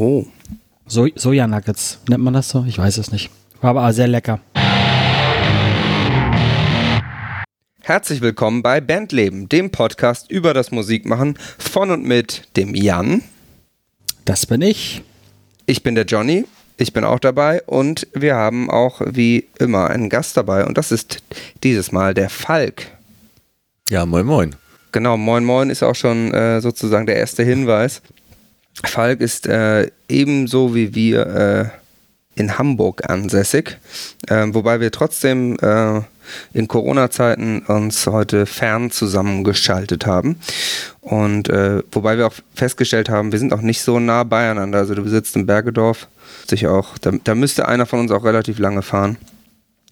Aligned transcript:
Oh. 0.00 0.24
So 0.86 1.08
Sojanuggets, 1.12 1.98
nennt 2.08 2.22
man 2.22 2.32
das 2.32 2.48
so? 2.48 2.64
Ich 2.68 2.78
weiß 2.78 2.98
es 2.98 3.10
nicht. 3.10 3.30
War 3.60 3.70
aber 3.70 3.92
sehr 3.92 4.06
lecker. 4.06 4.38
Herzlich 7.80 8.20
willkommen 8.20 8.62
bei 8.62 8.80
Bandleben, 8.80 9.48
dem 9.48 9.70
Podcast 9.70 10.30
über 10.30 10.54
das 10.54 10.70
Musikmachen 10.70 11.36
von 11.58 11.90
und 11.90 12.04
mit 12.04 12.46
dem 12.56 12.76
Jan. 12.76 13.24
Das 14.24 14.46
bin 14.46 14.62
ich. 14.62 15.02
Ich 15.66 15.82
bin 15.82 15.96
der 15.96 16.04
Johnny. 16.04 16.44
Ich 16.76 16.92
bin 16.92 17.02
auch 17.02 17.18
dabei 17.18 17.64
und 17.64 18.06
wir 18.14 18.36
haben 18.36 18.70
auch 18.70 19.00
wie 19.04 19.48
immer 19.58 19.90
einen 19.90 20.10
Gast 20.10 20.36
dabei 20.36 20.64
und 20.64 20.78
das 20.78 20.92
ist 20.92 21.24
dieses 21.64 21.90
Mal 21.90 22.14
der 22.14 22.30
Falk. 22.30 22.86
Ja, 23.90 24.06
moin 24.06 24.26
moin. 24.26 24.54
Genau, 24.92 25.16
moin 25.16 25.44
moin 25.44 25.70
ist 25.70 25.82
auch 25.82 25.96
schon 25.96 26.32
äh, 26.32 26.60
sozusagen 26.60 27.06
der 27.06 27.16
erste 27.16 27.42
Hinweis. 27.42 28.00
Falk 28.84 29.20
ist 29.20 29.46
äh, 29.46 29.90
ebenso 30.08 30.74
wie 30.74 30.94
wir 30.94 31.26
äh, 31.26 31.64
in 32.38 32.58
Hamburg 32.58 33.08
ansässig, 33.08 33.78
ähm, 34.28 34.54
wobei 34.54 34.80
wir 34.80 34.92
trotzdem 34.92 35.56
äh, 35.60 36.00
in 36.52 36.68
Corona-Zeiten 36.68 37.60
uns 37.60 38.06
heute 38.06 38.46
fern 38.46 38.90
zusammengeschaltet 38.90 40.06
haben. 40.06 40.36
Und 41.00 41.48
äh, 41.48 41.82
wobei 41.90 42.18
wir 42.18 42.26
auch 42.26 42.34
festgestellt 42.54 43.08
haben, 43.08 43.32
wir 43.32 43.38
sind 43.38 43.52
auch 43.52 43.62
nicht 43.62 43.82
so 43.82 43.98
nah 43.98 44.24
beieinander. 44.24 44.78
Also 44.78 44.94
du 44.94 45.08
sitzt 45.08 45.36
in 45.36 45.46
Bergedorf, 45.46 46.06
sich 46.46 46.66
auch, 46.66 46.98
da, 46.98 47.12
da 47.24 47.34
müsste 47.34 47.66
einer 47.66 47.86
von 47.86 48.00
uns 48.00 48.10
auch 48.10 48.24
relativ 48.24 48.58
lange 48.58 48.82
fahren. 48.82 49.16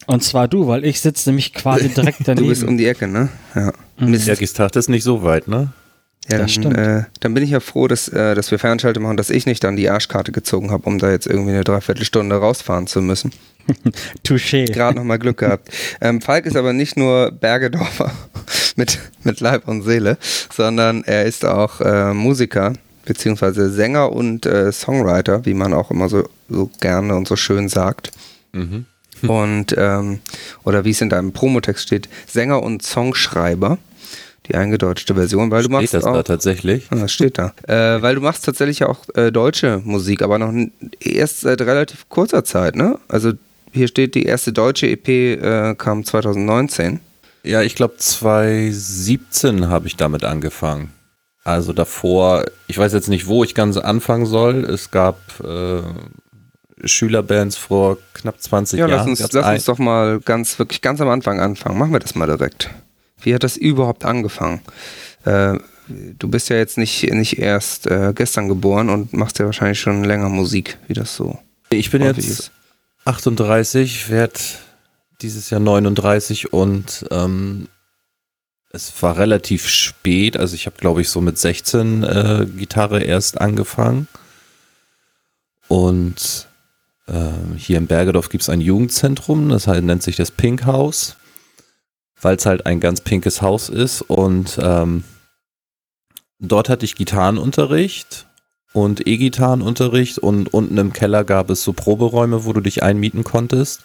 Und 0.07 0.23
zwar 0.23 0.47
du, 0.47 0.69
weil 0.69 0.85
ich 0.85 1.01
sitze 1.01 1.31
nämlich 1.31 1.53
quasi 1.53 1.89
direkt 1.89 2.21
daneben. 2.25 2.45
Du 2.45 2.49
bist 2.49 2.63
um 2.63 2.79
die 2.79 2.87
Ecke, 2.87 3.09
ne? 3.09 3.29
Ja. 3.55 3.73
Mhm. 3.99 4.25
Bergistag 4.25 4.77
ist 4.77 4.89
nicht 4.89 5.03
so 5.03 5.23
weit, 5.23 5.49
ne? 5.49 5.73
Ja, 6.29 6.39
dann, 6.39 6.75
äh, 6.75 7.05
dann, 7.21 7.35
bin 7.35 7.45
ich 7.45 7.51
ja 7.51 7.61
froh, 7.61 7.87
dass, 7.87 8.09
äh, 8.09 8.35
dass 8.35 8.51
wir 8.51 8.59
Fernschalte 8.59 8.99
machen, 8.99 9.17
dass 9.17 9.31
ich 9.31 9.47
nicht 9.47 9.63
dann 9.63 9.77
die 9.77 9.89
Arschkarte 9.89 10.33
gezogen 10.33 10.73
habe, 10.73 10.85
um 10.87 10.99
da 10.99 11.11
jetzt 11.11 11.27
irgendwie 11.27 11.53
eine 11.53 11.63
Dreiviertelstunde 11.63 12.35
rausfahren 12.37 12.89
zu 12.89 13.01
müssen. 13.01 13.33
Touché. 14.27 14.67
Gerade 14.73 14.97
nochmal 14.97 15.19
Glück 15.19 15.39
gehabt. 15.39 15.69
Ähm, 16.01 16.21
Falk 16.21 16.47
ist 16.47 16.57
aber 16.57 16.73
nicht 16.73 16.97
nur 16.97 17.31
Bergedorfer 17.31 18.11
mit, 18.77 18.99
mit 19.23 19.41
Leib 19.41 19.69
und 19.69 19.83
Seele, 19.83 20.19
sondern 20.53 21.05
er 21.05 21.25
ist 21.25 21.45
auch 21.45 21.81
äh, 21.81 22.13
Musiker, 22.13 22.73
beziehungsweise 23.05 23.71
Sänger 23.71 24.13
und 24.13 24.47
äh, 24.47 24.73
Songwriter, 24.73 25.47
wie 25.47 25.55
man 25.55 25.73
auch 25.73 25.93
immer 25.93 26.09
so, 26.09 26.29
so 26.49 26.71
gerne 26.81 27.15
und 27.15 27.29
so 27.29 27.37
schön 27.37 27.69
sagt. 27.69 28.11
Mhm. 28.53 28.87
Und, 29.23 29.75
ähm, 29.79 30.21
oder 30.65 30.85
wie 30.85 30.91
es 30.91 31.01
in 31.01 31.09
deinem 31.09 31.33
Promotext 31.33 31.85
steht, 31.85 32.09
Sänger 32.27 32.63
und 32.63 32.83
Songschreiber 32.83 33.79
die 34.49 34.55
eingedeutschte 34.55 35.15
Version, 35.15 35.51
weil 35.51 35.63
steht 35.63 35.71
du 35.71 35.77
machst 35.77 35.95
das 35.95 36.05
auch, 36.05 36.15
da 36.15 36.23
tatsächlich? 36.23 36.87
Ah, 36.91 36.97
das 36.97 37.13
steht 37.13 37.39
da. 37.39 37.53
Äh, 37.67 38.01
weil 38.01 38.15
du 38.15 38.21
machst 38.21 38.45
tatsächlich 38.45 38.85
auch 38.85 39.01
äh, 39.15 39.33
deutsche 39.33 39.81
Musik, 39.85 40.23
aber 40.23 40.39
noch 40.39 40.53
erst 41.01 41.41
seit 41.41 41.61
relativ 41.63 42.09
kurzer 42.09 42.45
Zeit, 42.45 42.77
ne? 42.77 42.99
Also 43.09 43.33
hier 43.73 43.89
steht, 43.89 44.15
die 44.15 44.25
erste 44.25 44.53
deutsche 44.53 44.87
EP 44.89 45.09
äh, 45.09 45.75
kam 45.75 46.05
2019. 46.05 47.01
Ja, 47.43 47.63
ich 47.63 47.75
glaube 47.75 47.97
2017 47.97 49.69
habe 49.69 49.87
ich 49.87 49.97
damit 49.97 50.25
angefangen. 50.25 50.93
Also 51.45 51.73
davor, 51.73 52.45
ich 52.67 52.77
weiß 52.77 52.93
jetzt 52.93 53.09
nicht, 53.09 53.27
wo 53.27 53.45
ich 53.45 53.55
ganz 53.55 53.77
anfangen 53.77 54.27
soll. 54.27 54.65
Es 54.65 54.91
gab 54.91 55.19
äh, 55.45 55.83
Schülerbands 56.85 57.57
vor 57.57 57.99
knapp 58.15 58.41
20 58.41 58.79
ja, 58.79 58.89
Jahren. 58.89 59.11
Lass 59.11 59.23
uns, 59.23 59.33
lass 59.33 59.49
uns 59.49 59.65
doch 59.65 59.79
mal 59.79 60.19
ganz, 60.21 60.59
wirklich 60.59 60.83
ganz 60.83 61.01
am 61.01 61.09
Anfang 61.09 61.41
anfangen. 61.41 61.79
Machen 61.79 61.93
wir 61.93 62.01
das 62.01 62.15
mal 62.15 62.27
direkt. 62.27 62.71
Wie 63.21 63.35
hat 63.35 63.43
das 63.43 63.57
überhaupt 63.57 64.05
angefangen? 64.05 64.61
Äh, 65.25 65.59
du 65.89 66.29
bist 66.29 66.49
ja 66.49 66.57
jetzt 66.57 66.79
nicht, 66.79 67.11
nicht 67.13 67.39
erst 67.39 67.87
äh, 67.87 68.13
gestern 68.15 68.49
geboren 68.49 68.91
und 68.91 69.13
machst 69.13 69.39
ja 69.39 69.45
wahrscheinlich 69.47 69.81
schon 69.81 70.05
länger 70.05 70.29
Musik, 70.29 70.79
wie 70.87 70.95
das 70.95 71.17
so. 71.17 71.39
Ich 71.71 71.91
bin 71.91 72.03
jetzt 72.03 72.19
ist. 72.19 72.51
38, 73.05 74.11
werde 74.11 74.35
dieses 75.23 75.51
Jahr 75.51 75.61
39 75.61 76.53
und 76.53 77.07
ähm, 77.11 77.69
es 78.73 78.93
war 79.03 79.17
relativ 79.17 79.69
spät. 79.69 80.37
Also 80.37 80.55
ich 80.55 80.67
habe, 80.67 80.77
glaube 80.77 81.01
ich, 81.01 81.09
so 81.09 81.21
mit 81.21 81.39
16 81.39 82.03
äh, 82.03 82.47
Gitarre 82.57 83.03
erst 83.03 83.41
angefangen. 83.41 84.07
Und 85.69 86.49
äh, 87.09 87.57
hier 87.57 87.79
in 87.79 87.87
Bergedorf 87.87 88.29
gibt 88.29 88.43
es 88.43 88.51
ein 88.51 88.61
Jugendzentrum, 88.61 89.49
das 89.49 89.67
heißt, 89.67 89.83
nennt 89.83 90.03
sich 90.03 90.17
das 90.17 90.31
Pink 90.31 90.67
House 90.67 91.17
weil 92.21 92.37
es 92.37 92.47
halt 92.47 92.67
ein 92.67 92.81
ganz 92.81 93.01
pinkes 93.01 93.43
Haus 93.43 93.69
ist. 93.69 94.03
Und 94.03 94.59
ähm, 94.61 95.05
dort 96.39 96.69
hatte 96.69 96.85
ich 96.85 96.95
Gitarrenunterricht 96.95 98.27
und 98.73 99.07
E-Gitarrenunterricht 99.07 100.19
und 100.19 100.53
unten 100.53 100.77
im 100.79 100.93
Keller 100.93 101.25
gab 101.25 101.51
es 101.51 101.63
so 101.63 101.73
Proberäume, 101.73 102.45
wo 102.45 102.53
du 102.53 102.61
dich 102.61 102.83
einmieten 102.83 103.25
konntest. 103.25 103.85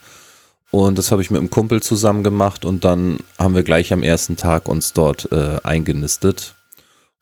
Und 0.70 0.98
das 0.98 1.12
habe 1.12 1.22
ich 1.22 1.30
mit 1.30 1.40
einem 1.40 1.50
Kumpel 1.50 1.82
zusammen 1.82 2.24
gemacht 2.24 2.64
und 2.64 2.86
dann 2.86 3.20
haben 3.38 3.56
wir 3.56 3.64
gleich 3.64 3.92
am 3.92 4.04
ersten 4.04 4.38
Tag 4.38 4.70
uns 4.70 4.94
dort 4.94 5.30
äh, 5.32 5.58
eingenistet 5.64 6.56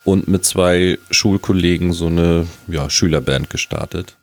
und 0.04 0.28
mit 0.28 0.46
zwei 0.46 1.00
Schulkollegen 1.10 1.92
so 1.92 2.08
eine 2.08 2.46
ja, 2.68 2.92
Schülerband 2.92 3.50
gestartet. 3.50 4.18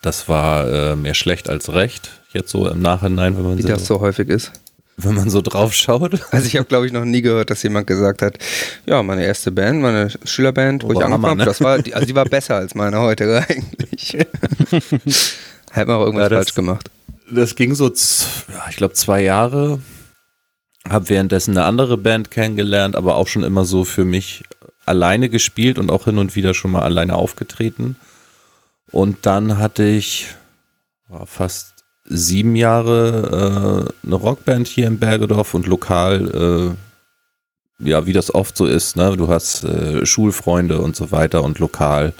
Das 0.00 0.28
war 0.28 0.68
äh, 0.68 0.96
mehr 0.96 1.14
schlecht 1.14 1.48
als 1.48 1.72
recht, 1.72 2.20
jetzt 2.32 2.50
so 2.50 2.68
im 2.68 2.80
Nachhinein, 2.80 3.36
wenn 3.36 3.44
man 3.44 3.58
Wie 3.58 3.62
das 3.62 3.86
so 3.86 4.00
häufig 4.00 4.28
ist 4.28 4.61
wenn 4.96 5.14
man 5.14 5.30
so 5.30 5.40
drauf 5.40 5.72
schaut. 5.72 6.20
Also 6.30 6.46
ich 6.46 6.56
habe, 6.56 6.66
glaube 6.66 6.86
ich, 6.86 6.92
noch 6.92 7.04
nie 7.04 7.22
gehört, 7.22 7.50
dass 7.50 7.62
jemand 7.62 7.86
gesagt 7.86 8.22
hat, 8.22 8.38
ja, 8.86 9.02
meine 9.02 9.24
erste 9.24 9.50
Band, 9.50 9.82
meine 9.82 10.10
Schülerband, 10.24 10.82
wo 10.82 10.88
oh, 10.88 10.92
ich 10.92 11.04
angefangen 11.04 11.24
habe, 11.24 11.38
ne? 11.38 11.44
das 11.44 11.60
war, 11.60 11.78
also 11.92 12.06
die 12.06 12.14
war 12.14 12.24
besser 12.24 12.56
als 12.56 12.74
meine 12.74 12.98
heutige 13.00 13.44
eigentlich. 13.48 14.12
Hätte 15.70 15.86
man 15.86 15.96
auch 15.96 16.04
irgendwas 16.06 16.24
ja, 16.24 16.28
das, 16.28 16.38
falsch 16.38 16.54
gemacht. 16.54 16.90
Das 17.30 17.54
ging 17.54 17.74
so, 17.74 17.88
ja, 17.88 18.64
ich 18.70 18.76
glaube, 18.76 18.94
zwei 18.94 19.22
Jahre. 19.22 19.80
Habe 20.88 21.08
währenddessen 21.08 21.56
eine 21.56 21.66
andere 21.66 21.96
Band 21.96 22.30
kennengelernt, 22.30 22.96
aber 22.96 23.14
auch 23.16 23.28
schon 23.28 23.44
immer 23.44 23.64
so 23.64 23.84
für 23.84 24.04
mich 24.04 24.42
alleine 24.84 25.28
gespielt 25.28 25.78
und 25.78 25.90
auch 25.90 26.04
hin 26.04 26.18
und 26.18 26.34
wieder 26.34 26.54
schon 26.54 26.72
mal 26.72 26.82
alleine 26.82 27.14
aufgetreten. 27.14 27.96
Und 28.90 29.24
dann 29.24 29.58
hatte 29.58 29.84
ich 29.84 30.26
war 31.12 31.26
fast 31.26 31.71
sieben 32.12 32.56
Jahre 32.56 33.92
äh, 34.04 34.06
eine 34.06 34.14
Rockband 34.14 34.68
hier 34.68 34.86
in 34.86 34.98
Bergedorf 34.98 35.54
und 35.54 35.66
lokal, 35.66 36.74
äh, 37.80 37.88
ja, 37.88 38.06
wie 38.06 38.12
das 38.12 38.34
oft 38.34 38.56
so 38.56 38.66
ist, 38.66 38.96
ne? 38.96 39.16
Du 39.16 39.28
hast 39.28 39.64
äh, 39.64 40.06
Schulfreunde 40.06 40.80
und 40.80 40.94
so 40.94 41.10
weiter 41.10 41.42
und 41.42 41.58
lokal 41.58 42.12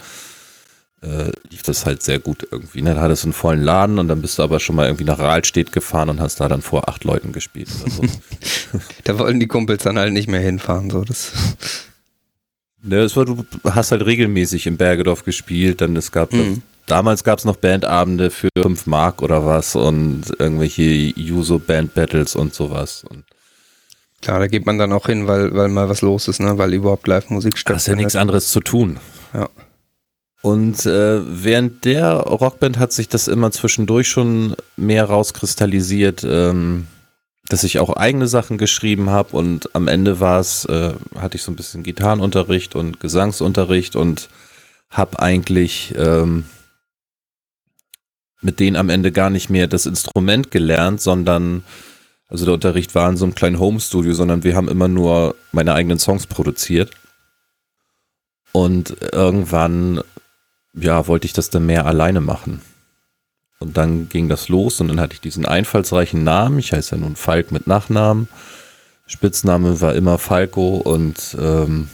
äh, 1.03 1.31
lief 1.49 1.63
das 1.63 1.85
halt 1.85 2.01
sehr 2.01 2.19
gut 2.19 2.47
irgendwie. 2.49 2.81
Ne? 2.81 2.95
Da 2.95 3.01
hattest 3.01 3.23
du 3.23 3.27
einen 3.27 3.33
vollen 3.33 3.61
Laden 3.61 3.99
und 3.99 4.07
dann 4.07 4.21
bist 4.21 4.39
du 4.39 4.43
aber 4.43 4.59
schon 4.59 4.75
mal 4.75 4.85
irgendwie 4.85 5.03
nach 5.03 5.19
Rahlstedt 5.19 5.71
gefahren 5.71 6.09
und 6.09 6.19
hast 6.19 6.39
da 6.39 6.47
dann 6.47 6.61
vor 6.61 6.87
acht 6.87 7.03
Leuten 7.03 7.33
gespielt 7.33 7.69
oder 7.81 7.91
so. 7.91 8.03
da 9.03 9.19
wollen 9.19 9.39
die 9.39 9.47
Kumpels 9.47 9.83
dann 9.83 9.99
halt 9.99 10.13
nicht 10.13 10.29
mehr 10.29 10.39
hinfahren, 10.39 10.89
so 10.89 11.03
das. 11.03 11.33
Ne, 12.81 12.97
es 12.97 13.15
war, 13.15 13.25
du 13.25 13.45
hast 13.69 13.91
halt 13.91 14.05
regelmäßig 14.05 14.67
in 14.67 14.77
Bergedorf 14.77 15.23
gespielt, 15.23 15.81
dann 15.81 15.95
es 15.95 16.11
gab 16.11 16.33
mhm. 16.33 16.61
Damals 16.85 17.23
gab 17.23 17.39
es 17.39 17.45
noch 17.45 17.55
Bandabende 17.55 18.29
für 18.29 18.49
5 18.57 18.87
Mark 18.87 19.21
oder 19.21 19.45
was 19.45 19.75
und 19.75 20.23
irgendwelche 20.37 20.83
Juso-Band-Battles 20.83 22.35
und 22.35 22.53
sowas. 22.53 23.05
Und 23.09 23.23
Klar, 24.21 24.39
da 24.39 24.47
geht 24.47 24.65
man 24.65 24.77
dann 24.77 24.93
auch 24.93 25.07
hin, 25.07 25.27
weil, 25.27 25.53
weil 25.53 25.69
mal 25.69 25.89
was 25.89 26.01
los 26.01 26.27
ist, 26.27 26.39
ne? 26.39 26.57
weil 26.57 26.73
überhaupt 26.73 27.07
Live-Musik 27.07 27.57
stattfindet. 27.57 27.75
Das 27.75 27.81
ist 27.83 27.87
ja 27.87 27.95
nichts 27.95 28.15
anderes 28.15 28.51
zu 28.51 28.61
tun. 28.61 28.97
Ja. 29.33 29.49
Und 30.41 30.85
äh, 30.85 31.21
während 31.25 31.85
der 31.85 32.11
Rockband 32.15 32.77
hat 32.77 32.91
sich 32.91 33.07
das 33.07 33.29
immer 33.29 33.51
zwischendurch 33.51 34.09
schon 34.09 34.55
mehr 34.75 35.05
rauskristallisiert, 35.05 36.25
ähm, 36.25 36.87
dass 37.47 37.63
ich 37.63 37.79
auch 37.79 37.95
eigene 37.95 38.27
Sachen 38.27 38.57
geschrieben 38.57 39.09
habe 39.09 39.35
und 39.37 39.73
am 39.75 39.87
Ende 39.87 40.19
war 40.19 40.39
es, 40.39 40.65
äh, 40.65 40.93
hatte 41.17 41.37
ich 41.37 41.43
so 41.43 41.51
ein 41.51 41.55
bisschen 41.55 41.83
Gitarrenunterricht 41.83 42.75
und 42.75 42.99
Gesangsunterricht 42.99 43.95
und 43.95 44.29
habe 44.89 45.19
eigentlich 45.19 45.93
ähm, 45.97 46.45
mit 48.43 48.59
denen 48.59 48.75
am 48.75 48.89
Ende 48.89 49.11
gar 49.11 49.29
nicht 49.29 49.49
mehr 49.49 49.67
das 49.67 49.85
Instrument 49.85 50.51
gelernt, 50.51 51.01
sondern, 51.01 51.63
also 52.27 52.45
der 52.45 52.53
Unterricht 52.53 52.93
war 52.95 53.09
in 53.09 53.17
so 53.17 53.25
einem 53.25 53.35
kleinen 53.35 53.59
Home-Studio, 53.59 54.13
sondern 54.13 54.43
wir 54.43 54.55
haben 54.55 54.67
immer 54.67 54.87
nur 54.87 55.35
meine 55.51 55.73
eigenen 55.73 55.99
Songs 55.99 56.27
produziert. 56.27 56.91
Und 58.51 58.95
irgendwann, 59.11 60.01
ja, 60.73 61.07
wollte 61.07 61.25
ich 61.25 61.33
das 61.33 61.49
dann 61.49 61.65
mehr 61.65 61.85
alleine 61.85 62.21
machen. 62.21 62.61
Und 63.59 63.77
dann 63.77 64.09
ging 64.09 64.27
das 64.27 64.49
los 64.49 64.81
und 64.81 64.89
dann 64.89 64.99
hatte 64.99 65.13
ich 65.13 65.21
diesen 65.21 65.45
einfallsreichen 65.45 66.23
Namen. 66.23 66.59
Ich 66.59 66.73
heiße 66.73 66.95
ja 66.95 67.01
nun 67.01 67.15
Falk 67.15 67.51
mit 67.51 67.65
Nachnamen. 67.65 68.27
Spitzname 69.07 69.79
war 69.79 69.95
immer 69.95 70.17
Falco 70.17 70.77
und 70.77 71.37
ähm, 71.39 71.89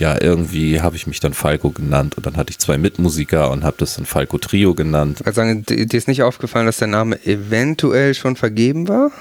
ja, 0.00 0.20
irgendwie 0.20 0.80
habe 0.80 0.96
ich 0.96 1.06
mich 1.06 1.20
dann 1.20 1.34
Falco 1.34 1.70
genannt 1.70 2.16
und 2.16 2.24
dann 2.24 2.36
hatte 2.38 2.50
ich 2.50 2.58
zwei 2.58 2.78
Mitmusiker 2.78 3.50
und 3.50 3.64
habe 3.64 3.76
das 3.78 3.96
dann 3.96 4.06
Falco 4.06 4.38
Trio 4.38 4.74
genannt. 4.74 5.20
Also 5.26 5.36
sagen, 5.36 5.64
dir 5.66 5.92
ist 5.92 6.08
nicht 6.08 6.22
aufgefallen, 6.22 6.64
dass 6.64 6.78
der 6.78 6.88
Name 6.88 7.22
eventuell 7.26 8.14
schon 8.14 8.34
vergeben 8.34 8.88
war? 8.88 9.12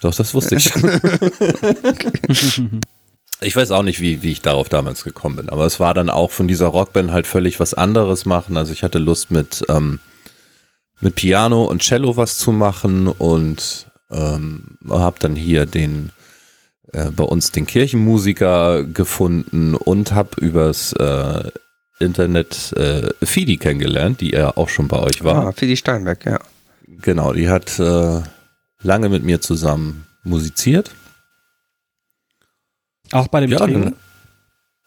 Doch, 0.00 0.14
das 0.14 0.32
wusste 0.32 0.54
ich 0.56 0.64
schon. 0.64 0.82
Ich 3.40 3.54
weiß 3.54 3.70
auch 3.70 3.84
nicht, 3.84 4.00
wie, 4.00 4.24
wie 4.24 4.32
ich 4.32 4.42
darauf 4.42 4.68
damals 4.68 5.04
gekommen 5.04 5.36
bin, 5.36 5.48
aber 5.48 5.64
es 5.64 5.78
war 5.78 5.94
dann 5.94 6.10
auch 6.10 6.32
von 6.32 6.48
dieser 6.48 6.66
Rockband 6.66 7.12
halt 7.12 7.28
völlig 7.28 7.60
was 7.60 7.72
anderes 7.72 8.26
machen. 8.26 8.56
Also 8.56 8.72
ich 8.72 8.82
hatte 8.82 8.98
Lust 8.98 9.30
mit, 9.30 9.64
ähm, 9.68 10.00
mit 11.00 11.14
Piano 11.14 11.62
und 11.62 11.82
Cello 11.82 12.16
was 12.16 12.36
zu 12.36 12.50
machen 12.50 13.06
und 13.06 13.86
ähm, 14.10 14.76
habe 14.88 15.20
dann 15.20 15.36
hier 15.36 15.66
den 15.66 16.10
äh, 16.92 17.10
bei 17.10 17.24
uns 17.24 17.52
den 17.52 17.66
Kirchenmusiker 17.66 18.84
gefunden 18.84 19.74
und 19.74 20.12
habe 20.12 20.40
übers 20.40 20.92
äh, 20.94 21.50
Internet 22.00 22.72
äh, 22.74 23.08
Fidi 23.24 23.56
kennengelernt, 23.56 24.20
die 24.20 24.30
ja 24.30 24.56
auch 24.56 24.68
schon 24.68 24.88
bei 24.88 24.98
euch 24.98 25.24
war. 25.24 25.46
Ah, 25.48 25.52
Fidi 25.52 25.76
Steinberg, 25.76 26.24
ja. 26.24 26.38
Genau, 26.86 27.32
die 27.32 27.48
hat 27.48 27.78
äh, 27.78 28.22
lange 28.82 29.08
mit 29.08 29.24
mir 29.24 29.40
zusammen 29.40 30.06
musiziert. 30.22 30.92
Auch 33.12 33.28
bei 33.28 33.40
dem 33.40 33.50
Ja, 33.50 33.58
Trio? 33.58 33.78
dann- 33.80 33.96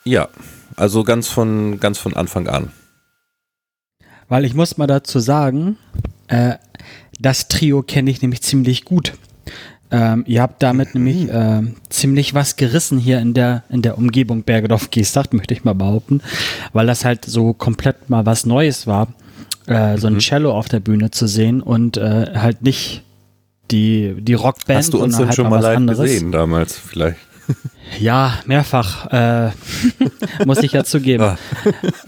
ja, 0.04 0.30
also 0.76 1.04
ganz 1.04 1.28
von 1.28 1.80
ganz 1.80 1.98
von 1.98 2.16
Anfang 2.16 2.48
an. 2.48 2.72
Weil 4.30 4.46
ich 4.46 4.54
muss 4.54 4.78
mal 4.78 4.88
dazu 4.88 5.20
sagen, 5.20 5.78
äh, 6.28 6.56
das 7.20 7.48
Trio 7.50 7.84
kenne 7.84 8.10
ich 8.10 8.22
nämlich 8.22 8.42
ziemlich 8.42 8.86
gut. 8.86 9.14
Ähm, 9.92 10.24
ihr 10.26 10.42
habt 10.42 10.64
damit 10.64 10.96
nämlich 10.96 11.30
äh, 11.30 11.62
ziemlich 11.90 12.34
was 12.34 12.56
gerissen 12.56 12.98
hier 12.98 13.20
in 13.20 13.34
der, 13.34 13.64
in 13.70 13.82
der 13.82 13.98
Umgebung 13.98 14.44
Bergedorf-Geestach, 14.44 15.28
möchte 15.32 15.54
ich 15.54 15.64
mal 15.64 15.76
behaupten, 15.76 16.22
weil 16.72 16.88
das 16.88 17.04
halt 17.04 17.26
so 17.26 17.54
komplett 17.54 18.10
mal 18.10 18.26
was 18.26 18.46
Neues 18.46 18.88
war, 18.88 19.10
äh, 19.68 19.98
so 19.98 20.08
ein 20.08 20.20
Cello 20.20 20.58
auf 20.58 20.70
der 20.70 20.80
Bühne 20.80 21.12
zu 21.12 21.28
sehen 21.28 21.62
und 21.62 21.98
äh, 21.98 22.32
halt 22.36 22.62
nicht 22.62 23.04
die, 23.70 24.16
die 24.20 24.34
Rockband, 24.34 24.80
Hast 24.80 24.94
du 24.94 25.02
uns 25.02 25.18
denn 25.18 25.28
halt 25.28 25.36
schon 25.36 25.46
mal 25.46 25.52
mal 25.52 25.58
was 25.58 25.64
live 25.64 25.78
anderes. 25.78 26.00
gesehen 26.00 26.32
damals 26.32 26.78
vielleicht? 26.78 27.18
Ja, 28.00 28.40
mehrfach. 28.46 29.08
Äh, 29.12 29.52
muss 30.46 30.60
ich 30.64 30.72
ja 30.72 30.84
zugeben. 30.84 31.38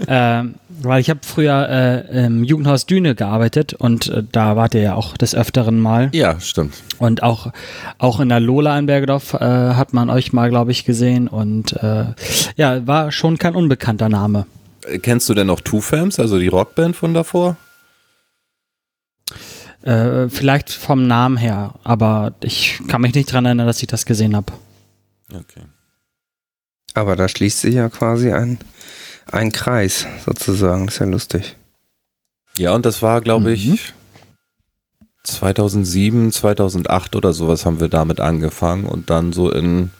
ähm, 0.07 0.55
weil 0.81 1.01
ich 1.01 1.09
habe 1.09 1.19
früher 1.23 1.69
äh, 1.69 2.25
im 2.25 2.43
Jugendhaus 2.43 2.85
Düne 2.85 3.15
gearbeitet 3.15 3.73
und 3.73 4.07
äh, 4.09 4.23
da 4.31 4.55
wart 4.55 4.75
ihr 4.75 4.81
ja 4.81 4.95
auch 4.95 5.17
des 5.17 5.35
Öfteren 5.35 5.79
mal. 5.79 6.09
Ja, 6.13 6.39
stimmt. 6.39 6.75
Und 6.99 7.23
auch, 7.23 7.51
auch 7.97 8.19
in 8.19 8.29
der 8.29 8.39
Lola 8.39 8.77
in 8.77 8.85
Bergedorf 8.85 9.33
äh, 9.33 9.39
hat 9.39 9.93
man 9.93 10.09
euch 10.09 10.33
mal, 10.33 10.49
glaube 10.49 10.71
ich, 10.71 10.85
gesehen. 10.85 11.27
Und 11.27 11.73
äh, 11.83 12.05
ja, 12.55 12.85
war 12.87 13.11
schon 13.11 13.37
kein 13.37 13.55
unbekannter 13.55 14.09
Name. 14.09 14.45
Äh, 14.87 14.99
Kennst 14.99 15.29
du 15.29 15.33
denn 15.33 15.47
noch 15.47 15.61
Two 15.61 15.81
Fams, 15.81 16.19
also 16.19 16.39
die 16.39 16.47
Rockband 16.47 16.95
von 16.95 17.13
davor? 17.13 17.57
Äh, 19.83 20.29
vielleicht 20.29 20.71
vom 20.71 21.07
Namen 21.07 21.35
her, 21.35 21.73
aber 21.83 22.33
ich 22.41 22.79
kann 22.87 23.01
mich 23.01 23.13
nicht 23.13 23.31
dran 23.31 23.45
erinnern, 23.45 23.67
dass 23.67 23.81
ich 23.81 23.87
das 23.87 24.05
gesehen 24.05 24.33
habe. 24.35 24.53
Okay. 25.33 25.63
Aber 26.93 27.15
da 27.15 27.27
schließt 27.27 27.61
sich 27.61 27.75
ja 27.75 27.89
quasi 27.89 28.31
ein, 28.31 28.59
ein 29.31 29.51
Kreis 29.51 30.05
sozusagen. 30.25 30.85
Das 30.85 30.95
ist 30.95 30.99
ja 30.99 31.05
lustig. 31.07 31.57
Ja, 32.57 32.73
und 32.75 32.85
das 32.85 33.01
war, 33.01 33.21
glaube 33.21 33.49
Mhm. 33.49 33.55
ich, 33.55 33.93
2007, 35.23 36.31
2008 36.31 37.15
oder 37.15 37.33
sowas 37.33 37.65
haben 37.65 37.79
wir 37.79 37.87
damit 37.87 38.19
angefangen 38.19 38.85
und 38.85 39.09
dann 39.09 39.33
so 39.33 39.49
in 39.51 39.91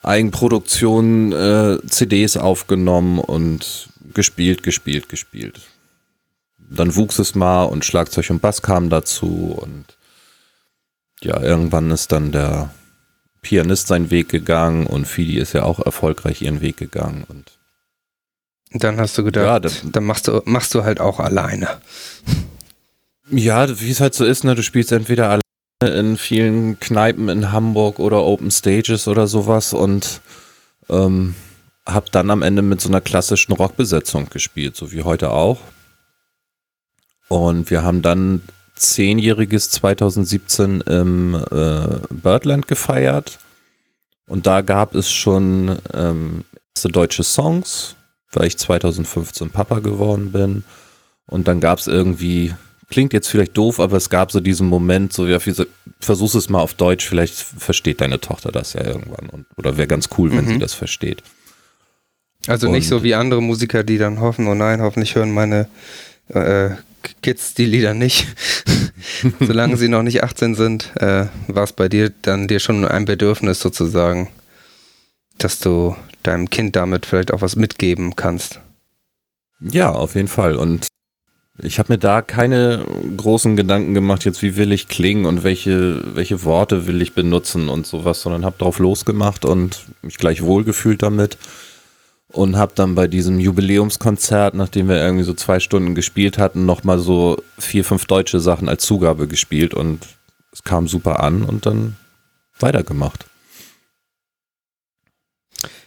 Eigenproduktion 0.00 1.32
äh, 1.32 1.78
CDs 1.86 2.36
aufgenommen 2.36 3.18
und 3.18 3.88
gespielt, 4.14 4.62
gespielt, 4.62 5.08
gespielt. 5.08 5.60
Dann 6.58 6.94
wuchs 6.96 7.18
es 7.18 7.34
mal 7.34 7.64
und 7.64 7.84
Schlagzeug 7.84 8.30
und 8.30 8.40
Bass 8.40 8.62
kamen 8.62 8.90
dazu 8.90 9.58
und 9.60 9.84
ja, 11.22 11.40
irgendwann 11.40 11.90
ist 11.90 12.10
dann 12.12 12.32
der 12.32 12.70
Pianist 13.42 13.88
seinen 13.88 14.10
Weg 14.10 14.28
gegangen 14.28 14.86
und 14.86 15.06
Fidi 15.06 15.38
ist 15.38 15.52
ja 15.52 15.64
auch 15.64 15.78
erfolgreich 15.84 16.42
ihren 16.42 16.60
Weg 16.60 16.76
gegangen 16.76 17.24
und 17.28 17.58
dann 18.74 18.98
hast 18.98 19.18
du 19.18 19.24
gedacht, 19.24 19.44
Ja, 19.44 19.60
das- 19.60 19.82
dann 19.84 20.04
machst 20.04 20.28
du, 20.28 20.40
machst 20.46 20.74
du 20.74 20.84
halt 20.84 21.00
auch 21.00 21.20
alleine. 21.20 21.68
Ja, 23.30 23.80
wie 23.80 23.90
es 23.90 24.00
halt 24.00 24.14
so 24.14 24.24
ist, 24.26 24.42
ne, 24.44 24.54
du 24.56 24.62
spielst 24.62 24.92
entweder 24.92 25.26
alleine 25.80 25.98
in 25.98 26.16
vielen 26.18 26.78
Kneipen 26.80 27.28
in 27.30 27.50
Hamburg 27.52 27.98
oder 27.98 28.24
Open 28.24 28.50
Stages 28.50 29.08
oder 29.08 29.26
sowas 29.26 29.72
und 29.72 30.20
ähm, 30.90 31.34
hab 31.86 32.10
dann 32.12 32.30
am 32.30 32.42
Ende 32.42 32.60
mit 32.62 32.80
so 32.80 32.88
einer 32.88 33.00
klassischen 33.00 33.52
Rockbesetzung 33.52 34.28
gespielt, 34.28 34.76
so 34.76 34.92
wie 34.92 35.02
heute 35.02 35.30
auch. 35.30 35.60
Und 37.28 37.70
wir 37.70 37.82
haben 37.84 38.02
dann 38.02 38.42
zehnjähriges 38.74 39.70
2017 39.70 40.80
im 40.82 41.34
äh, 41.34 41.98
Birdland 42.10 42.66
gefeiert 42.68 43.38
und 44.26 44.46
da 44.46 44.60
gab 44.60 44.94
es 44.94 45.10
schon 45.10 45.78
ähm, 45.94 46.44
erste 46.74 46.88
deutsche 46.88 47.22
Songs, 47.22 47.96
weil 48.32 48.46
ich 48.46 48.56
2015 48.58 49.50
Papa 49.50 49.80
geworden 49.80 50.32
bin. 50.32 50.64
Und 51.26 51.48
dann 51.48 51.60
gab 51.60 51.78
es 51.78 51.86
irgendwie, 51.86 52.54
klingt 52.90 53.12
jetzt 53.12 53.28
vielleicht 53.28 53.56
doof, 53.56 53.78
aber 53.78 53.96
es 53.96 54.10
gab 54.10 54.32
so 54.32 54.40
diesen 54.40 54.68
Moment, 54.68 55.12
so, 55.12 55.26
ja, 55.26 55.38
so, 55.38 55.64
versuch 56.00 56.34
es 56.34 56.48
mal 56.48 56.60
auf 56.60 56.74
Deutsch, 56.74 57.06
vielleicht 57.08 57.34
versteht 57.34 58.00
deine 58.00 58.20
Tochter 58.20 58.50
das 58.50 58.72
ja 58.72 58.84
irgendwann. 58.84 59.28
Und, 59.28 59.46
oder 59.56 59.76
wäre 59.76 59.86
ganz 59.86 60.08
cool, 60.18 60.30
wenn 60.32 60.44
Mhm. 60.46 60.48
sie 60.48 60.58
das 60.58 60.74
versteht. 60.74 61.22
Also 62.48 62.68
nicht 62.70 62.84
Und- 62.90 62.98
so 62.98 63.02
wie 63.04 63.14
andere 63.14 63.40
Musiker, 63.42 63.84
die 63.84 63.98
dann 63.98 64.20
hoffen, 64.20 64.48
oh 64.48 64.54
nein, 64.54 64.80
hoffentlich 64.80 65.14
hören 65.14 65.32
meine 65.32 65.68
äh, 66.28 66.70
Kids 67.22 67.54
die 67.54 67.66
Lieder 67.66 67.94
nicht. 67.94 68.26
Solange 69.40 69.76
sie 69.76 69.88
noch 69.88 70.02
nicht 70.02 70.22
18 70.22 70.54
sind, 70.54 70.92
äh, 70.96 71.26
war 71.48 71.64
es 71.64 71.72
bei 71.72 71.88
dir 71.88 72.12
dann 72.22 72.48
dir 72.48 72.60
schon 72.60 72.84
ein 72.84 73.04
Bedürfnis 73.04 73.60
sozusagen, 73.60 74.28
dass 75.38 75.58
du 75.58 75.96
deinem 76.22 76.50
Kind 76.50 76.76
damit 76.76 77.06
vielleicht 77.06 77.32
auch 77.32 77.42
was 77.42 77.56
mitgeben 77.56 78.16
kannst. 78.16 78.60
Ja, 79.60 79.90
auf 79.90 80.14
jeden 80.14 80.28
Fall. 80.28 80.56
Und 80.56 80.88
ich 81.58 81.78
habe 81.78 81.92
mir 81.92 81.98
da 81.98 82.22
keine 82.22 82.84
großen 83.16 83.56
Gedanken 83.56 83.94
gemacht, 83.94 84.24
jetzt 84.24 84.42
wie 84.42 84.56
will 84.56 84.72
ich 84.72 84.88
klingen 84.88 85.26
und 85.26 85.44
welche, 85.44 86.02
welche 86.16 86.44
Worte 86.44 86.86
will 86.86 87.02
ich 87.02 87.14
benutzen 87.14 87.68
und 87.68 87.86
sowas, 87.86 88.22
sondern 88.22 88.44
habe 88.44 88.58
drauf 88.58 88.78
losgemacht 88.78 89.44
und 89.44 89.84
mich 90.02 90.16
gleich 90.16 90.42
wohlgefühlt 90.42 91.02
damit. 91.02 91.36
Und 92.32 92.56
habe 92.56 92.72
dann 92.74 92.94
bei 92.94 93.08
diesem 93.08 93.38
Jubiläumskonzert, 93.38 94.54
nachdem 94.54 94.88
wir 94.88 94.96
irgendwie 94.96 95.24
so 95.24 95.34
zwei 95.34 95.60
Stunden 95.60 95.94
gespielt 95.94 96.38
hatten, 96.38 96.64
nochmal 96.64 96.98
so 96.98 97.42
vier, 97.58 97.84
fünf 97.84 98.06
deutsche 98.06 98.40
Sachen 98.40 98.68
als 98.70 98.84
Zugabe 98.84 99.28
gespielt 99.28 99.74
und 99.74 100.06
es 100.50 100.64
kam 100.64 100.88
super 100.88 101.20
an 101.20 101.42
und 101.42 101.66
dann 101.66 101.96
weitergemacht. 102.58 103.26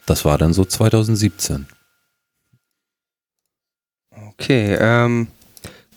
Das 0.05 0.23
war 0.23 0.37
dann 0.37 0.53
so 0.53 0.65
2017. 0.65 1.65
Okay, 4.39 4.77
ähm, 4.79 5.27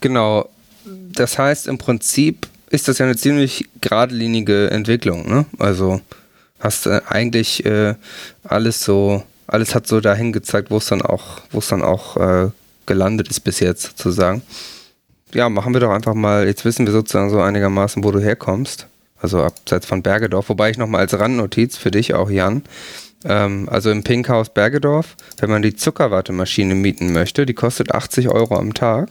genau. 0.01 0.49
Das 0.85 1.39
heißt, 1.39 1.67
im 1.67 1.77
Prinzip 1.77 2.47
ist 2.71 2.89
das 2.89 2.99
ja 2.99 3.07
eine 3.07 3.17
ziemlich 3.17 3.69
geradlinige 3.81 4.71
Entwicklung, 4.71 5.29
ne? 5.29 5.47
Also 5.59 6.01
hast 6.59 6.87
du 6.87 7.03
eigentlich 7.11 7.65
äh, 7.65 7.95
alles 8.45 8.83
so, 8.83 9.23
alles 9.49 9.75
hat 9.75 9.87
so 9.87 10.01
dahin 10.01 10.33
gezeigt, 10.33 10.71
wo 10.71 10.77
es 10.77 10.87
dann 10.87 11.03
auch, 11.03 11.41
wo 11.51 11.59
es 11.59 11.69
dann 11.69 11.83
auch 11.83 12.17
äh, 12.17 12.51
gelandet 12.87 13.29
ist 13.29 13.41
bis 13.41 13.61
jetzt 13.61 13.83
sozusagen. 13.83 14.43
Ja, 15.35 15.49
machen 15.49 15.75
wir 15.75 15.81
doch 15.81 15.91
einfach 15.91 16.15
mal, 16.15 16.47
jetzt 16.47 16.65
wissen 16.65 16.87
wir 16.87 16.93
sozusagen 16.93 17.31
so 17.31 17.41
einigermaßen, 17.41 18.05
wo 18.05 18.13
du 18.13 18.21
herkommst. 18.21 18.87
Also 19.21 19.43
abseits 19.43 19.85
von 19.85 20.03
Bergedorf, 20.03 20.49
wobei 20.49 20.71
ich 20.71 20.79
nochmal 20.79 21.01
als 21.01 21.19
Randnotiz 21.19 21.77
für 21.77 21.91
dich 21.91 22.15
auch, 22.15 22.31
Jan, 22.31 22.63
ähm, 23.25 23.69
also 23.69 23.91
im 23.91 24.05
Pinkhaus 24.05 24.51
Bergedorf, 24.51 25.17
wenn 25.39 25.51
man 25.51 25.63
die 25.63 25.75
Zuckerwattemaschine 25.75 26.75
mieten 26.75 27.13
möchte, 27.13 27.45
die 27.45 27.55
kostet 27.55 27.93
80 27.93 28.29
Euro 28.29 28.57
am 28.57 28.75
Tag. 28.75 29.11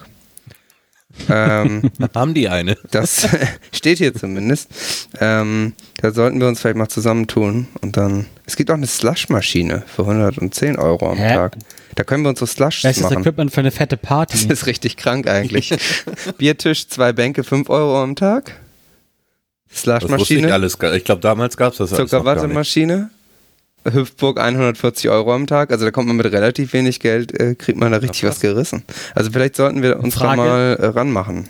Ähm, 1.30 1.90
Haben 2.16 2.34
die 2.34 2.50
eine? 2.50 2.78
das 2.92 3.28
steht 3.72 3.98
hier 3.98 4.14
zumindest. 4.14 4.70
Ähm, 5.20 5.74
da 6.02 6.12
sollten 6.12 6.40
wir 6.40 6.48
uns 6.48 6.60
vielleicht 6.60 6.78
mal 6.78 6.88
zusammentun 6.90 7.68
und 7.82 7.98
dann. 7.98 8.26
Es 8.46 8.56
gibt 8.56 8.70
auch 8.72 8.76
eine 8.76 8.88
Slush-Maschine 8.88 9.84
für 9.88 10.04
110 10.04 10.78
Euro 10.78 11.12
am 11.12 11.18
Hä? 11.18 11.34
Tag. 11.34 11.58
Da 11.96 12.04
können 12.04 12.24
wir 12.24 12.30
unsere 12.30 12.48
Slushs 12.48 12.84
Bestes 12.84 13.04
machen. 13.04 13.20
Equipment 13.22 13.52
für 13.52 13.62
eine 13.62 13.72
fette 13.72 13.98
Das 13.98 14.08
Party. 14.08 14.48
ist 14.48 14.68
richtig 14.68 14.98
krank 14.98 15.28
eigentlich. 15.28 15.74
Biertisch, 16.38 16.88
zwei 16.88 17.12
Bänke, 17.12 17.44
5 17.44 17.70
Euro 17.70 18.02
am 18.02 18.16
Tag. 18.16 18.54
Das 19.70 19.86
wusste 19.86 19.92
ich 19.96 20.00
Slushmaschine, 20.08 20.54
alles. 20.54 20.78
Ich 20.96 21.04
glaube, 21.04 21.22
damals 21.22 21.58
gab 21.58 21.74
es 21.74 21.80
das. 21.80 21.90
Zuckerwattemaschine, 21.90 23.10
Hüpfburg 23.91 24.39
140 24.39 25.10
Euro 25.10 25.34
am 25.34 25.48
Tag. 25.48 25.72
Also 25.72 25.86
da 25.86 25.91
kommt 25.91 26.08
man 26.08 26.17
mit 26.17 26.25
relativ 26.32 26.74
wenig 26.74 27.00
Geld, 27.00 27.38
äh, 27.39 27.56
kriegt 27.56 27.79
man 27.79 27.91
da 27.91 27.98
richtig 28.00 28.22
krass. 28.22 28.36
was 28.36 28.39
gerissen. 28.41 28.84
Also 29.15 29.32
vielleicht 29.32 29.56
sollten 29.56 29.82
wir 29.82 30.00
uns 30.00 30.15
da 30.15 30.20
Frage? 30.22 30.38
mal 30.41 30.75
äh, 30.79 30.86
ranmachen. 30.88 31.48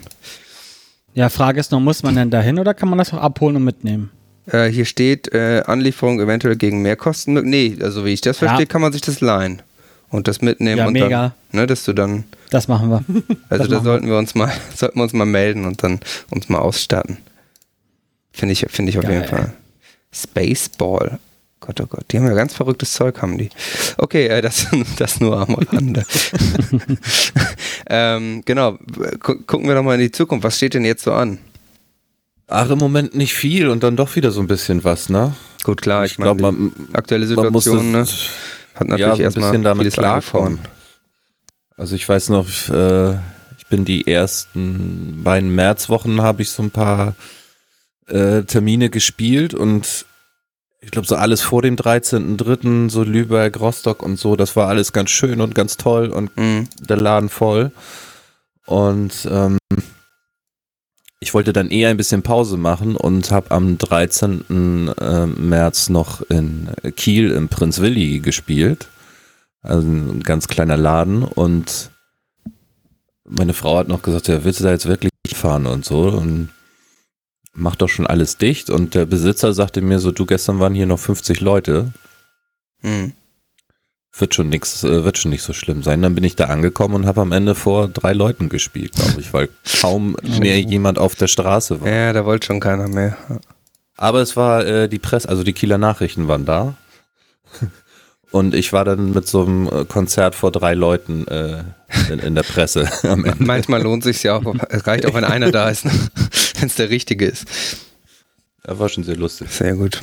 Ja, 1.14 1.28
Frage 1.28 1.58
ist 1.60 1.72
noch, 1.72 1.80
muss 1.80 2.02
man 2.02 2.14
denn 2.14 2.30
dahin 2.30 2.58
oder 2.58 2.74
kann 2.74 2.88
man 2.88 2.98
das 2.98 3.12
auch 3.12 3.18
abholen 3.18 3.56
und 3.56 3.64
mitnehmen? 3.64 4.10
Äh, 4.46 4.68
hier 4.68 4.84
steht 4.84 5.32
äh, 5.34 5.62
Anlieferung 5.66 6.20
eventuell 6.20 6.56
gegen 6.56 6.80
Mehrkosten. 6.82 7.34
Nee, 7.44 7.76
also 7.82 8.04
wie 8.04 8.12
ich 8.12 8.20
das 8.20 8.40
Ja. 8.40 8.48
verstehe, 8.48 8.66
kann 8.66 8.80
man 8.80 8.92
sich 8.92 9.02
das 9.02 9.20
leihen 9.20 9.60
und 10.10 10.28
das 10.28 10.40
mitnehmen 10.40 10.78
Ja, 10.78 10.86
und 10.86 10.92
mega. 10.92 11.08
dann, 11.08 11.32
ne, 11.60 11.66
dass 11.66 11.84
du 11.84 11.92
dann, 11.92 12.24
Das 12.50 12.68
machen 12.68 12.88
wir. 12.90 13.04
also 13.50 13.66
da 13.66 13.80
sollten 13.80 14.06
wir 14.06 14.16
uns 14.16 14.34
mal, 14.34 14.50
sollten 14.74 14.98
wir 14.98 15.02
uns 15.02 15.12
mal 15.12 15.26
melden 15.26 15.64
und 15.64 15.82
dann 15.82 16.00
uns 16.30 16.48
mal 16.48 16.58
ausstatten. 16.58 17.18
Finde 18.32 18.52
ich, 18.52 18.64
finde 18.70 18.90
ich 18.90 18.98
auf 18.98 19.04
Geil. 19.04 19.14
jeden 19.14 19.26
Fall. 19.28 19.52
Spaceball. 20.12 21.18
Gott, 21.68 21.82
oh 21.82 21.86
Gott, 21.86 22.04
die 22.10 22.16
haben 22.16 22.26
ja 22.26 22.32
ganz 22.32 22.54
verrücktes 22.54 22.94
Zeug, 22.94 23.20
haben 23.20 23.36
die. 23.36 23.50
Okay, 23.98 24.26
äh, 24.26 24.40
das, 24.40 24.68
das 24.98 25.20
nur 25.20 25.38
am 25.38 25.54
Rande. 25.54 26.02
ähm, 27.90 28.42
genau, 28.46 28.78
gu 29.20 29.34
gucken 29.46 29.68
wir 29.68 29.74
doch 29.74 29.82
mal 29.82 29.96
in 29.96 30.00
die 30.00 30.10
Zukunft. 30.10 30.44
Was 30.44 30.56
steht 30.56 30.72
denn 30.72 30.86
jetzt 30.86 31.04
so 31.04 31.12
an? 31.12 31.36
Ach, 32.46 32.70
im 32.70 32.78
Moment 32.78 33.14
nicht 33.14 33.34
viel 33.34 33.68
und 33.68 33.82
dann 33.82 33.96
doch 33.96 34.16
wieder 34.16 34.30
so 34.30 34.40
ein 34.40 34.46
bisschen 34.46 34.82
was, 34.82 35.10
ne? 35.10 35.34
Gut, 35.62 35.82
klar, 35.82 36.06
ich, 36.06 36.12
Ich 36.12 36.16
glaube, 36.16 36.40
meine, 36.40 36.56
man, 36.56 36.72
aktuelle 36.94 37.26
man 37.26 37.36
Situation 37.52 37.90
ne, 37.92 37.98
das- 37.98 38.30
hat 38.74 38.88
ja, 38.88 38.96
natürlich 38.96 39.14
ein 39.14 39.20
erstmal 39.24 39.50
bisschen 39.50 39.62
damit 39.64 39.92
klarkommen. 39.92 40.60
Also 41.76 41.96
ich 41.96 42.08
weiß 42.08 42.30
noch, 42.30 42.46
äh, 42.70 43.12
ich 43.58 43.66
bin 43.68 43.84
die 43.84 44.06
ersten 44.06 45.20
beiden 45.22 45.54
Märzwochen 45.54 46.22
habe 46.22 46.40
ich 46.40 46.50
so 46.50 46.62
ein 46.62 46.70
paar 46.70 47.14
äh, 48.06 48.44
Termine 48.44 48.88
gespielt 48.88 49.52
und 49.52 50.06
ich 50.80 50.90
glaube 50.90 51.06
so 51.08 51.16
alles 51.16 51.40
vor 51.40 51.62
dem 51.62 51.76
13.3., 51.76 52.88
so 52.90 53.02
Lübeck, 53.02 53.58
Rostock 53.60 54.02
und 54.02 54.18
so, 54.18 54.36
das 54.36 54.54
war 54.56 54.68
alles 54.68 54.92
ganz 54.92 55.10
schön 55.10 55.40
und 55.40 55.54
ganz 55.54 55.76
toll 55.76 56.08
und 56.08 56.36
Mhm. 56.36 56.68
der 56.80 56.96
Laden 56.98 57.28
voll. 57.28 57.72
Und 58.66 59.26
ähm, 59.30 59.58
ich 61.20 61.34
wollte 61.34 61.52
dann 61.52 61.70
eher 61.70 61.88
ein 61.88 61.96
bisschen 61.96 62.22
Pause 62.22 62.56
machen 62.56 62.94
und 62.94 63.30
habe 63.32 63.50
am 63.50 63.76
13. 63.78 64.94
äh, 65.00 65.26
März 65.26 65.88
noch 65.88 66.22
in 66.30 66.68
Kiel 66.96 67.32
im 67.32 67.48
Prinz 67.48 67.80
Willi 67.80 68.20
gespielt. 68.20 68.88
Also 69.62 69.86
ein 69.88 70.22
ganz 70.22 70.46
kleiner 70.46 70.76
Laden 70.76 71.24
und 71.24 71.90
meine 73.28 73.52
Frau 73.52 73.78
hat 73.78 73.88
noch 73.88 74.02
gesagt, 74.02 74.28
ja, 74.28 74.44
willst 74.44 74.60
du 74.60 74.64
da 74.64 74.70
jetzt 74.70 74.86
wirklich 74.86 75.10
fahren 75.34 75.66
und 75.66 75.84
so 75.84 76.02
und 76.08 76.50
mach 77.58 77.76
doch 77.76 77.88
schon 77.88 78.06
alles 78.06 78.36
dicht 78.38 78.70
und 78.70 78.94
der 78.94 79.04
Besitzer 79.06 79.52
sagte 79.52 79.80
mir 79.82 79.98
so, 79.98 80.12
du 80.12 80.26
gestern 80.26 80.60
waren 80.60 80.74
hier 80.74 80.86
noch 80.86 80.98
50 80.98 81.40
Leute, 81.40 81.92
Mhm. 82.82 83.12
wird 84.16 84.34
schon 84.34 84.48
nix, 84.48 84.84
äh, 84.84 85.04
wird 85.04 85.18
schon 85.18 85.30
nicht 85.30 85.42
so 85.42 85.52
schlimm 85.52 85.82
sein. 85.82 86.00
Dann 86.02 86.14
bin 86.14 86.24
ich 86.24 86.36
da 86.36 86.44
angekommen 86.46 86.94
und 86.94 87.06
habe 87.06 87.20
am 87.20 87.32
Ende 87.32 87.54
vor 87.54 87.88
drei 87.88 88.12
Leuten 88.12 88.48
gespielt, 88.48 88.92
glaube 88.94 89.20
ich, 89.20 89.32
weil 89.32 89.48
kaum 89.80 90.16
mehr 90.40 90.60
jemand 90.60 90.98
auf 90.98 91.14
der 91.16 91.26
Straße 91.28 91.80
war. 91.80 91.88
Ja, 91.88 92.12
da 92.12 92.24
wollte 92.24 92.46
schon 92.46 92.60
keiner 92.60 92.88
mehr. 92.88 93.16
Aber 93.96 94.20
es 94.20 94.36
war 94.36 94.64
äh, 94.64 94.88
die 94.88 94.98
Presse, 95.00 95.28
also 95.28 95.42
die 95.42 95.52
Kieler 95.52 95.78
Nachrichten 95.78 96.28
waren 96.28 96.44
da. 96.44 96.74
Und 98.30 98.54
ich 98.54 98.72
war 98.74 98.84
dann 98.84 99.12
mit 99.12 99.26
so 99.26 99.42
einem 99.46 99.66
äh, 99.68 99.84
Konzert 99.86 100.34
vor 100.34 100.52
drei 100.52 100.74
Leuten 100.74 101.26
äh, 101.28 101.64
in, 102.12 102.18
in 102.18 102.34
der 102.34 102.42
Presse 102.42 102.88
am 103.04 103.24
Ende. 103.24 103.42
Manchmal 103.42 103.82
lohnt 103.82 104.04
sich 104.04 104.22
ja 104.22 104.36
auch, 104.36 104.54
es 104.68 104.86
reicht 104.86 105.06
auch, 105.06 105.14
wenn 105.14 105.24
einer 105.24 105.50
da 105.50 105.70
ist, 105.70 105.86
ne? 105.86 105.92
Wenn 106.58 106.68
es 106.68 106.76
der 106.76 106.90
Richtige 106.90 107.26
ist. 107.26 107.46
Das 108.62 108.78
war 108.78 108.88
schon 108.88 109.04
sehr 109.04 109.16
lustig. 109.16 109.48
Sehr 109.50 109.74
gut. 109.74 110.02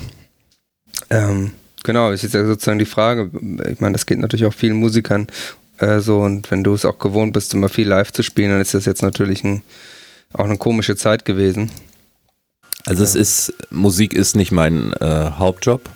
Ähm, 1.09 1.51
genau, 1.83 2.11
ist 2.11 2.23
ja 2.23 2.45
sozusagen 2.45 2.79
die 2.79 2.85
Frage, 2.85 3.29
ich 3.69 3.79
meine, 3.79 3.93
das 3.93 4.05
geht 4.05 4.19
natürlich 4.19 4.45
auch 4.45 4.53
vielen 4.53 4.77
Musikern 4.77 5.27
äh, 5.77 5.99
so 5.99 6.19
und 6.19 6.49
wenn 6.51 6.63
du 6.63 6.73
es 6.73 6.85
auch 6.85 6.99
gewohnt 6.99 7.33
bist, 7.33 7.53
immer 7.53 7.69
viel 7.69 7.87
live 7.87 8.11
zu 8.11 8.23
spielen, 8.23 8.51
dann 8.51 8.61
ist 8.61 8.73
das 8.73 8.85
jetzt 8.85 9.01
natürlich 9.01 9.43
ein, 9.43 9.61
auch 10.33 10.45
eine 10.45 10.57
komische 10.57 10.95
Zeit 10.95 11.25
gewesen. 11.25 11.71
Also 12.85 13.03
es 13.03 13.15
ist, 13.15 13.53
Musik 13.71 14.13
ist 14.13 14.35
nicht 14.35 14.51
mein 14.51 14.93
äh, 14.93 15.31
Hauptjob. 15.37 15.89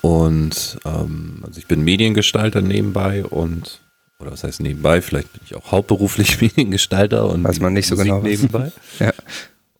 Und 0.00 0.78
ähm, 0.84 1.42
also 1.46 1.58
ich 1.58 1.66
bin 1.66 1.82
Mediengestalter 1.82 2.60
nebenbei 2.60 3.24
und, 3.24 3.80
oder 4.18 4.32
was 4.32 4.44
heißt 4.44 4.60
nebenbei, 4.60 5.02
vielleicht 5.02 5.32
bin 5.32 5.42
ich 5.44 5.54
auch 5.54 5.72
hauptberuflich 5.72 6.40
Mediengestalter 6.40 7.28
und 7.28 7.44
Weiß 7.44 7.60
man 7.60 7.72
nicht 7.72 7.86
so 7.88 7.96
Musik 7.96 8.10
genau, 8.10 8.22
nebenbei. 8.22 8.72
Ja. 8.98 9.12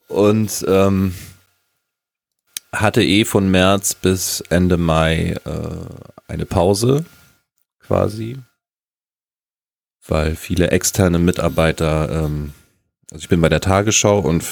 Und 0.08 0.64
ähm, 0.68 1.14
hatte 2.72 3.02
eh 3.02 3.24
von 3.24 3.50
März 3.50 3.94
bis 3.94 4.42
Ende 4.50 4.76
Mai 4.76 5.36
äh, 5.44 5.50
eine 6.28 6.46
Pause 6.46 7.04
quasi, 7.80 8.38
weil 10.06 10.36
viele 10.36 10.70
externe 10.70 11.18
Mitarbeiter, 11.18 12.24
ähm, 12.24 12.52
also 13.10 13.22
ich 13.22 13.28
bin 13.28 13.40
bei 13.40 13.48
der 13.48 13.60
Tagesschau 13.60 14.18
und 14.18 14.44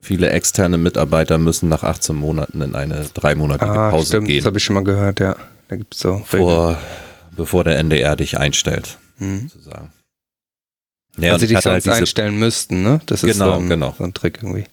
viele 0.00 0.30
externe 0.30 0.78
Mitarbeiter 0.78 1.38
müssen 1.38 1.68
nach 1.68 1.82
18 1.82 2.14
Monaten 2.14 2.60
in 2.62 2.74
eine 2.74 3.06
dreimonatige 3.14 3.70
Ah, 3.70 3.90
Pause 3.90 4.06
stimmt, 4.06 4.24
das 4.24 4.28
gehen, 4.28 4.44
habe 4.44 4.58
ich 4.58 4.64
schon 4.64 4.74
mal 4.74 4.84
gehört, 4.84 5.20
ja. 5.20 5.36
Da 5.68 5.76
gibt 5.76 5.94
es 5.94 6.00
so. 6.00 6.22
vor, 6.24 6.78
bevor 7.32 7.64
der 7.64 7.78
NDR 7.78 8.16
dich 8.16 8.38
einstellt, 8.38 8.98
Mhm. 9.18 9.48
sozusagen. 9.48 9.92
Ja, 11.18 11.32
also 11.32 11.46
die 11.46 11.54
sonst 11.54 11.66
halt 11.66 11.88
einstellen 11.88 12.38
müssten, 12.38 12.82
ne? 12.82 13.00
Das 13.06 13.22
ist 13.22 13.32
Genau, 13.38 13.52
so, 13.54 13.58
ein, 13.60 13.68
genau. 13.68 13.94
so 13.96 14.04
ein 14.04 14.12
Trick 14.14 14.38
irgendwie. 14.42 14.64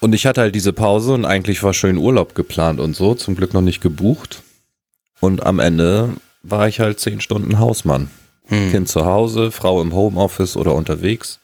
Und 0.00 0.14
ich 0.14 0.26
hatte 0.26 0.42
halt 0.42 0.54
diese 0.54 0.72
Pause 0.74 1.14
und 1.14 1.24
eigentlich 1.24 1.62
war 1.62 1.72
schön 1.72 1.96
Urlaub 1.96 2.34
geplant 2.34 2.78
und 2.80 2.94
so, 2.94 3.14
zum 3.14 3.34
Glück 3.34 3.54
noch 3.54 3.62
nicht 3.62 3.80
gebucht. 3.80 4.42
Und 5.20 5.42
am 5.44 5.60
Ende 5.60 6.14
war 6.42 6.68
ich 6.68 6.80
halt 6.80 7.00
zehn 7.00 7.22
Stunden 7.22 7.58
Hausmann. 7.58 8.10
Hm. 8.48 8.70
Kind 8.70 8.88
zu 8.90 9.06
Hause, 9.06 9.50
Frau 9.50 9.80
im 9.80 9.94
Homeoffice 9.94 10.58
oder 10.58 10.74
unterwegs. 10.74 11.40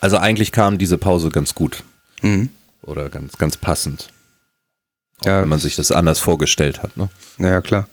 Also 0.00 0.16
eigentlich 0.16 0.50
kam 0.50 0.78
diese 0.78 0.98
Pause 0.98 1.28
ganz 1.30 1.54
gut 1.54 1.84
Mhm. 2.22 2.48
oder 2.82 3.08
ganz, 3.10 3.38
ganz 3.38 3.56
passend. 3.56 4.08
Ja, 5.24 5.42
wenn 5.42 5.48
man 5.48 5.58
sich 5.58 5.76
das 5.76 5.90
anders 5.90 6.20
vorgestellt 6.20 6.82
hat. 6.82 6.96
Ne? 6.96 7.08
Ja, 7.38 7.60
klar. 7.60 7.88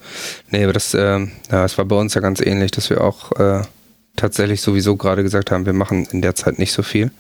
Nee, 0.52 0.64
aber 0.64 0.74
das, 0.74 0.94
ähm, 0.94 1.32
ja, 1.52 1.66
es 1.66 1.78
war 1.78 1.86
bei 1.86 1.96
uns 1.96 2.14
ja 2.14 2.22
ganz 2.22 2.40
ähnlich, 2.40 2.72
dass 2.72 2.90
wir 2.90 3.02
auch 3.02 3.32
äh, 3.40 3.64
tatsächlich 4.16 4.62
sowieso 4.62 4.96
gerade 4.96 5.24
gesagt 5.24 5.52
haben, 5.52 5.66
wir 5.66 5.74
machen 5.74 6.08
in 6.12 6.22
der 6.22 6.36
Zeit 6.36 6.60
nicht 6.60 6.72
so 6.72 6.84
viel, 6.84 7.12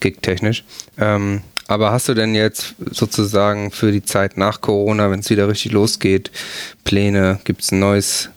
gig-technisch. 0.00 0.64
Ähm, 0.98 1.42
aber 1.68 1.90
hast 1.90 2.08
du 2.08 2.14
denn 2.14 2.34
jetzt 2.34 2.74
sozusagen 2.90 3.70
für 3.70 3.90
die 3.90 4.04
Zeit 4.04 4.36
nach 4.36 4.60
Corona, 4.60 5.10
wenn 5.10 5.20
es 5.20 5.30
wieder 5.30 5.48
richtig 5.48 5.72
losgeht, 5.72 6.30
Pläne? 6.84 7.40
Gibt 7.44 7.62
es 7.62 7.72
ein 7.72 7.80
neues 7.80 8.30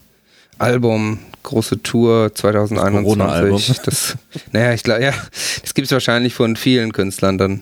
Album, 0.58 1.20
große 1.44 1.84
Tour 1.84 2.34
2021? 2.34 3.04
Corona-Album. 3.04 3.62
Das, 3.86 4.16
naja, 4.52 4.74
ich 4.74 4.84
glaube, 4.84 5.04
ja, 5.04 5.14
das 5.62 5.74
gibt 5.74 5.86
es 5.86 5.92
wahrscheinlich 5.92 6.34
von 6.34 6.56
vielen 6.56 6.92
Künstlern 6.92 7.38
dann. 7.38 7.62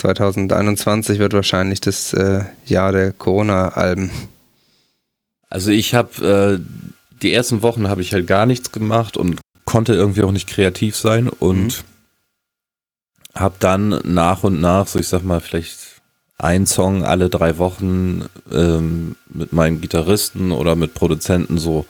2021 0.00 1.18
wird 1.18 1.34
wahrscheinlich 1.34 1.80
das 1.80 2.12
äh, 2.14 2.44
Jahr 2.64 2.92
der 2.92 3.12
Corona-Alben. 3.12 4.10
Also 5.48 5.70
ich 5.70 5.94
habe 5.94 6.60
äh, 6.60 7.14
die 7.22 7.32
ersten 7.32 7.62
Wochen 7.62 7.88
habe 7.88 8.00
ich 8.00 8.12
halt 8.12 8.26
gar 8.26 8.46
nichts 8.46 8.72
gemacht 8.72 9.16
und 9.16 9.40
konnte 9.64 9.94
irgendwie 9.94 10.22
auch 10.22 10.32
nicht 10.32 10.48
kreativ 10.48 10.96
sein 10.96 11.28
und 11.28 11.84
habe 13.34 13.56
dann 13.58 14.00
nach 14.04 14.42
und 14.42 14.60
nach, 14.60 14.86
so 14.86 14.98
ich 14.98 15.08
sag 15.08 15.22
mal 15.22 15.40
vielleicht 15.40 15.78
ein 16.38 16.66
Song 16.66 17.04
alle 17.04 17.28
drei 17.28 17.58
Wochen 17.58 18.24
ähm, 18.50 19.16
mit 19.28 19.52
meinen 19.52 19.82
Gitarristen 19.82 20.50
oder 20.52 20.76
mit 20.76 20.94
Produzenten 20.94 21.58
so 21.58 21.84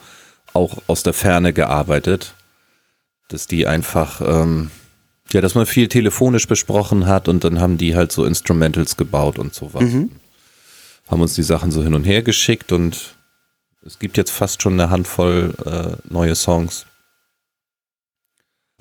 auch 0.53 0.79
aus 0.87 1.03
der 1.03 1.13
Ferne 1.13 1.53
gearbeitet, 1.53 2.35
dass 3.29 3.47
die 3.47 3.65
einfach 3.65 4.19
ähm, 4.21 4.69
ja, 5.33 5.41
dass 5.41 5.55
man 5.55 5.65
viel 5.65 5.87
telefonisch 5.87 6.47
besprochen 6.47 7.07
hat 7.07 7.27
und 7.27 7.43
dann 7.43 7.59
haben 7.59 7.77
die 7.77 7.95
halt 7.95 8.11
so 8.11 8.25
Instrumentals 8.25 8.97
gebaut 8.97 9.39
und 9.39 9.53
sowas. 9.53 9.83
Mhm. 9.83 10.11
Haben 11.09 11.21
uns 11.21 11.35
die 11.35 11.43
Sachen 11.43 11.71
so 11.71 11.83
hin 11.83 11.93
und 11.93 12.03
her 12.03 12.23
geschickt 12.23 12.71
und 12.71 13.15
es 13.85 13.99
gibt 13.99 14.17
jetzt 14.17 14.31
fast 14.31 14.61
schon 14.61 14.73
eine 14.73 14.89
Handvoll 14.89 15.53
äh, 15.65 16.11
neue 16.11 16.35
Songs. 16.35 16.85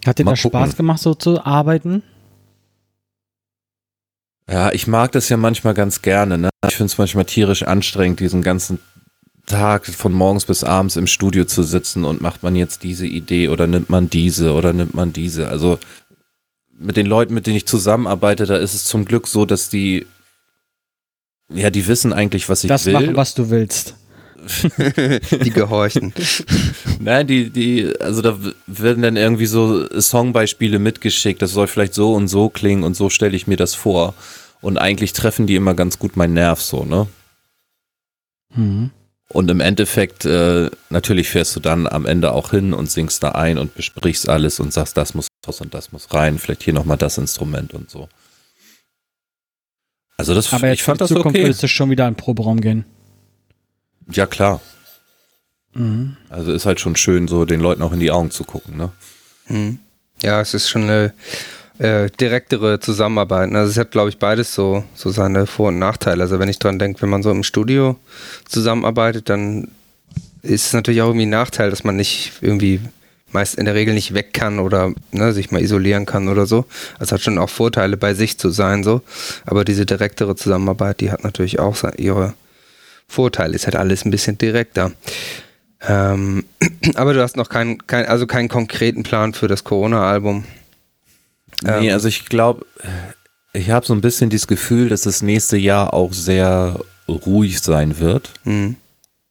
Hat 0.05 0.19
dir 0.19 0.25
Mal 0.25 0.33
das 0.33 0.43
gucken. 0.43 0.61
Spaß 0.61 0.77
gemacht, 0.77 1.01
so 1.01 1.15
zu 1.15 1.45
arbeiten? 1.45 2.03
Ja, 4.49 4.73
ich 4.73 4.87
mag 4.87 5.13
das 5.13 5.29
ja 5.29 5.37
manchmal 5.37 5.75
ganz 5.75 6.03
gerne. 6.03 6.37
Ne? 6.37 6.51
Ich 6.67 6.75
finde 6.75 6.91
es 6.91 6.99
manchmal 6.99 7.25
tierisch 7.25 7.63
anstrengend, 7.63 8.21
diesen 8.21 8.43
ganzen 8.43 8.81
Tag 9.47 9.87
von 9.87 10.13
morgens 10.13 10.45
bis 10.45 10.65
abends 10.65 10.97
im 10.97 11.07
Studio 11.07 11.45
zu 11.45 11.63
sitzen 11.63 12.05
und 12.05 12.21
macht 12.21 12.43
man 12.43 12.57
jetzt 12.57 12.83
diese 12.83 13.07
Idee 13.07 13.49
oder 13.49 13.67
nimmt 13.67 13.91
man 13.91 14.11
diese 14.11 14.53
oder 14.53 14.73
nimmt 14.73 14.95
man 14.95 15.13
diese. 15.13 15.49
Also 15.49 15.79
mit 16.81 16.97
den 16.97 17.07
Leuten, 17.07 17.35
mit 17.35 17.47
denen 17.47 17.57
ich 17.57 17.67
zusammenarbeite, 17.67 18.47
da 18.47 18.57
ist 18.57 18.75
es 18.75 18.85
zum 18.85 19.05
Glück 19.05 19.29
so, 19.29 19.45
dass 19.45 19.69
die 19.69 20.07
ja, 21.53 21.71
die 21.71 21.87
wissen 21.87 22.13
eigentlich, 22.13 22.49
was 22.49 22.65
ich 22.65 22.69
das 22.69 22.87
will. 22.87 22.93
machen, 22.93 23.17
was 23.17 23.35
du 23.35 23.51
willst. 23.51 23.95
die 25.45 25.51
gehorchten. 25.51 26.15
Nein, 27.01 27.27
die, 27.27 27.51
die, 27.51 27.93
also 28.01 28.23
da 28.23 28.39
werden 28.67 29.03
dann 29.03 29.17
irgendwie 29.17 29.47
so 29.47 29.87
Songbeispiele 29.91 30.79
mitgeschickt. 30.79 31.43
Das 31.43 31.53
soll 31.53 31.67
vielleicht 31.67 31.93
so 31.93 32.15
und 32.15 32.29
so 32.29 32.49
klingen 32.49 32.85
und 32.85 32.95
so 32.95 33.11
stelle 33.11 33.37
ich 33.37 33.47
mir 33.47 33.57
das 33.57 33.75
vor. 33.75 34.15
Und 34.63 34.79
eigentlich 34.79 35.13
treffen 35.13 35.47
die 35.47 35.57
immer 35.57 35.75
ganz 35.75 35.99
gut 35.99 36.17
meinen 36.17 36.35
Nerv 36.35 36.63
so, 36.63 36.85
ne? 36.85 37.07
Mhm. 38.55 38.91
Und 39.33 39.49
im 39.49 39.61
Endeffekt, 39.61 40.25
äh, 40.25 40.71
natürlich 40.89 41.29
fährst 41.29 41.55
du 41.55 41.61
dann 41.61 41.87
am 41.87 42.05
Ende 42.05 42.33
auch 42.33 42.51
hin 42.51 42.73
und 42.75 42.91
singst 42.91 43.23
da 43.23 43.31
ein 43.31 43.59
und 43.59 43.77
besprichst 43.77 44.29
alles 44.29 44.59
und 44.59 44.73
sagst, 44.73 44.97
das 44.97 45.15
muss 45.15 45.29
raus 45.47 45.61
und 45.61 45.73
das 45.73 45.93
muss 45.93 46.13
rein, 46.13 46.41
vielleicht 46.41 46.65
hier 46.65 46.75
nochmal 46.75 46.97
das 46.97 47.17
Instrument 47.17 47.73
und 47.73 47.89
so. 47.89 48.09
Also 50.17 50.35
das, 50.35 50.53
Aber 50.53 50.67
jetzt 50.67 50.81
ich 50.81 50.83
fand 50.83 51.01
in 51.01 51.05
das 51.05 51.09
Zukunft 51.11 51.29
okay. 51.29 51.45
würdest 51.45 51.63
du 51.63 51.69
schon 51.69 51.91
wieder 51.91 52.09
in 52.09 52.15
den 52.15 52.17
Proberaum 52.17 52.61
gehen. 52.61 52.85
Ja, 54.11 54.27
klar. 54.27 54.61
Mhm. 55.75 56.17
Also 56.29 56.53
ist 56.53 56.67
halt 56.67 56.81
schon 56.81 56.97
schön, 56.97 57.29
so 57.29 57.45
den 57.45 57.61
Leuten 57.61 57.83
auch 57.83 57.93
in 57.93 58.01
die 58.01 58.11
Augen 58.11 58.33
zu 58.33 58.43
gucken, 58.43 58.77
ne? 58.77 58.91
Hm. 59.47 59.79
Ja, 60.23 60.41
es 60.41 60.55
ist 60.55 60.69
schon 60.69 60.83
eine 60.83 61.15
äh, 61.81 62.11
direktere 62.11 62.79
Zusammenarbeit. 62.79 63.53
Also 63.55 63.71
es 63.71 63.79
hat, 63.79 63.91
glaube 63.91 64.11
ich, 64.11 64.19
beides 64.19 64.55
so, 64.55 64.85
so 64.95 65.11
seine 65.11 65.47
Vor- 65.47 65.69
und 65.69 65.79
Nachteile. 65.79 66.23
Also 66.23 66.39
wenn 66.39 66.49
ich 66.49 66.59
dran 66.59 66.79
denke, 66.79 67.01
wenn 67.01 67.09
man 67.09 67.23
so 67.23 67.31
im 67.31 67.43
Studio 67.43 67.97
zusammenarbeitet, 68.47 69.31
dann 69.31 69.69
ist 70.43 70.67
es 70.67 70.73
natürlich 70.75 71.01
auch 71.01 71.09
irgendwie 71.09 71.27
ein 71.27 71.31
Nachteil, 71.31 71.71
dass 71.71 71.83
man 71.83 71.97
nicht 71.97 72.33
irgendwie 72.43 72.81
meist 73.33 73.55
in 73.55 73.65
der 73.65 73.75
Regel 73.75 73.95
nicht 73.95 74.13
weg 74.13 74.35
kann 74.35 74.59
oder 74.59 74.93
ne, 75.13 75.33
sich 75.33 75.53
mal 75.53 75.63
isolieren 75.63 76.05
kann 76.05 76.29
oder 76.29 76.45
so. 76.45 76.67
Also 76.99 77.15
hat 77.15 77.23
schon 77.23 77.39
auch 77.39 77.49
Vorteile, 77.49 77.97
bei 77.97 78.13
sich 78.13 78.37
zu 78.37 78.51
sein, 78.51 78.85
so. 78.85 79.01
Aber 79.47 79.65
diese 79.65 79.87
direktere 79.87 80.37
Zusammenarbeit, 80.37 81.01
die 81.01 81.11
hat 81.11 81.25
natürlich 81.25 81.61
auch 81.61 81.77
ihre 81.97 82.35
Vorteile. 83.09 83.55
Ist 83.55 83.67
halt 83.67 83.77
alles 83.77 84.05
ein 84.05 84.11
bisschen 84.11 84.37
direkter. 84.37 84.93
Ähm, 85.89 86.45
aber 86.95 87.15
du 87.15 87.23
hast 87.23 87.39
noch 87.39 87.49
keinen, 87.49 87.87
kein, 87.87 88.05
also 88.05 88.27
keinen 88.27 88.49
konkreten 88.49 89.03
Plan 89.03 89.33
für 89.33 89.49
das 89.49 89.65
Corona-Album. 89.65 90.45
Nee, 91.63 91.89
ähm, 91.89 91.95
also 91.95 92.09
ich 92.09 92.27
glaube, 92.27 92.67
ich 93.53 93.71
habe 93.71 93.87
so 93.87 93.95
ein 93.95 94.01
bisschen 94.01 94.31
dieses 94.31 94.47
Gefühl, 94.47 94.89
dass 94.89 95.03
das 95.03 95.23
nächste 95.23 95.57
Jahr 95.57 95.93
auch 95.93 96.13
sehr 96.13 96.81
ruhig 97.09 97.61
sein 97.61 97.99
wird. 97.99 98.31
Mhm. 98.45 98.77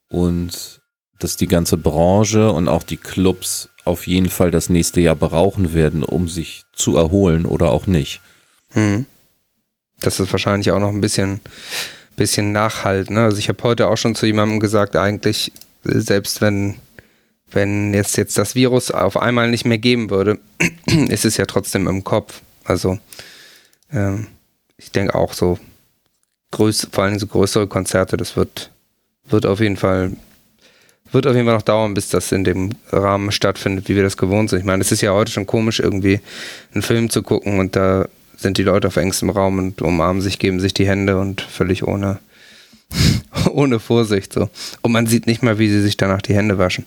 Und 0.09 0.79
dass 1.19 1.35
die 1.35 1.47
ganze 1.47 1.77
Branche 1.77 2.51
und 2.51 2.67
auch 2.67 2.83
die 2.83 2.97
Clubs 2.97 3.69
auf 3.85 4.07
jeden 4.07 4.29
Fall 4.29 4.51
das 4.51 4.69
nächste 4.69 5.01
Jahr 5.01 5.15
brauchen 5.15 5.73
werden, 5.73 6.03
um 6.03 6.27
sich 6.27 6.63
zu 6.73 6.97
erholen 6.97 7.45
oder 7.45 7.71
auch 7.71 7.87
nicht. 7.87 8.21
Mhm. 8.73 9.05
Das 9.99 10.19
ist 10.19 10.31
wahrscheinlich 10.31 10.71
auch 10.71 10.79
noch 10.79 10.89
ein 10.89 11.01
bisschen, 11.01 11.41
bisschen 12.15 12.51
nachhalten. 12.51 13.15
Ne? 13.15 13.23
Also 13.23 13.37
ich 13.37 13.49
habe 13.49 13.61
heute 13.63 13.87
auch 13.87 13.97
schon 13.97 14.15
zu 14.15 14.25
jemandem 14.25 14.59
gesagt, 14.59 14.95
eigentlich, 14.95 15.51
selbst 15.83 16.39
wenn 16.41 16.75
wenn 17.51 17.93
jetzt, 17.93 18.17
jetzt 18.17 18.37
das 18.37 18.55
Virus 18.55 18.91
auf 18.91 19.17
einmal 19.17 19.49
nicht 19.49 19.65
mehr 19.65 19.77
geben 19.77 20.09
würde, 20.09 20.39
ist 21.09 21.25
es 21.25 21.37
ja 21.37 21.45
trotzdem 21.45 21.87
im 21.87 22.03
Kopf. 22.03 22.41
Also 22.63 22.99
ähm, 23.91 24.27
ich 24.77 24.91
denke 24.91 25.15
auch 25.15 25.33
so, 25.33 25.59
größ, 26.51 26.89
vor 26.91 27.03
allem 27.03 27.19
so 27.19 27.27
größere 27.27 27.67
Konzerte, 27.67 28.17
das 28.17 28.35
wird, 28.35 28.71
wird 29.27 29.45
auf 29.45 29.59
jeden 29.59 29.77
Fall 29.77 30.13
wird 31.11 31.27
auf 31.27 31.33
jeden 31.33 31.47
Fall 31.47 31.55
noch 31.55 31.63
dauern, 31.63 31.93
bis 31.93 32.09
das 32.09 32.31
in 32.31 32.43
dem 32.43 32.71
Rahmen 32.91 33.31
stattfindet, 33.31 33.89
wie 33.89 33.95
wir 33.95 34.03
das 34.03 34.17
gewohnt 34.17 34.49
sind. 34.49 34.59
Ich 34.59 34.65
meine, 34.65 34.81
es 34.81 34.91
ist 34.91 35.01
ja 35.01 35.11
heute 35.11 35.31
schon 35.31 35.47
komisch, 35.47 35.79
irgendwie 35.79 36.19
einen 36.73 36.83
Film 36.83 37.09
zu 37.09 37.23
gucken 37.23 37.59
und 37.59 37.75
da 37.75 38.07
sind 38.37 38.57
die 38.57 38.63
Leute 38.63 38.87
auf 38.87 38.97
engstem 38.97 39.29
Raum 39.29 39.57
und 39.57 39.81
umarmen 39.81 40.21
sich, 40.21 40.39
geben 40.39 40.59
sich 40.59 40.73
die 40.73 40.87
Hände 40.87 41.17
und 41.17 41.41
völlig 41.41 41.85
ohne, 41.85 42.19
ohne 43.51 43.79
Vorsicht 43.79 44.33
so. 44.33 44.49
Und 44.81 44.91
man 44.91 45.07
sieht 45.07 45.27
nicht 45.27 45.43
mal, 45.43 45.59
wie 45.59 45.69
sie 45.69 45.81
sich 45.81 45.97
danach 45.97 46.21
die 46.21 46.35
Hände 46.35 46.57
waschen. 46.57 46.85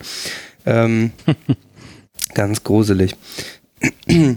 Ähm, 0.67 1.13
ganz 2.35 2.63
gruselig. 2.65 3.15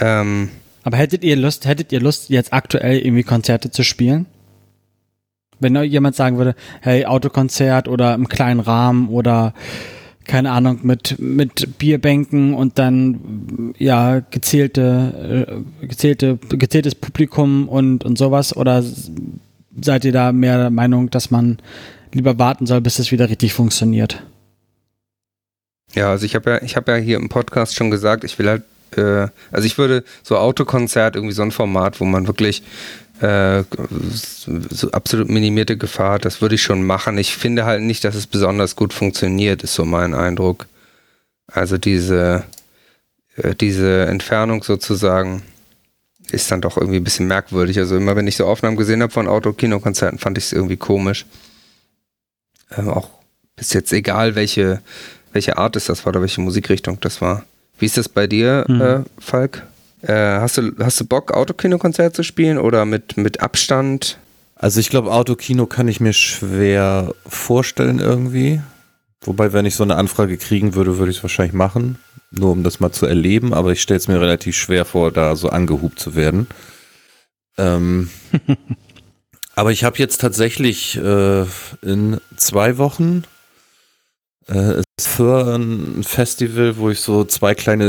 ähm, 0.00 0.48
Aber 0.84 0.96
hättet 0.96 1.24
ihr 1.24 1.36
Lust, 1.36 1.66
hättet 1.66 1.92
ihr 1.92 2.00
Lust, 2.00 2.30
jetzt 2.30 2.52
aktuell 2.52 2.98
irgendwie 2.98 3.24
Konzerte 3.24 3.70
zu 3.70 3.82
spielen? 3.82 4.26
Wenn 5.60 5.74
jemand 5.82 6.14
sagen 6.14 6.38
würde, 6.38 6.54
hey, 6.80 7.04
Autokonzert 7.04 7.88
oder 7.88 8.14
im 8.14 8.28
kleinen 8.28 8.60
Rahmen 8.60 9.08
oder 9.08 9.54
keine 10.28 10.52
Ahnung, 10.52 10.80
mit, 10.82 11.18
mit 11.18 11.78
Bierbänken 11.78 12.54
und 12.54 12.78
dann 12.78 13.74
ja 13.78 14.20
gezählte, 14.20 15.64
äh, 15.80 15.86
gezählte, 15.86 16.38
gezähltes 16.50 16.94
Publikum 16.94 17.68
und, 17.68 18.04
und 18.04 18.18
sowas? 18.18 18.56
Oder 18.56 18.84
seid 19.80 20.04
ihr 20.04 20.12
da 20.12 20.30
mehr 20.30 20.58
der 20.58 20.70
Meinung, 20.70 21.10
dass 21.10 21.30
man 21.32 21.58
lieber 22.12 22.38
warten 22.38 22.66
soll, 22.66 22.80
bis 22.82 22.98
es 22.98 23.10
wieder 23.10 23.30
richtig 23.30 23.54
funktioniert? 23.54 24.22
Ja, 25.94 26.10
also 26.10 26.26
ich 26.26 26.34
habe 26.34 26.50
ja, 26.50 26.62
ich 26.62 26.72
ja 26.74 26.94
hier 26.96 27.16
im 27.16 27.28
Podcast 27.28 27.74
schon 27.74 27.90
gesagt, 27.90 28.24
ich 28.24 28.38
will 28.38 28.48
halt, 28.48 28.62
äh, 28.96 29.28
also 29.50 29.66
ich 29.66 29.78
würde 29.78 30.04
so 30.22 30.36
Autokonzert 30.36 31.16
irgendwie 31.16 31.34
so 31.34 31.42
ein 31.42 31.50
Format, 31.50 32.00
wo 32.00 32.04
man 32.04 32.26
wirklich 32.26 32.62
äh, 33.20 33.64
so 34.70 34.90
absolut 34.92 35.28
minimierte 35.28 35.76
Gefahr, 35.76 36.18
das 36.18 36.40
würde 36.40 36.54
ich 36.54 36.62
schon 36.62 36.84
machen. 36.84 37.18
Ich 37.18 37.36
finde 37.36 37.64
halt 37.64 37.82
nicht, 37.82 38.04
dass 38.04 38.14
es 38.14 38.26
besonders 38.26 38.76
gut 38.76 38.92
funktioniert, 38.92 39.62
ist 39.62 39.74
so 39.74 39.84
mein 39.84 40.14
Eindruck. 40.14 40.66
Also 41.46 41.78
diese, 41.78 42.44
äh, 43.36 43.54
diese 43.54 44.06
Entfernung 44.06 44.62
sozusagen 44.62 45.42
ist 46.30 46.50
dann 46.50 46.60
doch 46.60 46.76
irgendwie 46.76 46.98
ein 46.98 47.04
bisschen 47.04 47.26
merkwürdig. 47.26 47.78
Also 47.78 47.96
immer 47.96 48.14
wenn 48.14 48.26
ich 48.26 48.36
so 48.36 48.46
Aufnahmen 48.46 48.76
gesehen 48.76 49.02
habe 49.02 49.12
von 49.12 49.28
Autokinokonzerten, 49.28 50.18
fand 50.18 50.38
ich 50.38 50.44
es 50.44 50.52
irgendwie 50.52 50.76
komisch. 50.76 51.26
Ähm, 52.76 52.90
auch 52.90 53.10
bis 53.56 53.72
jetzt 53.72 53.92
egal, 53.92 54.34
welche 54.34 54.82
welche 55.32 55.58
Art 55.58 55.76
ist 55.76 55.88
das 55.88 56.04
war 56.04 56.10
oder 56.10 56.20
welche 56.20 56.40
Musikrichtung 56.40 56.98
das 57.00 57.20
war. 57.20 57.44
Wie 57.78 57.86
ist 57.86 57.96
das 57.96 58.08
bei 58.08 58.26
dir, 58.26 58.64
mhm. 58.68 58.80
äh, 58.80 59.00
Falk? 59.18 59.66
Äh, 60.02 60.12
hast, 60.12 60.58
du, 60.58 60.72
hast 60.80 61.00
du 61.00 61.06
Bock, 61.06 61.32
Autokino-Konzert 61.32 62.14
zu 62.14 62.22
spielen 62.22 62.58
oder 62.58 62.84
mit, 62.84 63.16
mit 63.16 63.40
Abstand? 63.40 64.18
Also 64.54 64.80
ich 64.80 64.90
glaube, 64.90 65.12
Autokino 65.12 65.66
kann 65.66 65.88
ich 65.88 66.00
mir 66.00 66.12
schwer 66.12 67.14
vorstellen 67.26 67.98
irgendwie. 67.98 68.60
Wobei, 69.22 69.52
wenn 69.52 69.66
ich 69.66 69.74
so 69.74 69.82
eine 69.82 69.96
Anfrage 69.96 70.36
kriegen 70.36 70.74
würde, 70.74 70.98
würde 70.98 71.10
ich 71.10 71.18
es 71.18 71.22
wahrscheinlich 71.22 71.54
machen. 71.54 71.98
Nur 72.30 72.52
um 72.52 72.62
das 72.62 72.80
mal 72.80 72.92
zu 72.92 73.06
erleben, 73.06 73.54
aber 73.54 73.72
ich 73.72 73.80
stelle 73.80 73.98
es 73.98 74.08
mir 74.08 74.20
relativ 74.20 74.56
schwer 74.56 74.84
vor, 74.84 75.10
da 75.10 75.34
so 75.34 75.48
angehubt 75.48 75.98
zu 75.98 76.14
werden. 76.14 76.46
Ähm, 77.56 78.10
aber 79.54 79.72
ich 79.72 79.84
habe 79.84 79.98
jetzt 79.98 80.20
tatsächlich 80.20 80.96
äh, 80.96 81.44
in 81.82 82.18
zwei 82.36 82.78
Wochen 82.78 83.24
äh, 84.48 84.82
ist 84.96 85.08
für 85.08 85.54
ein 85.54 86.02
Festival, 86.02 86.76
wo 86.78 86.90
ich 86.90 87.00
so 87.00 87.24
zwei 87.24 87.54
kleine 87.54 87.84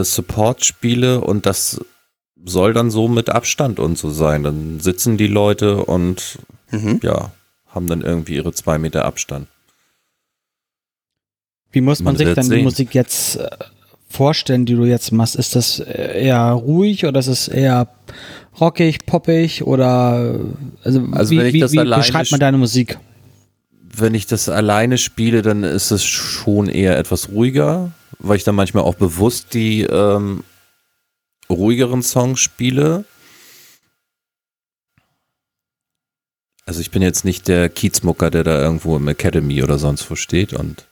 äh, 0.00 0.04
Support 0.04 0.64
spiele 0.64 1.20
und 1.20 1.46
das 1.46 1.80
soll 2.44 2.72
dann 2.72 2.90
so 2.90 3.08
mit 3.08 3.30
Abstand 3.30 3.80
und 3.80 3.98
so 3.98 4.10
sein. 4.10 4.42
Dann 4.42 4.80
sitzen 4.80 5.16
die 5.16 5.26
Leute 5.26 5.84
und 5.84 6.38
mhm. 6.70 7.00
ja, 7.02 7.32
haben 7.66 7.86
dann 7.86 8.02
irgendwie 8.02 8.36
ihre 8.36 8.52
zwei 8.52 8.78
Meter 8.78 9.04
Abstand. 9.04 9.48
Wie 11.72 11.80
muss 11.80 11.98
man, 12.00 12.14
man 12.14 12.16
sich 12.16 12.34
dann 12.34 12.44
sehen. 12.44 12.58
die 12.58 12.64
Musik 12.64 12.94
jetzt 12.94 13.36
äh, 13.36 13.48
vorstellen, 14.08 14.64
die 14.66 14.74
du 14.74 14.84
jetzt 14.84 15.10
machst? 15.10 15.34
Ist 15.34 15.56
das 15.56 15.80
äh, 15.80 16.26
eher 16.26 16.50
ruhig 16.50 17.04
oder 17.04 17.18
ist 17.18 17.26
es 17.26 17.48
eher 17.48 17.88
rockig, 18.60 19.06
poppig 19.06 19.64
oder 19.64 20.38
also, 20.84 21.08
also 21.10 21.30
wie, 21.32 21.52
wie, 21.52 21.72
wie 21.72 21.96
beschreibt 21.96 22.30
man 22.30 22.38
deine 22.38 22.58
Musik? 22.58 22.98
Wenn 24.00 24.14
ich 24.14 24.26
das 24.26 24.48
alleine 24.48 24.98
spiele, 24.98 25.42
dann 25.42 25.64
ist 25.64 25.90
es 25.90 26.04
schon 26.04 26.68
eher 26.68 26.98
etwas 26.98 27.28
ruhiger, 27.28 27.92
weil 28.18 28.36
ich 28.36 28.44
dann 28.44 28.54
manchmal 28.54 28.84
auch 28.84 28.94
bewusst 28.94 29.54
die 29.54 29.82
ähm, 29.82 30.44
ruhigeren 31.50 32.02
Songs 32.02 32.40
spiele. 32.40 33.04
Also 36.66 36.80
ich 36.80 36.90
bin 36.90 37.02
jetzt 37.02 37.24
nicht 37.24 37.48
der 37.48 37.68
Kiezmucker, 37.68 38.30
der 38.30 38.44
da 38.44 38.60
irgendwo 38.60 38.96
im 38.96 39.08
Academy 39.08 39.62
oder 39.62 39.78
sonst 39.78 40.10
wo 40.10 40.16
steht 40.16 40.54
und 40.54 40.86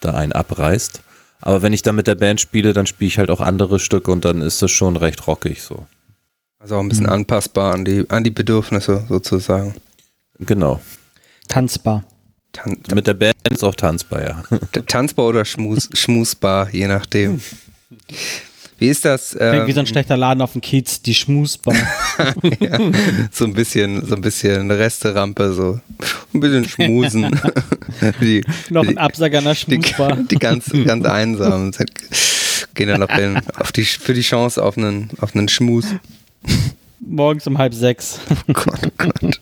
da 0.00 0.14
einen 0.14 0.32
abreißt. 0.32 1.02
Aber 1.40 1.62
wenn 1.62 1.72
ich 1.72 1.82
dann 1.82 1.96
mit 1.96 2.06
der 2.06 2.14
Band 2.14 2.40
spiele, 2.40 2.72
dann 2.72 2.86
spiele 2.86 3.08
ich 3.08 3.18
halt 3.18 3.30
auch 3.30 3.40
andere 3.40 3.78
Stücke 3.78 4.10
und 4.10 4.24
dann 4.24 4.40
ist 4.40 4.62
das 4.62 4.70
schon 4.70 4.96
recht 4.96 5.26
rockig 5.26 5.62
so. 5.62 5.86
Also 6.58 6.76
auch 6.76 6.80
ein 6.80 6.88
bisschen 6.88 7.06
mhm. 7.06 7.12
anpassbar 7.12 7.74
an 7.74 7.84
die, 7.84 8.08
an 8.08 8.24
die 8.24 8.30
Bedürfnisse 8.30 9.04
sozusagen. 9.08 9.74
Genau. 10.40 10.80
Tanzbar. 11.48 12.04
Tan 12.52 12.78
Mit 12.94 13.06
der 13.06 13.14
Band 13.14 13.36
ist 13.50 13.62
auch 13.62 13.74
tanzbar, 13.74 14.22
ja. 14.22 14.42
Tanzbar 14.86 15.26
oder 15.26 15.44
Schmus 15.44 15.88
Schmusbar, 15.92 16.70
je 16.70 16.86
nachdem. 16.86 17.40
Wie 18.78 18.88
ist 18.88 19.04
das? 19.04 19.36
Ähm, 19.38 19.66
wie 19.66 19.72
so 19.72 19.80
ein 19.80 19.86
schlechter 19.86 20.16
Laden 20.16 20.40
auf 20.40 20.52
dem 20.52 20.60
Kiez, 20.60 21.02
die 21.02 21.14
Schmusbar. 21.14 21.74
ja, 22.60 22.78
so 23.32 23.44
ein 23.44 23.52
bisschen, 23.52 24.06
so 24.06 24.14
ein 24.14 24.20
bisschen 24.20 24.70
Resterampe, 24.70 25.52
so 25.52 25.80
ein 26.32 26.40
bisschen 26.40 26.68
schmusen. 26.68 27.40
die, 28.20 28.44
Noch 28.70 28.86
ein 28.86 28.96
Absager 28.96 29.38
einer 29.38 29.56
Schmusbar. 29.56 30.16
Die, 30.16 30.28
die 30.28 30.36
ganz, 30.36 30.70
ganz 30.84 31.04
einsam 31.04 31.72
gehen 32.74 32.88
dann 32.88 33.02
auf, 33.02 33.14
den, 33.14 33.40
auf 33.56 33.72
die, 33.72 33.84
für 33.84 34.14
die 34.14 34.22
Chance 34.22 34.62
auf 34.62 34.78
einen, 34.78 35.10
auf 35.20 35.34
einen 35.34 35.48
Schmus. 35.48 35.86
Morgens 37.00 37.46
um 37.46 37.58
halb 37.58 37.74
sechs. 37.74 38.20
Oh 38.46 38.52
Gott, 38.52 38.80
oh 38.84 38.90
Gott. 38.96 39.40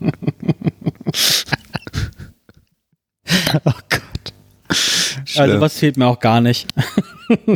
oh 3.65 3.73
Gott. 3.89 4.77
Schlimm. 5.25 5.43
Also 5.43 5.61
was 5.61 5.79
fehlt 5.79 5.97
mir 5.97 6.07
auch 6.07 6.19
gar 6.21 6.41
nicht. 6.41 6.67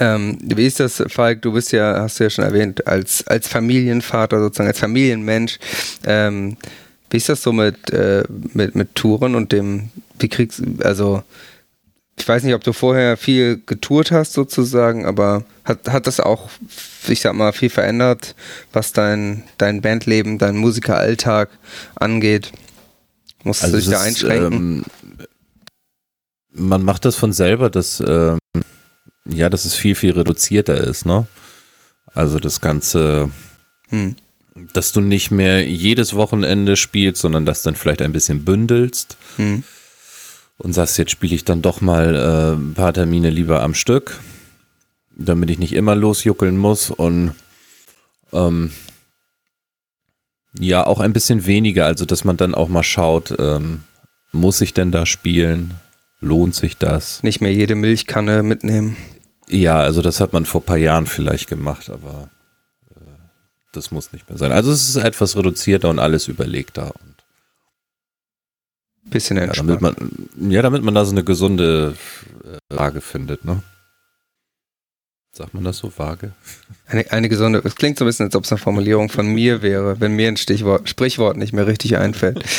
ähm, 0.00 0.38
wie 0.42 0.66
ist 0.66 0.80
das, 0.80 1.02
Falk? 1.08 1.42
Du 1.42 1.52
bist 1.52 1.72
ja, 1.72 2.00
hast 2.00 2.18
du 2.18 2.24
ja 2.24 2.30
schon 2.30 2.44
erwähnt, 2.44 2.86
als, 2.86 3.26
als 3.26 3.48
Familienvater 3.48 4.40
sozusagen, 4.40 4.68
als 4.68 4.78
Familienmensch. 4.78 5.58
Ähm, 6.04 6.56
wie 7.10 7.16
ist 7.16 7.28
das 7.28 7.42
so 7.42 7.52
mit, 7.52 7.90
äh, 7.90 8.24
mit, 8.52 8.74
mit 8.74 8.94
Touren 8.94 9.34
und 9.34 9.52
dem, 9.52 9.90
wie 10.18 10.28
kriegst 10.28 10.62
also 10.82 11.22
ich 12.16 12.28
weiß 12.28 12.44
nicht, 12.44 12.54
ob 12.54 12.62
du 12.62 12.72
vorher 12.72 13.16
viel 13.16 13.60
getourt 13.66 14.12
hast 14.12 14.32
sozusagen, 14.32 15.04
aber 15.04 15.44
hat, 15.64 15.88
hat 15.88 16.06
das 16.06 16.20
auch, 16.20 16.48
ich 17.08 17.20
sag 17.20 17.34
mal, 17.34 17.52
viel 17.52 17.70
verändert, 17.70 18.34
was 18.72 18.92
dein, 18.92 19.42
dein 19.58 19.80
Bandleben, 19.80 20.38
dein 20.38 20.56
Musikeralltag 20.56 21.50
angeht? 21.96 22.52
Musst 23.44 23.62
also 23.62 23.76
du 23.76 23.82
dich 23.82 23.90
da 23.90 24.00
einschränken? 24.00 24.52
Ähm, 24.52 24.84
man 26.50 26.82
macht 26.82 27.04
das 27.04 27.16
von 27.16 27.32
selber, 27.32 27.70
dass, 27.70 28.02
ähm, 28.06 28.38
ja, 29.26 29.48
dass 29.50 29.64
es 29.64 29.74
viel, 29.74 29.94
viel 29.94 30.12
reduzierter 30.12 30.76
ist, 30.76 31.04
ne? 31.06 31.26
Also 32.14 32.38
das 32.38 32.60
Ganze, 32.60 33.30
Hm. 33.88 34.16
dass 34.72 34.92
du 34.92 35.00
nicht 35.00 35.30
mehr 35.30 35.66
jedes 35.68 36.14
Wochenende 36.14 36.76
spielst, 36.76 37.20
sondern 37.20 37.44
das 37.44 37.62
dann 37.62 37.74
vielleicht 37.76 38.02
ein 38.02 38.12
bisschen 38.12 38.44
bündelst 38.44 39.16
Hm. 39.36 39.64
und 40.58 40.72
sagst, 40.72 40.96
jetzt 40.98 41.10
spiele 41.10 41.34
ich 41.34 41.44
dann 41.44 41.60
doch 41.62 41.80
mal 41.80 42.14
äh, 42.14 42.54
ein 42.56 42.74
paar 42.74 42.92
Termine 42.92 43.30
lieber 43.30 43.62
am 43.62 43.74
Stück, 43.74 44.20
damit 45.16 45.50
ich 45.50 45.58
nicht 45.58 45.72
immer 45.72 45.94
losjuckeln 45.96 46.56
muss 46.56 46.90
und 46.90 47.34
ähm, 48.32 48.70
ja, 50.58 50.86
auch 50.86 51.00
ein 51.00 51.12
bisschen 51.12 51.46
weniger, 51.46 51.86
also 51.86 52.04
dass 52.04 52.24
man 52.24 52.36
dann 52.36 52.54
auch 52.54 52.68
mal 52.68 52.82
schaut, 52.82 53.34
ähm, 53.38 53.82
muss 54.32 54.60
ich 54.60 54.74
denn 54.74 54.90
da 54.92 55.06
spielen? 55.06 55.74
Lohnt 56.20 56.54
sich 56.54 56.78
das? 56.78 57.22
Nicht 57.22 57.40
mehr 57.40 57.52
jede 57.52 57.74
Milchkanne 57.74 58.42
mitnehmen. 58.42 58.96
Ja, 59.48 59.78
also 59.78 60.00
das 60.00 60.20
hat 60.20 60.32
man 60.32 60.46
vor 60.46 60.62
ein 60.62 60.66
paar 60.66 60.76
Jahren 60.76 61.06
vielleicht 61.06 61.48
gemacht, 61.48 61.90
aber 61.90 62.30
äh, 62.96 63.00
das 63.72 63.90
muss 63.90 64.12
nicht 64.12 64.28
mehr 64.28 64.38
sein. 64.38 64.52
Also 64.52 64.70
es 64.72 64.88
ist 64.88 64.96
etwas 64.96 65.36
reduzierter 65.36 65.90
und 65.90 65.98
alles 65.98 66.28
überlegter. 66.28 66.92
Und 66.94 67.14
Bisschen 69.10 69.36
ja, 69.36 69.46
damit 69.46 69.82
entspannt. 69.82 70.00
man, 70.38 70.50
ja, 70.50 70.62
damit 70.62 70.82
man 70.82 70.94
da 70.94 71.04
so 71.04 71.12
eine 71.12 71.24
gesunde 71.24 71.94
äh, 72.42 72.74
Waage 72.74 73.00
findet, 73.02 73.44
ne? 73.44 73.62
Sagt 75.36 75.52
man 75.52 75.64
das 75.64 75.78
so, 75.78 75.92
Waage? 75.96 76.32
Eine, 76.86 77.10
eine 77.10 77.28
gesunde, 77.28 77.60
es 77.64 77.74
klingt 77.74 77.98
so 77.98 78.04
ein 78.04 78.06
bisschen, 78.06 78.26
als 78.26 78.36
ob 78.36 78.44
es 78.44 78.52
eine 78.52 78.60
Formulierung 78.60 79.08
von 79.08 79.26
mir 79.26 79.62
wäre, 79.62 80.00
wenn 80.00 80.12
mir 80.14 80.28
ein 80.28 80.36
Stichwort, 80.36 80.88
Sprichwort 80.88 81.36
nicht 81.36 81.52
mehr 81.52 81.66
richtig 81.66 81.96
einfällt. 81.96 82.44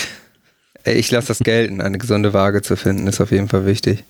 Ich 0.88 1.10
lasse 1.10 1.30
das 1.30 1.40
gelten, 1.40 1.82
eine 1.82 1.98
gesunde 1.98 2.32
Waage 2.34 2.62
zu 2.62 2.78
finden, 2.78 3.08
ist 3.08 3.20
auf 3.20 3.32
jeden 3.32 3.48
Fall 3.48 3.66
wichtig. 3.66 4.04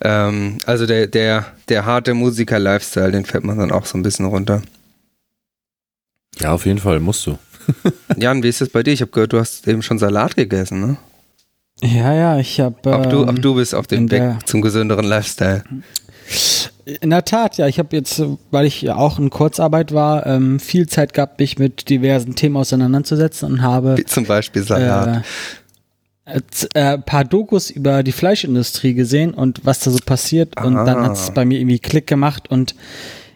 Ähm, 0.00 0.56
also 0.64 0.86
der, 0.86 1.06
der, 1.06 1.44
der 1.68 1.84
harte 1.84 2.14
Musiker-Lifestyle, 2.14 3.12
den 3.12 3.26
fällt 3.26 3.44
man 3.44 3.58
dann 3.58 3.70
auch 3.70 3.84
so 3.84 3.98
ein 3.98 4.02
bisschen 4.02 4.24
runter. 4.24 4.62
Ja, 6.38 6.52
auf 6.52 6.64
jeden 6.64 6.78
Fall 6.78 6.98
musst 6.98 7.26
du. 7.26 7.38
Jan, 8.16 8.42
wie 8.42 8.48
ist 8.48 8.62
das 8.62 8.70
bei 8.70 8.82
dir? 8.82 8.94
Ich 8.94 9.02
habe 9.02 9.10
gehört, 9.10 9.34
du 9.34 9.38
hast 9.38 9.68
eben 9.68 9.82
schon 9.82 9.98
Salat 9.98 10.34
gegessen, 10.34 10.80
ne? 10.80 10.96
Ja, 11.82 12.14
ja, 12.14 12.38
ich 12.38 12.58
habe. 12.58 12.96
Auch, 12.96 13.04
du, 13.04 13.24
ähm, 13.24 13.28
auch 13.28 13.38
du 13.38 13.54
bist 13.54 13.74
auf 13.74 13.86
dem 13.86 14.10
Weg 14.10 14.46
zum 14.46 14.62
gesünderen 14.62 15.04
Lifestyle. 15.04 15.62
In 17.00 17.10
der 17.10 17.24
Tat, 17.24 17.58
ja. 17.58 17.66
Ich 17.66 17.78
habe 17.78 17.94
jetzt, 17.94 18.22
weil 18.50 18.64
ich 18.66 18.80
ja 18.82 18.96
auch 18.96 19.18
in 19.18 19.28
Kurzarbeit 19.30 19.92
war, 19.92 20.26
ähm, 20.26 20.58
viel 20.58 20.88
Zeit 20.88 21.12
gehabt, 21.12 21.38
mich 21.38 21.58
mit 21.58 21.88
diversen 21.90 22.34
Themen 22.34 22.56
auseinanderzusetzen 22.56 23.50
und 23.52 23.62
habe 23.62 23.96
Wie 23.98 24.04
zum 24.04 24.24
Beispiel 24.24 24.62
Salat. 24.62 25.22
äh, 26.24 26.40
äh, 26.74 26.94
äh, 26.94 26.98
paar 26.98 27.24
Dokus 27.24 27.70
über 27.70 28.02
die 28.02 28.12
Fleischindustrie 28.12 28.94
gesehen 28.94 29.34
und 29.34 29.60
was 29.64 29.80
da 29.80 29.90
so 29.90 29.98
passiert. 30.04 30.58
Und 30.62 30.76
Ah. 30.76 30.84
dann 30.84 31.02
hat 31.04 31.12
es 31.12 31.30
bei 31.32 31.44
mir 31.44 31.58
irgendwie 31.58 31.78
Klick 31.78 32.06
gemacht 32.06 32.50
und 32.50 32.74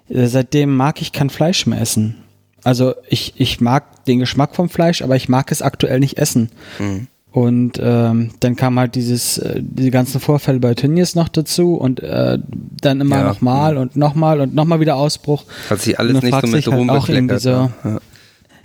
äh, 0.09 0.27
seitdem 0.27 0.75
mag 0.75 1.03
ich 1.03 1.13
kein 1.13 1.29
Fleisch 1.31 1.67
mehr 1.67 1.81
essen. 1.81 2.17
Also 2.65 2.95
ich, 3.09 3.35
ich 3.37 3.61
mag 3.61 4.05
den 4.05 4.21
Geschmack 4.21 4.55
vom 4.55 4.69
Fleisch, 4.69 5.03
aber 5.03 5.17
ich 5.17 5.29
mag 5.29 5.51
es 5.51 5.63
aktuell 5.63 6.01
nicht 6.01 6.17
essen. 6.19 6.51
Hm. 6.79 7.09
Und 7.33 7.81
ähm, 7.83 8.31
dann 8.41 8.57
kam 8.57 8.79
halt 8.79 8.95
dieses, 8.95 9.39
äh, 9.39 9.61
diese 9.63 9.91
ganzen 9.91 10.21
Vorfälle 10.21 10.61
bei 10.61 10.75
Turniers 10.75 11.15
noch 11.15 11.31
dazu 11.31 11.77
und 11.77 12.01
äh, 12.01 12.39
dann 12.81 13.01
immer 13.01 13.17
Ja, 13.17 13.25
nochmal 13.25 13.79
und 13.79 13.97
nochmal 13.97 14.41
und 14.43 14.55
nochmal 14.55 14.81
wieder 14.81 14.97
Ausbruch. 14.97 15.45
Hat 15.71 15.81
sich 15.81 15.99
Und 15.99 16.01
alles 16.01 16.23
nicht 16.23 16.41
so 16.41 16.47
mit 16.47 16.67
halt 16.67 16.77
Ruhm 16.77 16.91
auch 16.91 17.09
irgendwie 17.09 17.39
so, 17.39 17.71
ne? 17.85 18.01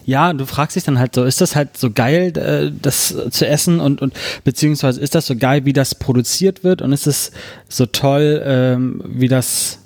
ja, 0.03 0.30
und 0.30 0.38
du 0.38 0.45
fragst 0.45 0.75
dich 0.75 0.84
dann 0.84 0.99
halt 0.99 1.15
so, 1.15 1.23
ist 1.23 1.39
das 1.39 1.56
halt 1.56 1.77
so 1.77 1.91
geil, 1.91 2.38
äh, 2.38 2.71
das 2.82 3.15
zu 3.30 3.47
essen 3.47 3.80
und, 3.80 4.01
und 4.01 4.13
beziehungsweise 4.43 4.99
ist 4.99 5.15
das 5.15 5.27
so 5.27 5.38
geil, 5.38 5.63
wie 5.63 5.73
das 5.73 5.95
produziert 5.95 6.65
wird 6.65 6.82
und 6.82 6.91
ist 6.91 7.08
es 7.08 7.32
so 7.69 7.86
toll, 7.86 8.41
ähm, 8.43 9.01
wie 9.06 9.30
das 9.30 9.80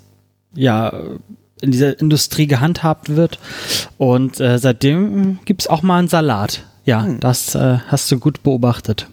ja 0.54 0.92
in 1.60 1.70
dieser 1.70 1.98
Industrie 2.00 2.48
gehandhabt 2.48 3.14
wird. 3.14 3.38
Und 3.96 4.40
äh, 4.40 4.58
seitdem 4.58 5.38
gibt's 5.44 5.68
auch 5.68 5.82
mal 5.82 6.00
einen 6.00 6.08
Salat. 6.08 6.64
Ja, 6.84 7.04
Hm. 7.04 7.20
das 7.20 7.54
äh, 7.54 7.78
hast 7.88 8.10
du 8.10 8.18
gut 8.18 8.42
beobachtet. 8.42 9.06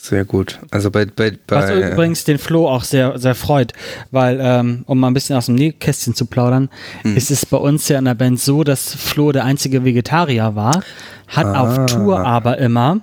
Sehr 0.00 0.24
gut. 0.24 0.60
Also 0.70 0.92
bei, 0.92 1.06
bei, 1.06 1.32
Was 1.48 1.66
bei 1.66 1.90
übrigens 1.92 2.22
den 2.22 2.38
Flo 2.38 2.68
auch 2.68 2.84
sehr, 2.84 3.18
sehr 3.18 3.34
freut, 3.34 3.72
weil, 4.12 4.38
ähm, 4.40 4.84
um 4.86 5.00
mal 5.00 5.08
ein 5.08 5.14
bisschen 5.14 5.36
aus 5.36 5.46
dem 5.46 5.56
Nähkästchen 5.56 6.14
zu 6.14 6.26
plaudern, 6.26 6.68
Hm. 7.02 7.16
ist 7.16 7.32
es 7.32 7.44
bei 7.44 7.56
uns 7.56 7.88
ja 7.88 7.98
in 7.98 8.04
der 8.04 8.14
Band 8.14 8.38
so, 8.40 8.62
dass 8.62 8.94
Flo 8.94 9.32
der 9.32 9.44
einzige 9.44 9.84
Vegetarier 9.84 10.54
war, 10.54 10.82
hat 11.26 11.46
Ah. 11.46 11.60
auf 11.62 11.86
Tour 11.86 12.20
aber 12.24 12.58
immer 12.58 13.00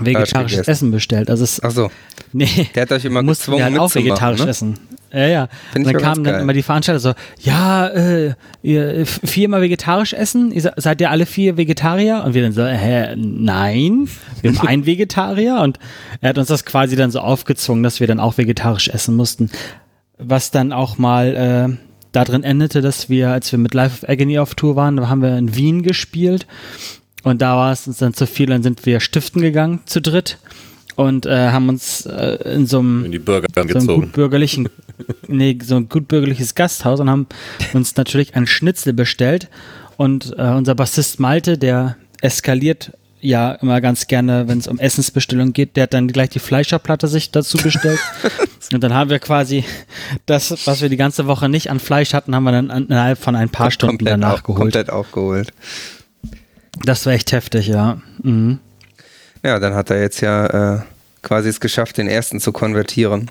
vegetarisches 0.00 0.50
gegessen. 0.58 0.70
Essen 0.70 0.90
bestellt. 0.90 1.30
Also 1.30 1.44
es, 1.44 1.62
Achso, 1.62 1.90
nee, 2.32 2.68
der 2.74 2.82
hat 2.82 2.92
euch 2.92 3.04
immer 3.04 3.22
gezwungen 3.22 3.62
halt 3.62 3.78
auch 3.78 3.94
vegetarisch 3.94 4.40
ne? 4.42 4.48
essen. 4.50 4.78
Ja, 5.12 5.26
ja. 5.26 5.48
Find 5.72 5.86
Und 5.86 5.92
dann 5.94 6.02
kamen 6.02 6.24
dann 6.24 6.34
geil. 6.34 6.42
immer 6.42 6.52
die 6.52 6.62
Veranstalter 6.62 7.00
so, 7.00 7.12
ja, 7.40 7.88
äh, 7.88 8.34
ihr 8.62 8.98
f- 9.00 9.20
viermal 9.24 9.60
vegetarisch 9.60 10.12
essen? 10.12 10.52
Ihr 10.52 10.60
se- 10.62 10.72
seid 10.76 11.00
ihr 11.00 11.10
alle 11.10 11.26
vier 11.26 11.56
Vegetarier? 11.56 12.22
Und 12.24 12.34
wir 12.34 12.42
dann 12.42 12.52
so, 12.52 12.64
hä, 12.64 13.16
nein, 13.16 14.08
wir 14.42 14.52
haben 14.52 14.60
einen 14.68 14.86
Vegetarier 14.86 15.60
und 15.62 15.78
er 16.20 16.28
hat 16.30 16.38
uns 16.38 16.48
das 16.48 16.64
quasi 16.64 16.94
dann 16.96 17.10
so 17.10 17.18
aufgezwungen, 17.20 17.82
dass 17.82 17.98
wir 18.00 18.06
dann 18.06 18.20
auch 18.20 18.38
vegetarisch 18.38 18.88
essen 18.88 19.16
mussten. 19.16 19.50
Was 20.18 20.50
dann 20.50 20.72
auch 20.72 20.98
mal 20.98 21.34
äh, 21.74 21.76
da 22.12 22.24
drin 22.24 22.44
endete, 22.44 22.80
dass 22.80 23.08
wir, 23.08 23.30
als 23.30 23.50
wir 23.52 23.58
mit 23.58 23.74
Life 23.74 24.02
of 24.04 24.08
Agony 24.08 24.38
auf 24.38 24.54
Tour 24.54 24.76
waren, 24.76 24.96
da 24.96 25.08
haben 25.08 25.22
wir 25.22 25.36
in 25.38 25.56
Wien 25.56 25.82
gespielt 25.82 26.46
und 27.22 27.42
da 27.42 27.56
war 27.56 27.72
es 27.72 27.86
uns 27.86 27.98
dann 27.98 28.14
zu 28.14 28.26
viel, 28.26 28.46
dann 28.46 28.62
sind 28.62 28.84
wir 28.86 29.00
stiften 29.00 29.40
gegangen 29.42 29.80
zu 29.86 30.00
dritt 30.00 30.38
und 30.96 31.26
äh, 31.26 31.48
haben 31.50 31.68
uns 31.68 32.06
äh, 32.06 32.36
in 32.54 32.66
so 32.66 32.78
einem 32.80 33.04
In 33.06 33.12
die 33.12 33.18
Burger 33.18 33.46
so 33.54 33.60
ein 33.60 33.66
gezogen. 33.68 34.00
gutbürgerlichen, 34.02 34.68
nee, 35.28 35.58
so 35.62 35.76
ein 35.76 35.88
gutbürgerliches 35.88 36.54
Gasthaus 36.54 37.00
und 37.00 37.08
haben 37.10 37.26
uns 37.72 37.96
natürlich 37.96 38.34
ein 38.36 38.46
Schnitzel 38.46 38.92
bestellt. 38.92 39.48
Und 39.96 40.34
äh, 40.38 40.42
unser 40.50 40.74
Bassist 40.74 41.20
Malte, 41.20 41.58
der 41.58 41.96
eskaliert 42.22 42.92
ja 43.22 43.52
immer 43.52 43.82
ganz 43.82 44.06
gerne, 44.06 44.48
wenn 44.48 44.58
es 44.58 44.66
um 44.66 44.78
Essensbestellung 44.78 45.52
geht, 45.52 45.76
der 45.76 45.82
hat 45.82 45.92
dann 45.94 46.08
gleich 46.08 46.30
die 46.30 46.38
Fleischerplatte 46.38 47.06
sich 47.06 47.30
dazu 47.30 47.58
bestellt. 47.58 48.00
und 48.72 48.82
dann 48.82 48.94
haben 48.94 49.10
wir 49.10 49.18
quasi 49.18 49.62
das, 50.24 50.66
was 50.66 50.80
wir 50.80 50.88
die 50.88 50.96
ganze 50.96 51.26
Woche 51.26 51.50
nicht 51.50 51.70
an 51.70 51.80
Fleisch 51.80 52.14
hatten, 52.14 52.34
haben 52.34 52.44
wir 52.44 52.52
dann 52.52 52.70
an- 52.70 52.86
innerhalb 52.86 53.18
von 53.18 53.36
ein 53.36 53.50
paar 53.50 53.70
Stunden 53.70 53.98
komplett, 53.98 54.12
danach 54.14 54.32
auf, 54.34 54.42
geholt. 54.44 54.58
komplett 54.58 54.88
aufgeholt. 54.90 55.52
Das 56.84 57.04
war 57.04 57.12
echt 57.12 57.32
heftig, 57.32 57.66
ja. 57.66 58.00
Mhm. 58.22 58.58
Ja, 59.42 59.58
dann 59.58 59.74
hat 59.74 59.90
er 59.90 60.00
jetzt 60.00 60.20
ja 60.20 60.76
äh, 60.76 60.80
quasi 61.22 61.48
es 61.48 61.60
geschafft, 61.60 61.98
den 61.98 62.08
ersten 62.08 62.40
zu 62.40 62.52
konvertieren. 62.52 63.30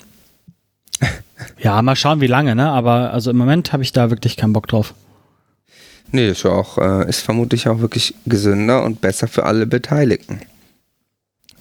Ja, 1.58 1.82
mal 1.82 1.96
schauen, 1.96 2.20
wie 2.20 2.28
lange, 2.28 2.54
ne? 2.54 2.70
Aber 2.70 3.14
also 3.14 3.32
im 3.32 3.38
Moment 3.38 3.72
habe 3.72 3.82
ich 3.82 3.94
da 3.94 4.10
wirklich 4.10 4.36
keinen 4.36 4.52
Bock 4.52 4.68
drauf. 4.68 4.94
Nee, 6.12 6.30
ist 6.30 6.44
ja 6.44 6.52
auch, 6.52 6.78
äh, 6.78 7.08
ist 7.08 7.22
vermutlich 7.22 7.70
auch 7.70 7.80
wirklich 7.80 8.14
gesünder 8.26 8.84
und 8.84 9.00
besser 9.00 9.28
für 9.30 9.46
alle 9.46 9.66
Beteiligten. 9.66 10.42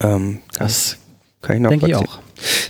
Ähm, 0.00 0.40
das 0.56 0.98
kann 1.42 1.56
ich 1.56 1.62
noch 1.62 1.70
denke 1.70 1.86
ich 1.86 1.94
auch. 1.94 2.18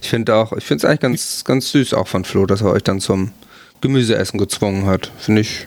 Ich 0.02 0.08
finde 0.08 0.34
auch, 0.34 0.52
ich 0.52 0.64
finde 0.64 0.78
es 0.78 0.84
eigentlich 0.84 1.00
ganz, 1.00 1.44
ganz 1.44 1.70
süß 1.70 1.94
auch 1.94 2.08
von 2.08 2.24
Flo, 2.24 2.46
dass 2.46 2.60
er 2.60 2.72
euch 2.72 2.82
dann 2.82 3.00
zum 3.00 3.32
Gemüseessen 3.80 4.38
gezwungen 4.38 4.86
hat. 4.86 5.10
Finde 5.18 5.42
ich, 5.42 5.66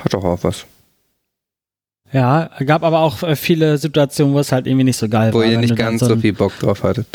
hat 0.00 0.14
doch 0.14 0.24
auch 0.24 0.42
was. 0.42 0.66
Ja, 2.12 2.50
gab 2.64 2.82
aber 2.84 3.00
auch 3.00 3.22
äh, 3.22 3.36
viele 3.36 3.76
Situationen, 3.78 4.34
wo 4.34 4.38
es 4.38 4.50
halt 4.52 4.66
irgendwie 4.66 4.84
nicht 4.84 4.96
so 4.96 5.08
geil 5.08 5.32
Wo 5.32 5.38
war. 5.38 5.44
ihr 5.44 5.52
wenn 5.52 5.60
nicht 5.60 5.76
ganz 5.76 6.00
so 6.00 6.06
so 6.06 6.16
viel 6.16 6.32
Bock 6.32 6.58
drauf 6.58 6.82
hattet. 6.82 7.06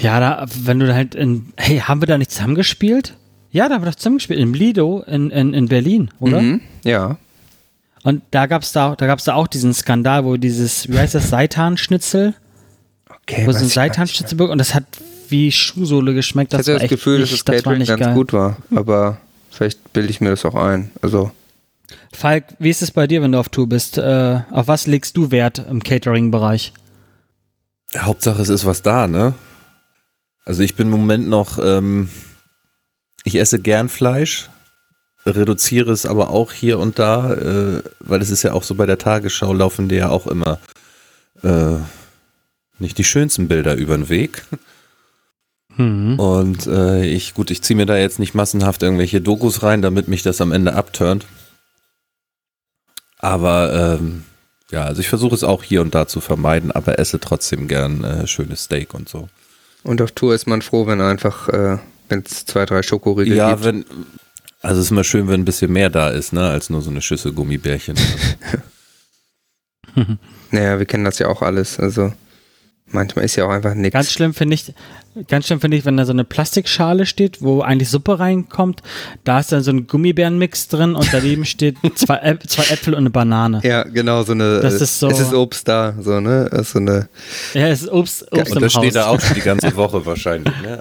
Ja, 0.00 0.20
da, 0.20 0.46
wenn 0.62 0.78
du 0.80 0.92
halt 0.94 1.14
in, 1.14 1.52
hey, 1.56 1.78
haben 1.78 2.00
wir 2.02 2.06
da 2.06 2.18
nicht 2.18 2.30
zusammengespielt? 2.32 3.14
Ja, 3.50 3.68
da 3.68 3.74
haben 3.76 3.84
wir 3.84 3.90
doch 3.90 3.96
zusammengespielt, 3.96 4.40
im 4.40 4.54
Lido 4.54 5.02
in, 5.06 5.30
in, 5.30 5.54
in 5.54 5.68
Berlin, 5.68 6.10
oder? 6.18 6.40
Mhm, 6.40 6.60
ja. 6.82 7.18
Und 8.02 8.22
da 8.32 8.46
gab's 8.46 8.72
da, 8.72 8.96
da 8.96 9.06
gab's 9.06 9.24
da 9.24 9.34
auch 9.34 9.46
diesen 9.46 9.72
Skandal, 9.72 10.24
wo 10.24 10.36
dieses, 10.36 10.88
wie 10.90 10.98
heißt 10.98 11.14
das, 11.14 11.28
Seitan-Schnitzel, 11.30 12.34
Okay, 13.22 13.46
wo 13.46 13.52
so 13.52 13.58
ein 13.60 13.66
ich 13.66 13.72
Seitan-Schnitzel 13.72 14.40
und 14.42 14.58
das 14.58 14.74
hat 14.74 14.84
wie 15.28 15.50
Schuhsohle 15.52 16.12
geschmeckt. 16.14 16.52
Ich 16.52 16.58
Das 16.58 16.66
hatte 16.66 16.72
war 16.72 16.74
das 16.74 16.82
echt 16.84 16.90
Gefühl, 16.90 17.20
dass 17.20 17.30
nicht, 17.30 17.48
das 17.48 17.54
das 17.54 17.62
Catering 17.62 17.78
nicht 17.78 17.88
ganz 17.88 18.00
geil. 18.00 18.14
gut 18.14 18.32
war, 18.32 18.56
aber 18.74 19.18
vielleicht 19.50 19.92
bilde 19.92 20.10
ich 20.10 20.20
mir 20.20 20.30
das 20.30 20.44
auch 20.44 20.54
ein. 20.54 20.90
Also, 21.00 21.30
Falk, 22.12 22.44
wie 22.58 22.70
ist 22.70 22.82
es 22.82 22.90
bei 22.90 23.06
dir, 23.06 23.22
wenn 23.22 23.32
du 23.32 23.38
auf 23.38 23.48
Tour 23.48 23.68
bist? 23.68 23.98
Äh, 23.98 24.40
auf 24.50 24.68
was 24.68 24.86
legst 24.86 25.16
du 25.16 25.30
Wert 25.30 25.58
im 25.58 25.82
Catering-Bereich? 25.82 26.72
Hauptsache 27.96 28.42
es 28.42 28.48
ist 28.48 28.64
was 28.64 28.82
da, 28.82 29.06
ne? 29.06 29.34
Also 30.44 30.62
ich 30.62 30.74
bin 30.74 30.88
im 30.88 30.92
Moment 30.92 31.28
noch, 31.28 31.58
ähm, 31.58 32.08
ich 33.24 33.36
esse 33.36 33.60
gern 33.60 33.88
Fleisch, 33.88 34.50
reduziere 35.24 35.92
es 35.92 36.04
aber 36.04 36.30
auch 36.30 36.52
hier 36.52 36.78
und 36.78 36.98
da, 36.98 37.32
äh, 37.32 37.82
weil 38.00 38.20
es 38.20 38.30
ist 38.30 38.42
ja 38.42 38.52
auch 38.52 38.62
so 38.62 38.74
bei 38.74 38.86
der 38.86 38.98
Tagesschau 38.98 39.52
laufen 39.52 39.88
dir 39.88 39.98
ja 39.98 40.08
auch 40.10 40.26
immer 40.26 40.58
äh, 41.42 41.76
nicht 42.78 42.98
die 42.98 43.04
schönsten 43.04 43.48
Bilder 43.48 43.74
über 43.74 43.96
den 43.96 44.08
Weg. 44.08 44.44
Mhm. 45.76 46.18
Und 46.18 46.66
äh, 46.66 47.04
ich, 47.06 47.34
gut, 47.34 47.50
ich 47.50 47.62
ziehe 47.62 47.76
mir 47.76 47.86
da 47.86 47.96
jetzt 47.96 48.18
nicht 48.18 48.34
massenhaft 48.34 48.82
irgendwelche 48.82 49.20
Dokus 49.20 49.62
rein, 49.62 49.82
damit 49.82 50.08
mich 50.08 50.22
das 50.22 50.40
am 50.40 50.52
Ende 50.52 50.74
abturnt. 50.74 51.26
Aber 53.24 53.98
ähm, 53.98 54.24
ja, 54.70 54.84
also 54.84 55.00
ich 55.00 55.08
versuche 55.08 55.34
es 55.34 55.44
auch 55.44 55.62
hier 55.62 55.80
und 55.80 55.94
da 55.94 56.06
zu 56.06 56.20
vermeiden, 56.20 56.70
aber 56.72 56.98
esse 56.98 57.18
trotzdem 57.20 57.68
gern 57.68 58.04
äh, 58.04 58.26
schönes 58.26 58.64
Steak 58.64 58.92
und 58.92 59.08
so. 59.08 59.28
und 59.82 60.02
auf 60.02 60.12
Tour 60.12 60.34
ist 60.34 60.46
man 60.46 60.60
froh, 60.60 60.86
wenn 60.86 61.00
einfach, 61.00 61.48
äh, 61.48 61.78
wenn 62.10 62.22
es 62.26 62.44
zwei, 62.44 62.66
drei 62.66 62.82
Schokoriegel 62.82 63.34
Ja, 63.34 63.52
gibt. 63.52 63.64
wenn, 63.64 63.84
Also 64.60 64.80
es 64.80 64.86
ist 64.86 64.90
immer 64.90 65.04
schön, 65.04 65.28
wenn 65.28 65.40
ein 65.40 65.44
bisschen 65.46 65.72
mehr 65.72 65.88
da 65.88 66.10
ist, 66.10 66.34
ne, 66.34 66.50
als 66.50 66.68
nur 66.68 66.82
so 66.82 66.90
eine 66.90 67.00
Schüssel 67.00 67.32
Gummibärchen. 67.32 67.96
Naja, 70.50 70.78
wir 70.78 70.86
kennen 70.86 71.04
das 71.04 71.18
ja 71.18 71.28
auch 71.28 71.42
alles. 71.42 71.78
Also 71.78 72.12
manchmal 72.86 73.24
ist 73.24 73.36
ja 73.36 73.44
auch 73.46 73.50
einfach 73.50 73.74
nichts. 73.74 73.92
Ganz 73.94 74.12
schlimm 74.12 74.34
finde 74.34 74.54
ich, 74.54 74.72
ganz 75.28 75.46
schlimm 75.46 75.60
finde 75.60 75.76
ich, 75.76 75.84
wenn 75.84 75.96
da 75.96 76.04
so 76.04 76.12
eine 76.12 76.24
Plastikschale 76.24 77.06
steht, 77.06 77.40
wo 77.42 77.60
eigentlich 77.62 77.88
Suppe 77.88 78.18
reinkommt. 78.18 78.82
Da 79.24 79.40
ist 79.40 79.52
dann 79.52 79.62
so 79.62 79.70
ein 79.70 79.86
Gummibärenmix 79.86 80.68
drin 80.68 80.94
und 80.94 81.08
daneben 81.12 81.44
steht 81.44 81.76
zwei, 81.94 82.16
Äp 82.18 82.42
zwei 82.48 82.64
Äpfel 82.72 82.94
und 82.94 83.00
eine 83.00 83.10
Banane. 83.10 83.60
Ja, 83.64 83.84
genau, 83.84 84.22
so 84.22 84.32
eine. 84.32 84.60
Das 84.60 84.80
ist 84.80 84.98
so- 84.98 85.08
Es 85.08 85.20
ist 85.20 85.32
Obst 85.32 85.66
da, 85.68 85.94
so, 86.00 86.20
ne? 86.20 86.48
Es 86.52 86.60
ist 86.62 86.70
so 86.72 86.78
eine. 86.78 87.08
Ja, 87.54 87.68
es 87.68 87.82
ist 87.82 87.90
Obst, 87.90 88.30
Obst 88.32 88.50
Und 88.52 88.56
im 88.56 88.62
das 88.62 88.74
Haus. 88.74 88.82
steht 88.84 88.94
da 88.96 89.06
auch 89.06 89.20
schon 89.20 89.34
die 89.34 89.40
ganze 89.42 89.74
Woche 89.76 90.04
wahrscheinlich. 90.06 90.52
Ne? 90.62 90.78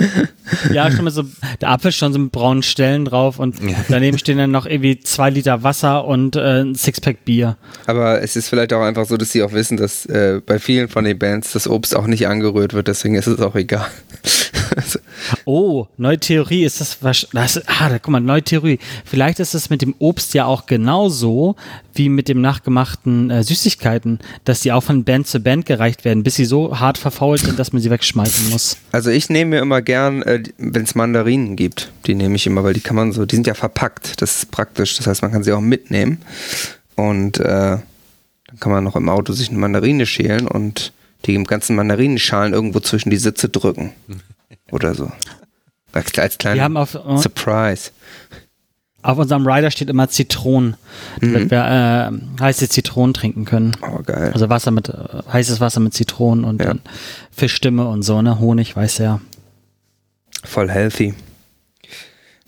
Ja, 0.74 0.92
schon 0.92 1.06
mal 1.06 1.12
so, 1.12 1.24
der 1.62 1.70
Apfel 1.70 1.89
ist 1.89 1.96
schon 1.96 2.13
so 2.13 2.20
mit 2.20 2.32
braunen 2.32 2.63
Stellen 2.63 3.06
drauf 3.06 3.39
und 3.39 3.56
daneben 3.89 4.18
stehen 4.18 4.38
dann 4.38 4.52
noch 4.52 4.66
irgendwie 4.66 5.00
zwei 5.00 5.30
Liter 5.30 5.63
Wasser 5.63 6.06
und 6.06 6.36
äh, 6.36 6.62
ein 6.62 6.76
Sixpack 6.76 7.24
Bier. 7.26 7.58
Aber 7.88 8.22
es 8.22 8.36
ist 8.36 8.50
vielleicht 8.50 8.74
auch 8.74 8.82
einfach 8.82 9.06
so, 9.06 9.16
dass 9.18 9.32
sie 9.32 9.42
auch 9.44 9.54
wissen, 9.54 9.78
dass 9.78 10.06
äh, 10.06 10.42
bei 10.46 10.60
vielen 10.60 10.89
von 10.89 11.06
den 11.06 11.18
Bands 11.18 11.54
das 11.54 11.68
Obst 11.68 11.92
auch 11.95 12.08
nicht 12.08 12.27
angerührt 12.27 12.73
wird, 12.73 12.88
deswegen 12.88 13.15
ist 13.15 13.27
es 13.27 13.39
auch 13.39 13.56
egal. 13.56 13.88
Oh, 15.45 15.88
neue 15.97 16.19
Theorie 16.19 16.63
ist 16.63 16.82
das, 16.82 17.01
wahrsch- 17.01 17.27
das 17.32 17.62
ah, 17.67 17.89
da, 17.89 17.99
guck 17.99 18.10
mal, 18.12 18.19
neue 18.19 18.41
Theorie. 18.41 18.79
Vielleicht 19.06 19.39
ist 19.39 19.53
es 19.53 19.69
mit 19.69 19.82
dem 19.82 19.93
Obst 19.99 20.34
ja 20.34 20.45
auch 20.45 20.65
genauso 20.65 21.56
wie 21.93 22.10
mit 22.10 22.27
dem 22.27 22.41
nachgemachten 22.41 23.29
äh, 23.29 23.43
Süßigkeiten, 23.43 24.19
dass 24.45 24.62
die 24.62 24.71
auch 24.71 24.84
von 24.84 25.03
Band 25.03 25.27
zu 25.27 25.39
Band 25.39 25.65
gereicht 25.65 26.06
werden, 26.06 26.23
bis 26.23 26.36
sie 26.36 26.45
so 26.45 26.79
hart 26.79 26.97
verfault 26.97 27.41
sind, 27.41 27.60
dass 27.60 27.71
man 27.71 27.82
sie 27.82 27.89
wegschmeißen 27.89 28.49
muss. 28.49 28.77
also 28.91 29.12
ich 29.12 29.29
nehme 29.29 29.51
mir 29.51 29.62
immer 29.62 29.82
gern, 29.82 30.21
äh, 30.23 30.43
wenn 30.58 30.84
es 30.84 30.95
Mandarinen 30.95 31.56
gibt, 31.56 31.91
die 32.06 32.15
nehme 32.15 32.36
ich 32.36 32.47
immer, 32.47 32.63
weil 32.63 32.73
die 32.73 32.82
kann 32.82 32.95
man 32.95 33.12
so, 33.12 33.25
die 33.25 33.36
sind 33.36 33.47
ja 33.47 33.53
verpackt, 33.53 34.21
das 34.21 34.38
ist 34.38 34.51
praktisch, 34.51 34.97
das 34.97 35.08
heißt, 35.08 35.21
man 35.21 35.32
kann 35.32 35.43
sie 35.43 35.51
auch 35.53 35.62
mitnehmen 35.62 36.19
und 36.95 37.39
äh, 37.39 37.43
dann 37.43 38.60
kann 38.60 38.71
man 38.71 38.84
noch 38.84 38.95
im 38.95 39.10
Auto 39.10 39.34
sich 39.34 39.49
eine 39.49 39.60
Mandarine 39.60 40.06
schälen 40.06 40.47
und 40.47 40.93
die 41.25 41.41
ganzen 41.43 41.75
Mandarinenschalen 41.75 42.53
irgendwo 42.53 42.79
zwischen 42.79 43.09
die 43.09 43.17
Sitze 43.17 43.49
drücken 43.49 43.93
oder 44.71 44.93
so. 44.95 45.12
Als, 45.91 46.17
als 46.17 46.38
Wir 46.41 46.63
haben 46.63 46.73
kleiner 46.73 46.79
auf, 46.79 46.95
äh, 46.95 47.17
Surprise. 47.17 47.91
auf 49.03 49.17
unserem 49.19 49.45
Rider 49.45 49.69
steht 49.69 49.89
immer 49.89 50.09
Zitronen, 50.09 50.75
damit 51.21 51.51
wir 51.51 52.12
äh, 52.12 52.41
heiße 52.41 52.67
Zitronen 52.69 53.13
trinken 53.13 53.45
können. 53.45 53.77
Oh, 53.81 54.01
geil. 54.01 54.31
Also 54.33 54.49
Wasser 54.49 54.71
mit, 54.71 54.89
äh, 54.89 54.93
heißes 55.31 55.59
Wasser 55.59 55.79
mit 55.81 55.93
Zitronen 55.93 56.45
und 56.45 56.59
Ja. 56.62 56.67
dann 56.69 56.81
Fischstimme 57.31 57.88
und 57.88 58.01
so, 58.03 58.21
ne? 58.21 58.39
Honig, 58.39 58.75
weiß 58.75 58.97
ja. 58.99 59.21
Voll 60.43 60.69
healthy. 60.69 61.13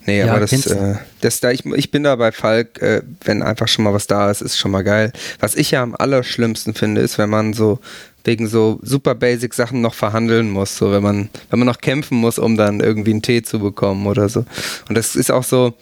Nee, 0.06 0.20
Ja, 0.20 0.30
aber 0.32 0.40
das, 0.40 0.66
äh, 0.66 0.96
das 1.20 1.40
da, 1.40 1.50
ich, 1.50 1.64
ich 1.64 1.90
bin 1.90 2.04
da 2.04 2.14
bei 2.16 2.30
Falk, 2.30 2.80
äh, 2.80 3.02
wenn 3.24 3.42
einfach 3.42 3.66
schon 3.68 3.84
mal 3.84 3.92
was 3.92 4.06
da 4.06 4.30
ist, 4.30 4.40
ist 4.40 4.56
schon 4.56 4.70
mal 4.70 4.82
geil. 4.84 5.12
Was 5.40 5.54
ich 5.56 5.72
ja 5.72 5.82
am 5.82 5.96
allerschlimmsten 5.96 6.74
finde, 6.74 7.00
ist, 7.00 7.18
wenn 7.18 7.28
man 7.30 7.54
so 7.54 7.80
wegen 8.26 8.48
so 8.48 8.78
super 8.82 9.14
basic 9.14 9.54
Sachen 9.54 9.80
noch 9.80 9.94
verhandeln 9.94 10.50
muss, 10.50 10.76
so 10.76 10.92
wenn 10.92 11.02
man, 11.02 11.30
wenn 11.50 11.58
man 11.58 11.66
noch 11.66 11.78
kämpfen 11.78 12.18
muss, 12.18 12.38
um 12.38 12.56
dann 12.56 12.80
irgendwie 12.80 13.12
einen 13.12 13.22
Tee 13.22 13.42
zu 13.42 13.58
bekommen 13.58 14.06
oder 14.06 14.28
so. 14.28 14.44
Und 14.88 14.96
das 14.96 15.16
ist 15.16 15.30
auch 15.30 15.44
so, 15.44 15.74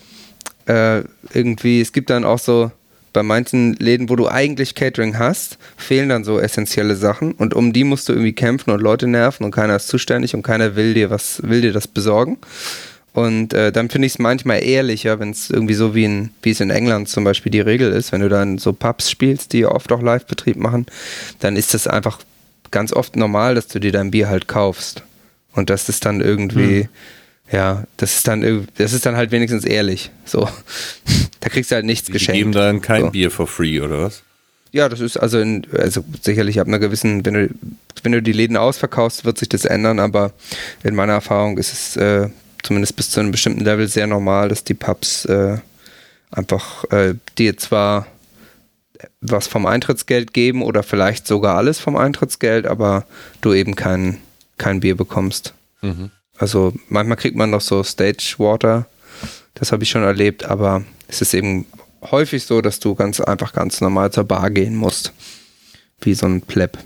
äh, 0.67 1.03
irgendwie, 1.33 1.81
es 1.81 1.93
gibt 1.93 2.11
dann 2.11 2.25
auch 2.25 2.39
so, 2.39 2.71
bei 3.15 3.23
manchen 3.23 3.75
Läden, 3.75 4.11
wo 4.11 4.17
du 4.17 4.29
eigentlich 4.29 4.75
Catering 4.75 5.19
hast, 5.19 5.57
fehlen 5.77 6.09
dann 6.09 6.25
so 6.25 6.41
essentielle 6.41 6.97
Sachen 6.97 7.33
und 7.33 7.55
um 7.55 7.73
die 7.73 7.85
musst 7.85 8.09
du 8.09 8.13
irgendwie 8.13 8.33
kämpfen 8.33 8.71
und 8.73 8.83
Leute 8.83 9.07
nerven 9.07 9.45
und 9.45 9.53
keiner 9.53 9.77
ist 9.77 9.87
zuständig 9.87 10.35
und 10.35 10.43
keiner 10.43 10.75
will 10.77 10.95
dir 10.95 11.11
was, 11.11 11.41
will 11.45 11.61
dir 11.61 11.73
das 11.73 11.87
besorgen. 11.87 12.39
Und 13.13 13.55
äh, 13.55 13.71
dann 13.71 13.89
finde 13.89 14.07
ich 14.07 14.15
es 14.15 14.19
manchmal 14.19 14.65
ehrlicher, 14.65 15.21
wenn 15.21 15.31
es 15.31 15.49
irgendwie 15.49 15.75
so 15.75 15.95
wie, 15.95 16.05
in, 16.05 16.31
wie 16.43 16.51
es 16.51 16.61
in 16.61 16.71
England 16.71 17.09
zum 17.09 17.23
Beispiel 17.23 17.53
die 17.53 17.61
Regel 17.61 17.93
ist, 17.93 18.11
wenn 18.11 18.21
du 18.21 18.29
dann 18.29 18.59
so 18.59 18.73
Pubs 18.73 19.09
spielst, 19.09 19.53
die 19.53 19.65
oft 19.65 19.93
auch 19.93 20.03
Live-Betrieb 20.03 20.57
machen, 20.57 20.87
dann 21.39 21.55
ist 21.55 21.73
das 21.73 21.87
einfach 21.87 22.19
ganz 22.75 22.93
oft 22.93 23.17
normal, 23.17 23.55
dass 23.55 23.69
du 23.69 23.79
dir 23.79 23.93
dein 23.93 24.11
Bier 24.11 24.29
halt 24.29 24.49
kaufst. 24.49 25.03
Und 25.53 25.71
das 25.71 25.89
ist 25.89 26.05
dann 26.05 26.21
irgendwie, 26.21 26.89
ja, 27.51 27.85
das 27.97 28.17
ist 28.17 28.29
dann 28.29 28.67
das 28.77 28.93
ist 28.93 29.07
dann 29.07 29.17
halt 29.17 29.31
wenigstens 29.31 29.65
ehrlich. 29.65 30.11
So. 30.27 30.49
Da 31.41 31.51
kriegst 31.51 31.71
du 31.71 31.75
halt 31.75 31.85
nichts 31.85 32.07
Die 32.07 32.13
geschenkt. 32.13 32.39
geben 32.39 32.53
dann 32.53 32.81
kein 32.81 33.03
So. 33.03 33.11
Bier 33.11 33.31
for 33.31 33.47
free, 33.47 33.79
oder 33.79 34.01
was? 34.03 34.23
Ja, 34.73 34.89
das 34.89 35.01
ist 35.01 35.19
also, 35.19 35.39
in, 35.39 35.67
also 35.77 36.03
sicherlich 36.23 36.59
ab 36.59 36.67
einer 36.67 36.79
gewissen, 36.79 37.25
wenn 37.27 37.35
du, 37.35 37.49
wenn 38.03 38.13
du 38.13 38.23
die 38.23 38.33
Läden 38.33 38.57
ausverkaufst, 38.57 39.27
wird 39.27 39.37
sich 39.39 39.51
das 39.51 39.67
ändern, 39.67 40.01
aber 40.01 40.33
in 40.83 40.95
meiner 40.95 41.13
Erfahrung 41.13 41.59
ist 41.59 41.73
es 41.73 41.97
äh, 41.97 42.31
zumindest 42.63 42.97
bis 42.97 43.11
zu 43.11 43.21
einem 43.21 43.31
bestimmten 43.31 43.61
Level 43.61 43.87
sehr 43.89 44.07
normal, 44.07 44.49
dass 44.49 44.65
die 44.65 44.73
Pubs 44.73 45.27
äh, 45.27 45.59
einfach 46.33 46.85
äh, 46.91 47.15
dir 47.39 47.57
zwar 47.59 48.07
was 49.31 49.47
vom 49.47 49.67
Eintrittsgeld 49.67 50.33
geben 50.33 50.63
oder 50.63 50.83
vielleicht 50.83 51.27
sogar 51.27 51.57
alles 51.57 51.79
vom 51.79 51.97
Eintrittsgeld, 51.97 52.67
aber 52.67 53.05
du 53.41 53.53
eben 53.53 53.75
kein, 53.75 54.19
kein 54.59 54.81
Bier 54.81 54.97
bekommst. 54.97 55.55
Mhm. 55.83 56.11
Also 56.37 56.73
manchmal 56.89 57.17
kriegt 57.17 57.37
man 57.37 57.51
noch 57.51 57.61
so 57.61 57.83
Stage 57.83 58.35
Water, 58.39 58.87
das 59.55 59.73
habe 59.73 59.85
ich 59.85 59.91
schon 59.91 60.03
erlebt, 60.03 60.45
aber 60.45 60.85
es 61.09 61.21
ist 61.23 61.33
eben 61.33 61.67
häufig 62.11 62.45
so, 62.45 62.61
dass 62.61 62.81
du 62.81 62.95
ganz 62.95 63.21
einfach 63.21 63.53
ganz 63.53 63.81
normal 63.81 64.11
zur 64.11 64.25
Bar 64.25 64.51
gehen 64.51 64.75
musst. 64.75 65.13
Wie 66.01 66.15
so 66.15 66.27
ein 66.27 66.41
Pleb. 66.43 66.77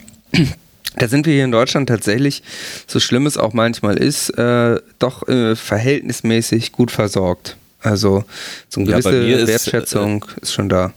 Da 0.97 1.09
sind 1.09 1.27
wir 1.27 1.35
hier 1.35 1.45
in 1.45 1.53
Deutschland 1.53 1.89
tatsächlich, 1.89 2.43
so 2.87 3.01
schlimm 3.01 3.27
es 3.27 3.37
auch 3.37 3.53
manchmal 3.53 3.97
ist, 3.97 4.31
äh, 4.31 4.81
doch 4.99 5.27
äh, 5.29 5.57
verhältnismäßig 5.57 6.73
gut 6.73 6.91
versorgt. 6.91 7.57
Also 7.81 8.25
so 8.69 8.81
eine 8.81 8.91
Ja, 8.91 8.97
gewisse 8.97 9.11
bei 9.11 9.25
mir 9.25 9.39
ist, 9.39 9.49
Wertschätzung 9.49 10.25
ist 10.41 10.53
schon 10.53 10.69
da. 10.69 10.93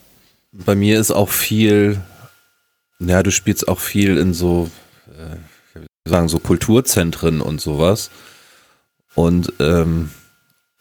Bei 0.51 0.75
mir 0.75 0.99
ist 0.99 1.11
auch 1.11 1.29
viel, 1.29 2.01
ja, 2.99 3.23
du 3.23 3.31
spielst 3.31 3.67
auch 3.67 3.79
viel 3.79 4.17
in 4.17 4.33
so, 4.33 4.69
äh, 5.07 5.79
sagen, 6.09 6.27
so 6.27 6.39
Kulturzentren 6.39 7.41
und 7.41 7.61
sowas. 7.61 8.09
Und 9.15 9.53
ähm, 9.59 10.09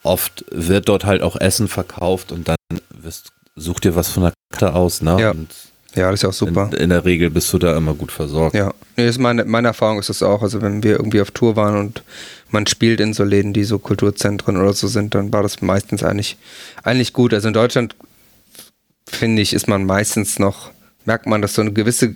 oft 0.02 0.44
wird 0.50 0.88
dort 0.88 1.04
halt 1.04 1.22
auch 1.22 1.37
Essen 1.37 1.68
verkauft 1.68 2.33
und 2.33 2.48
dann 2.48 2.56
wirst, 2.90 3.33
such 3.56 3.80
dir 3.80 3.94
was 3.96 4.09
von 4.09 4.24
der 4.24 4.33
Karte 4.52 4.74
aus, 4.74 5.02
ne? 5.02 5.16
Ja, 5.20 5.30
und 5.30 5.50
Ja, 5.94 6.11
das 6.11 6.14
ist 6.14 6.22
ja 6.22 6.28
auch 6.30 6.35
super. 6.35 6.70
In, 6.72 6.78
in 6.78 6.90
der 6.90 7.04
Regel 7.04 7.30
bist 7.30 7.52
du 7.52 7.59
da 7.59 7.76
immer 7.76 7.94
gut 7.94 8.12
versorgt. 8.12 8.54
Ja, 8.54 8.72
nee, 8.96 9.11
meine, 9.18 9.44
meine 9.44 9.68
Erfahrung 9.68 9.98
ist 9.98 10.09
das 10.09 10.22
auch. 10.22 10.42
Also 10.42 10.62
wenn 10.62 10.83
wir 10.83 10.92
irgendwie 10.92 11.20
auf 11.20 11.30
Tour 11.33 11.56
waren 11.56 11.76
und 11.76 12.02
man 12.50 12.66
spielt 12.66 13.00
in 13.00 13.12
so 13.12 13.24
Läden, 13.24 13.52
die 13.52 13.64
so 13.64 13.78
Kulturzentren 13.78 14.56
oder 14.56 14.72
so 14.72 14.87
sind, 14.87 15.14
dann 15.14 15.33
war 15.33 15.42
das 15.42 15.61
meistens 15.62 16.02
eigentlich, 16.02 16.37
eigentlich 16.83 17.12
gut. 17.12 17.35
Also 17.35 17.48
in 17.48 17.54
Deutschland, 17.54 17.94
finde 19.11 19.42
ich, 19.42 19.53
ist 19.53 19.68
man 19.68 19.85
meistens 19.85 20.38
noch, 20.38 20.70
merkt 21.05 21.27
man, 21.27 21.42
dass 21.42 21.55
so 21.55 21.62
eine 21.62 21.73
gewisse 21.73 22.14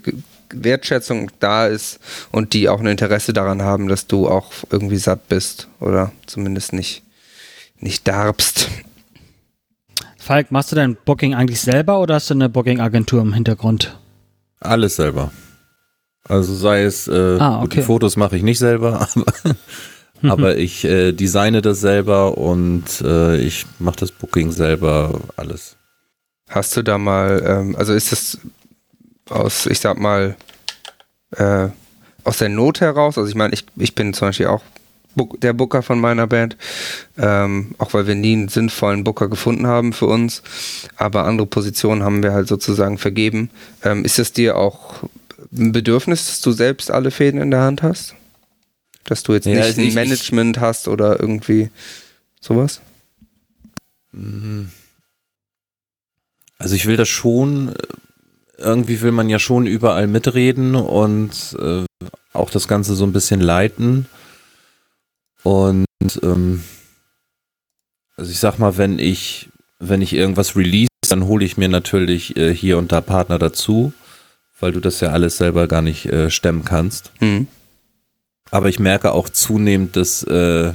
Wertschätzung 0.51 1.31
da 1.41 1.67
ist 1.67 1.99
und 2.31 2.53
die 2.53 2.69
auch 2.69 2.81
ein 2.81 2.87
Interesse 2.87 3.33
daran 3.33 3.63
haben, 3.63 3.89
dass 3.89 4.07
du 4.07 4.29
auch 4.29 4.53
irgendwie 4.71 4.99
satt 4.99 5.29
bist 5.29 5.69
oder 5.81 6.13
zumindest 6.27 6.73
nicht, 6.73 7.03
nicht 7.79 8.07
darbst. 8.07 8.69
Falk, 10.19 10.51
machst 10.51 10.73
du 10.73 10.77
dein 10.77 10.97
Booking 11.05 11.35
eigentlich 11.35 11.61
selber 11.61 12.01
oder 12.01 12.15
hast 12.15 12.31
du 12.31 12.35
eine 12.35 12.49
Booking-Agentur 12.49 13.21
im 13.21 13.35
Hintergrund? 13.35 13.99
Alles 14.61 14.97
selber. 14.97 15.33
Also 16.27 16.55
sei 16.55 16.85
es, 16.85 17.07
äh, 17.09 17.37
Ah, 17.39 17.61
gut, 17.61 17.75
die 17.75 17.79
okay. 17.79 17.87
Fotos 17.87 18.17
mache 18.17 18.37
ich 18.37 18.43
nicht 18.43 18.59
selber, 18.59 19.07
aber, 20.23 20.33
aber 20.33 20.57
ich 20.57 20.85
äh, 20.85 21.13
designe 21.13 21.61
das 21.61 21.81
selber 21.81 22.39
und 22.39 22.85
äh, 23.03 23.37
ich 23.37 23.67
mache 23.79 23.97
das 24.01 24.13
Booking 24.13 24.51
selber, 24.51 25.21
alles. 25.37 25.77
Hast 26.49 26.77
du 26.77 26.83
da 26.83 26.99
mal, 26.99 27.43
ähm, 27.47 27.77
also 27.77 27.95
ist 27.95 28.13
das 28.13 28.39
aus, 29.29 29.67
ich 29.67 29.81
sag 29.81 29.99
mal, 29.99 30.37
äh, 31.33 31.69
aus 32.25 32.39
der 32.39 32.49
Not 32.49 32.81
heraus, 32.81 33.19
also 33.19 33.29
ich 33.29 33.35
meine, 33.35 33.55
ich, 33.55 33.65
ich 33.77 33.95
bin 33.95 34.15
zum 34.15 34.29
Beispiel 34.29 34.47
auch 34.47 34.63
der 35.39 35.53
Booker 35.53 35.83
von 35.83 36.01
meiner 36.01 36.27
Band, 36.27 36.57
ähm, 37.19 37.75
auch 37.79 37.95
weil 37.95 38.07
wir 38.07 38.15
nie 38.15 38.33
einen 38.33 38.49
sinnvollen 38.49 39.05
Booker 39.05 39.29
gefunden 39.29 39.67
haben 39.67 39.93
für 39.93 40.07
uns, 40.07 40.43
aber 40.97 41.25
andere 41.25 41.47
Positionen 41.47 42.03
haben 42.03 42.23
wir 42.23 42.33
halt 42.33 42.49
sozusagen 42.49 42.99
vergeben. 42.99 43.51
Ähm, 43.85 44.05
ist 44.05 44.19
es 44.19 44.33
dir 44.33 44.57
auch 44.57 45.05
ein 45.53 45.73
Bedürfnis, 45.73 46.27
dass 46.27 46.41
du 46.41 46.51
selbst 46.53 46.91
alle 46.91 47.11
Fäden 47.11 47.41
in 47.41 47.51
der 47.51 47.61
Hand 47.61 47.83
hast? 47.83 48.15
Dass 49.05 49.23
du 49.23 49.35
jetzt 49.35 49.47
Ja, 49.47 49.55
nicht 49.55 49.65
also 49.65 49.83
ein 49.83 49.95
Management 49.95 50.59
hast 50.61 50.89
oder 50.89 51.21
irgendwie 51.21 51.71
sowas? 52.41 52.81
Also 56.65 56.77
ich 56.77 56.87
will 56.87 56.97
das 56.97 57.11
schon, 57.11 57.75
irgendwie 58.57 59.03
will 59.03 59.13
man 59.13 59.29
ja 59.29 59.39
schon 59.39 59.67
überall 59.67 60.07
mitreden 60.07 60.77
und 60.77 61.55
äh, 61.61 61.85
auch 62.33 62.49
das 62.49 62.69
Ganze 62.69 62.95
so 62.95 63.05
ein 63.05 63.13
bisschen 63.13 63.43
leiten. 63.43 64.07
Und 65.43 65.85
ähm, 66.23 66.65
also 68.17 68.31
ich 68.31 68.39
sag 68.39 68.59
mal, 68.59 68.79
wenn 68.79 68.99
ich, 68.99 69.51
wenn 69.79 70.01
ich 70.01 70.15
irgendwas 70.15 70.57
release, 70.57 70.89
dann 71.11 71.27
hole 71.27 71.45
ich 71.45 71.59
mir 71.59 71.69
natürlich 71.69 72.35
äh, 72.39 72.55
hier 72.55 72.79
und 72.79 72.93
da 72.93 73.03
Partner 73.03 73.39
dazu, 73.39 73.93
weil 74.59 74.73
du 74.73 74.81
das 74.81 75.01
ja 75.01 75.11
alles 75.11 75.37
selber 75.37 75.69
gar 75.69 75.83
nicht 75.83 76.07
äh, 76.07 76.31
stemmen 76.31 76.65
kannst. 76.65 77.13
Hm. 77.19 77.47
Aber 78.51 78.71
ich 78.71 78.79
merke 78.79 79.13
auch 79.13 79.29
zunehmend, 79.29 79.97
dass 79.97 80.23
äh, 80.23 80.73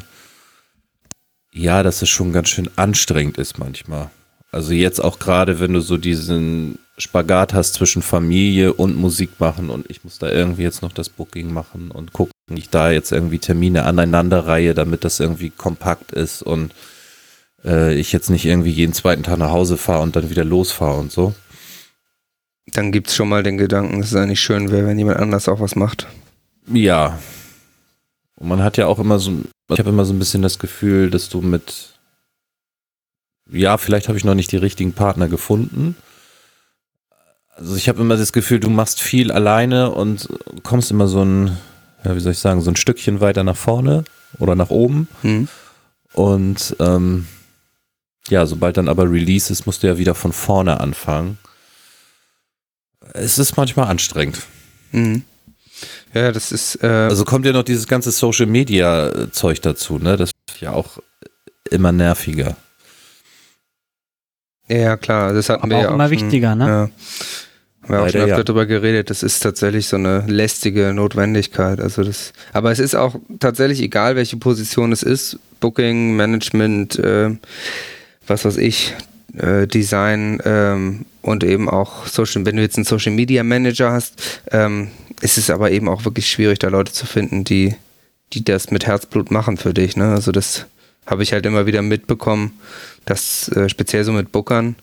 ja, 1.51 1.81
dass 1.81 2.03
es 2.03 2.09
schon 2.09 2.31
ganz 2.31 2.49
schön 2.49 2.69
anstrengend 2.75 3.39
ist 3.39 3.57
manchmal. 3.57 4.11
Also 4.51 4.73
jetzt 4.73 4.99
auch 4.99 5.19
gerade, 5.19 5.59
wenn 5.59 5.73
du 5.73 5.79
so 5.79 5.97
diesen 5.97 6.79
Spagat 6.97 7.53
hast 7.53 7.75
zwischen 7.75 8.01
Familie 8.01 8.73
und 8.73 8.97
Musik 8.97 9.39
machen 9.39 9.69
und 9.69 9.89
ich 9.89 10.03
muss 10.03 10.17
da 10.17 10.29
irgendwie 10.29 10.63
jetzt 10.63 10.81
noch 10.81 10.91
das 10.91 11.09
Booking 11.09 11.53
machen 11.53 11.91
und 11.91 12.13
gucken, 12.13 12.33
ich 12.49 12.69
da 12.69 12.91
jetzt 12.91 13.11
irgendwie 13.11 13.39
Termine 13.39 13.85
aneinanderreihe, 13.85 14.73
damit 14.73 15.03
das 15.03 15.19
irgendwie 15.19 15.51
kompakt 15.51 16.11
ist 16.11 16.41
und 16.41 16.73
äh, 17.63 17.93
ich 17.93 18.11
jetzt 18.11 18.29
nicht 18.29 18.45
irgendwie 18.45 18.71
jeden 18.71 18.93
zweiten 18.93 19.23
Tag 19.23 19.37
nach 19.37 19.51
Hause 19.51 19.77
fahre 19.77 20.01
und 20.01 20.15
dann 20.15 20.29
wieder 20.29 20.43
losfahre 20.43 20.99
und 20.99 21.11
so. 21.11 21.33
Dann 22.73 22.91
gibt 22.91 23.07
es 23.07 23.15
schon 23.15 23.29
mal 23.29 23.43
den 23.43 23.57
Gedanken, 23.57 24.01
dass 24.01 24.11
es 24.11 24.15
eigentlich 24.15 24.41
schön 24.41 24.71
wäre, 24.71 24.87
wenn 24.87 24.97
jemand 24.97 25.19
anders 25.19 25.47
auch 25.47 25.59
was 25.59 25.75
macht. 25.75 26.07
Ja. 26.71 27.19
Und 28.35 28.47
man 28.47 28.63
hat 28.63 28.77
ja 28.77 28.87
auch 28.87 28.99
immer 28.99 29.19
so, 29.19 29.33
ich 29.71 29.79
habe 29.79 29.89
immer 29.89 30.05
so 30.05 30.13
ein 30.13 30.19
bisschen 30.19 30.41
das 30.41 30.59
Gefühl, 30.59 31.09
dass 31.09 31.29
du 31.29 31.41
mit 31.41 31.98
ja, 33.51 33.77
vielleicht 33.77 34.07
habe 34.07 34.17
ich 34.17 34.25
noch 34.25 34.35
nicht 34.35 34.51
die 34.51 34.57
richtigen 34.57 34.93
Partner 34.93 35.27
gefunden. 35.27 35.95
Also 37.55 37.75
ich 37.75 37.89
habe 37.89 38.01
immer 38.01 38.15
das 38.15 38.31
Gefühl, 38.31 38.59
du 38.59 38.69
machst 38.69 39.01
viel 39.01 39.31
alleine 39.31 39.91
und 39.91 40.29
kommst 40.63 40.91
immer 40.91 41.07
so 41.07 41.23
ein, 41.23 41.57
ja, 42.05 42.15
wie 42.15 42.19
soll 42.19 42.31
ich 42.31 42.39
sagen, 42.39 42.61
so 42.61 42.71
ein 42.71 42.77
Stückchen 42.77 43.19
weiter 43.19 43.43
nach 43.43 43.57
vorne 43.57 44.05
oder 44.37 44.55
nach 44.55 44.69
oben. 44.69 45.09
Hm. 45.21 45.47
Und 46.13 46.75
ähm, 46.79 47.27
ja, 48.29 48.45
sobald 48.45 48.77
dann 48.77 48.87
aber 48.87 49.11
Release 49.11 49.51
ist, 49.51 49.65
musst 49.65 49.83
du 49.83 49.87
ja 49.87 49.97
wieder 49.97 50.15
von 50.15 50.31
vorne 50.31 50.79
anfangen. 50.79 51.37
Es 53.13 53.39
ist 53.39 53.57
manchmal 53.57 53.87
anstrengend. 53.87 54.41
Mhm. 54.91 55.23
Ja, 56.13 56.31
das 56.31 56.51
ist. 56.51 56.83
Äh, 56.83 56.87
also 56.87 57.25
kommt 57.25 57.45
ja 57.45 57.51
noch 57.51 57.63
dieses 57.63 57.87
ganze 57.87 58.11
Social 58.11 58.45
Media 58.45 59.31
Zeug 59.31 59.61
dazu, 59.61 59.97
ne? 59.97 60.17
Das 60.17 60.31
ist 60.47 60.61
ja 60.61 60.73
auch 60.73 60.99
immer 61.69 61.91
nerviger. 61.91 62.55
Ja, 64.69 64.97
klar, 64.97 65.33
das 65.33 65.49
hatten 65.49 65.63
Aber 65.63 65.71
wir 65.71 65.77
auch 65.77 65.83
ja 65.83 65.93
immer 65.93 66.03
schon, 66.05 66.11
wichtiger, 66.11 66.55
ne? 66.55 66.65
Ja. 66.65 66.71
Haben 66.71 66.91
wir 67.87 67.97
auch 67.97 68.05
Leider 68.05 68.11
schon 68.11 68.21
öfter 68.21 68.37
ja. 68.37 68.43
drüber 68.43 68.65
geredet, 68.65 69.09
das 69.09 69.23
ist 69.23 69.39
tatsächlich 69.39 69.87
so 69.87 69.95
eine 69.95 70.23
lästige 70.27 70.93
Notwendigkeit. 70.93 71.79
Also 71.79 72.03
das, 72.03 72.33
aber 72.53 72.71
es 72.71 72.79
ist 72.79 72.95
auch 72.95 73.15
tatsächlich 73.39 73.81
egal, 73.81 74.15
welche 74.15 74.37
Position 74.37 74.91
es 74.91 75.01
ist, 75.01 75.39
Booking, 75.59 76.15
Management, 76.15 76.99
äh, 76.99 77.31
was 78.27 78.45
weiß 78.45 78.57
ich, 78.57 78.93
äh, 79.37 79.65
Design 79.65 80.39
ähm, 80.45 81.05
und 81.21 81.43
eben 81.43 81.67
auch 81.67 82.05
Social, 82.05 82.45
wenn 82.45 82.57
du 82.57 82.61
jetzt 82.61 82.77
einen 82.77 82.85
Social 82.85 83.11
Media 83.11 83.43
Manager 83.43 83.91
hast, 83.91 84.41
ähm, 84.51 84.89
ist 85.21 85.37
es 85.37 85.49
aber 85.49 85.71
eben 85.71 85.89
auch 85.89 86.05
wirklich 86.05 86.29
schwierig, 86.29 86.59
da 86.59 86.67
Leute 86.67 86.93
zu 86.93 87.05
finden, 87.05 87.43
die, 87.43 87.75
die 88.33 88.43
das 88.43 88.71
mit 88.71 88.85
Herzblut 88.85 89.31
machen 89.31 89.57
für 89.57 89.73
dich. 89.73 89.97
Ne? 89.97 90.11
Also 90.11 90.31
das 90.31 90.67
habe 91.09 91.23
ich 91.23 91.33
halt 91.33 91.45
immer 91.45 91.65
wieder 91.65 91.81
mitbekommen, 91.81 92.59
dass 93.05 93.49
äh, 93.49 93.67
speziell 93.69 94.03
so 94.03 94.11
mit 94.11 94.31
Bookern, 94.31 94.75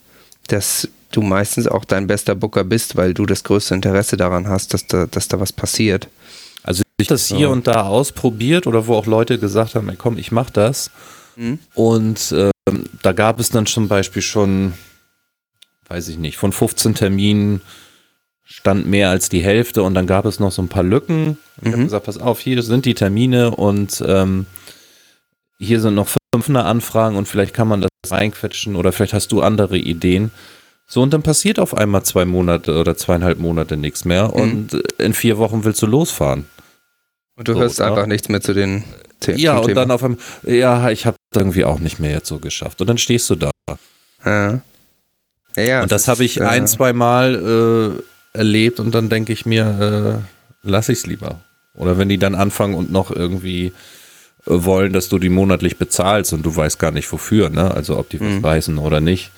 dass 0.48 0.88
du 1.12 1.22
meistens 1.22 1.66
auch 1.66 1.84
dein 1.84 2.06
bester 2.06 2.34
Booker 2.34 2.64
bist, 2.64 2.96
weil 2.96 3.14
du 3.14 3.26
das 3.26 3.44
größte 3.44 3.74
Interesse 3.74 4.16
daran 4.16 4.48
hast, 4.48 4.74
dass 4.74 4.86
da, 4.86 5.06
dass 5.06 5.28
da 5.28 5.38
was 5.40 5.52
passiert. 5.52 6.08
Also 6.62 6.82
ich 6.98 7.06
das 7.08 7.26
hier 7.28 7.46
So. 7.46 7.52
und 7.52 7.66
da 7.66 7.82
ausprobiert 7.86 8.66
oder 8.66 8.86
wo 8.86 8.94
auch 8.94 9.06
Leute 9.06 9.38
gesagt 9.38 9.74
haben, 9.74 9.88
ey, 9.88 9.96
komm, 9.96 10.18
ich 10.18 10.32
mach 10.32 10.50
das. 10.50 10.90
Mhm. 11.36 11.58
Und 11.74 12.34
ähm, 12.36 12.84
da 13.02 13.12
gab 13.12 13.38
es 13.38 13.50
dann 13.50 13.66
zum 13.66 13.86
Beispiel 13.88 14.22
schon, 14.22 14.72
weiß 15.88 16.08
ich 16.08 16.18
nicht, 16.18 16.36
von 16.38 16.52
15 16.52 16.94
Terminen 16.96 17.60
stand 18.44 18.86
mehr 18.86 19.10
als 19.10 19.28
die 19.28 19.42
Hälfte 19.42 19.82
und 19.82 19.94
dann 19.94 20.06
gab 20.06 20.24
es 20.24 20.40
noch 20.40 20.52
so 20.52 20.62
ein 20.62 20.68
paar 20.68 20.82
Lücken. 20.84 21.38
Ich 21.60 21.68
habe 21.68 21.78
Mhm. 21.78 21.84
gesagt, 21.84 22.06
pass 22.06 22.18
auf, 22.18 22.40
hier 22.40 22.62
sind 22.62 22.84
die 22.84 22.94
Termine 22.94 23.50
und 23.52 24.02
ähm, 24.06 24.46
hier 25.58 25.80
sind 25.80 25.94
noch 25.94 26.08
fünf 26.34 26.48
Anfragen 26.50 27.16
und 27.16 27.26
vielleicht 27.26 27.54
kann 27.54 27.68
man 27.68 27.80
das 27.80 27.90
reinquetschen 28.10 28.76
oder 28.76 28.92
vielleicht 28.92 29.14
hast 29.14 29.32
du 29.32 29.40
andere 29.42 29.78
Ideen. 29.78 30.30
So, 30.86 31.02
und 31.02 31.12
dann 31.12 31.22
passiert 31.22 31.58
auf 31.58 31.76
einmal 31.76 32.04
zwei 32.04 32.24
Monate 32.24 32.78
oder 32.78 32.96
zweieinhalb 32.96 33.38
Monate 33.38 33.76
nichts 33.76 34.04
mehr 34.04 34.32
und 34.32 34.74
in 34.98 35.14
vier 35.14 35.38
Wochen 35.38 35.64
willst 35.64 35.82
du 35.82 35.86
losfahren. 35.86 36.46
Und 37.36 37.48
du 37.48 37.54
So, 37.54 37.60
hörst 37.60 37.78
ne? 37.80 37.86
einfach 37.86 38.06
nichts 38.06 38.28
mehr 38.28 38.40
zu 38.40 38.54
den 38.54 38.84
The 39.22 39.32
Ja, 39.32 39.56
und 39.58 39.66
Thema. 39.66 39.80
dann 39.80 39.90
auf 39.90 40.04
einmal, 40.04 40.18
ja, 40.46 40.90
ich 40.90 41.06
habe 41.06 41.16
irgendwie 41.34 41.64
auch 41.64 41.80
nicht 41.80 41.98
mehr 41.98 42.12
jetzt 42.12 42.28
so 42.28 42.38
geschafft. 42.38 42.80
Und 42.80 42.86
dann 42.86 42.98
stehst 42.98 43.28
du 43.30 43.34
da. 43.34 43.50
Ja. 44.24 44.60
Ja, 45.56 45.62
ja, 45.62 45.82
und 45.82 45.90
das 45.90 46.02
ist, 46.02 46.08
habe 46.08 46.24
ich 46.24 46.38
äh, 46.38 46.44
ein, 46.44 46.66
zwei 46.66 46.92
Mal 46.92 47.96
äh, 48.34 48.38
erlebt 48.38 48.78
und 48.78 48.94
dann 48.94 49.08
denke 49.08 49.32
ich 49.32 49.46
mir, 49.46 50.20
äh, 50.22 50.68
lass 50.68 50.88
ich's 50.90 51.06
lieber. 51.06 51.40
Oder 51.74 51.96
wenn 51.98 52.08
die 52.10 52.18
dann 52.18 52.34
anfangen 52.34 52.74
und 52.74 52.92
noch 52.92 53.10
irgendwie 53.10 53.66
äh, 53.66 53.72
wollen, 54.46 54.92
dass 54.92 55.09
du 55.09 55.18
die 55.18 55.28
monatlich 55.28 55.76
bezahlst 55.76 56.32
und 56.32 56.42
du 56.44 56.54
weißt 56.54 56.78
gar 56.78 56.92
nicht 56.92 57.11
wofür, 57.12 57.50
ne? 57.50 57.72
Also 57.74 57.98
ob 57.98 58.09
die 58.11 58.20
was 58.20 58.26
Mhm. 58.28 58.44
reißen 58.44 58.78
oder 58.78 59.00
nicht. 59.00 59.30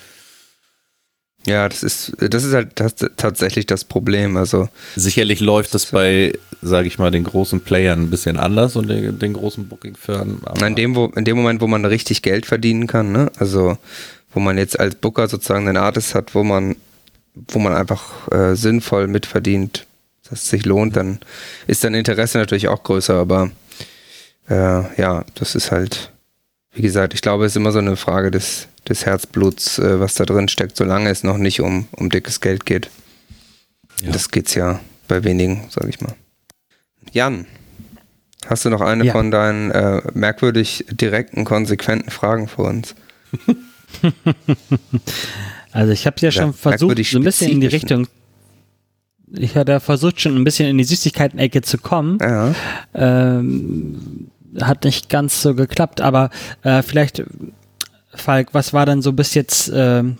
Ja, 1.46 1.68
das 1.68 1.82
ist, 1.82 2.12
das 2.18 2.44
ist 2.44 2.52
halt 2.52 2.72
das, 2.74 2.96
tatsächlich 3.16 3.64
das 3.64 3.84
Problem. 3.84 4.36
Also, 4.36 4.68
Sicherlich 4.96 5.40
läuft 5.40 5.72
das 5.72 5.86
bei, 5.86 6.32
sage 6.60 6.88
ich 6.88 6.98
mal, 6.98 7.10
den 7.10 7.24
großen 7.24 7.60
Playern 7.60 8.02
ein 8.02 8.10
bisschen 8.10 8.36
anders 8.36 8.76
und 8.76 8.88
den, 8.88 9.18
den 9.18 9.32
großen 9.32 9.66
Booking-Firmen. 9.68 10.42
in 10.66 10.74
dem, 10.74 10.94
wo, 10.94 11.06
in 11.06 11.24
dem 11.24 11.36
Moment, 11.36 11.60
wo 11.60 11.66
man 11.66 11.84
richtig 11.84 12.22
Geld 12.22 12.44
verdienen 12.44 12.86
kann, 12.86 13.12
ne? 13.12 13.30
Also, 13.38 13.78
wo 14.34 14.40
man 14.40 14.58
jetzt 14.58 14.78
als 14.78 14.96
Booker 14.96 15.26
sozusagen 15.28 15.68
einen 15.68 15.78
Artist 15.78 16.14
hat, 16.14 16.34
wo 16.34 16.42
man, 16.44 16.76
wo 17.34 17.58
man 17.60 17.72
einfach 17.72 18.30
äh, 18.30 18.54
sinnvoll 18.54 19.06
mitverdient, 19.06 19.86
dass 20.28 20.42
es 20.42 20.50
sich 20.50 20.66
lohnt, 20.66 20.96
dann 20.96 21.20
ist 21.66 21.82
dein 21.84 21.94
Interesse 21.94 22.36
natürlich 22.38 22.68
auch 22.68 22.82
größer, 22.82 23.14
aber 23.14 23.50
äh, 24.48 25.00
ja, 25.00 25.24
das 25.34 25.54
ist 25.54 25.70
halt, 25.70 26.12
wie 26.72 26.82
gesagt, 26.82 27.14
ich 27.14 27.22
glaube, 27.22 27.44
es 27.44 27.52
ist 27.52 27.56
immer 27.56 27.72
so 27.72 27.78
eine 27.78 27.96
Frage 27.96 28.30
des, 28.30 28.68
des 28.88 29.06
Herzbluts, 29.06 29.78
äh, 29.78 30.00
was 30.00 30.14
da 30.14 30.24
drin 30.24 30.48
steckt, 30.48 30.76
solange 30.76 31.10
es 31.10 31.22
noch 31.24 31.38
nicht 31.38 31.60
um, 31.60 31.86
um 31.92 32.10
dickes 32.10 32.40
Geld 32.40 32.66
geht. 32.66 32.90
Ja. 34.02 34.12
Das 34.12 34.30
geht's 34.30 34.54
ja 34.54 34.80
bei 35.08 35.24
wenigen, 35.24 35.64
sag 35.70 35.88
ich 35.88 36.00
mal. 36.00 36.14
Jan, 37.12 37.46
hast 38.46 38.64
du 38.64 38.70
noch 38.70 38.80
eine 38.80 39.04
Ja. 39.04 39.12
von 39.12 39.30
deinen 39.30 39.70
äh, 39.70 40.02
merkwürdig 40.14 40.84
direkten, 40.90 41.44
konsequenten 41.44 42.10
Fragen 42.10 42.48
für 42.48 42.62
uns? 42.62 42.94
Also 45.72 45.92
ich 45.92 46.06
habe 46.06 46.16
es 46.16 46.22
ja 46.22 46.30
schon 46.30 46.52
versucht, 46.54 47.04
so 47.04 47.18
ein 47.18 47.24
bisschen 47.24 47.50
in 47.50 47.60
die. 47.60 47.66
Richtung. 47.66 48.06
Ich 49.36 49.56
hatte 49.56 49.72
ja 49.72 49.80
versucht, 49.80 50.20
schon 50.20 50.34
ein 50.36 50.44
bisschen 50.44 50.68
in 50.68 50.78
die 50.78 50.84
Süßigkeiten-Ecke 50.84 51.60
zu 51.62 51.78
kommen. 51.78 52.18
Ja. 52.20 52.54
Ähm, 52.94 54.28
hat 54.62 54.84
nicht 54.84 55.08
ganz 55.08 55.42
so 55.42 55.54
geklappt, 55.54 56.00
aber 56.00 56.30
äh, 56.62 56.82
vielleicht, 56.82 57.22
Falk, 58.14 58.48
was 58.52 58.72
war 58.72 58.86
denn 58.86 59.02
so 59.02 59.12
bis 59.12 59.34
jetzt 59.34 59.70
ähm, 59.74 60.18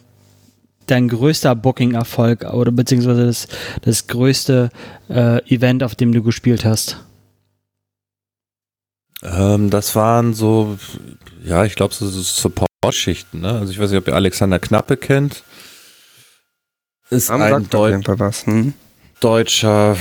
dein 0.87 1.09
größter 1.09 1.55
Booking-Erfolg 1.55 2.45
oder 2.45 2.73
beziehungsweise 2.73 3.27
das, 3.27 3.49
das 3.83 4.07
größte 4.07 4.71
äh, 5.09 5.43
Event, 5.53 5.83
auf 5.83 5.95
dem 5.95 6.13
du 6.13 6.23
gespielt 6.23 6.65
hast? 6.65 7.05
Ähm, 9.23 9.71
das 9.71 9.97
waren 9.97 10.35
so, 10.35 10.79
ja, 11.45 11.65
ich 11.65 11.75
glaube, 11.75 11.93
so, 11.93 12.07
so 12.07 12.21
Support-Schichten. 12.21 13.41
Ne? 13.41 13.53
Also 13.53 13.73
ich 13.73 13.79
weiß 13.79 13.91
nicht, 13.91 13.99
ob 13.99 14.09
ihr 14.09 14.15
Alexander 14.15 14.59
Knappe 14.59 14.97
kennt. 14.97 15.43
Ist 17.11 17.31
Am 17.31 17.43
ein 17.43 17.51
sagt 17.51 17.65
auf 17.65 17.71
Deu 17.71 17.91
jeden 17.91 18.03
Fall 18.05 18.19
was. 18.19 18.47
Hm? 18.47 18.75
deutscher, 19.21 19.97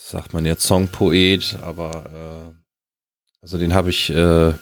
sagt 0.00 0.32
man 0.32 0.46
jetzt, 0.46 0.64
Songpoet, 0.64 1.58
aber 1.62 2.04
äh, 2.06 2.57
also 3.42 3.58
den 3.58 3.74
habe 3.74 3.90
ich, 3.90 4.10
äh, 4.10 4.52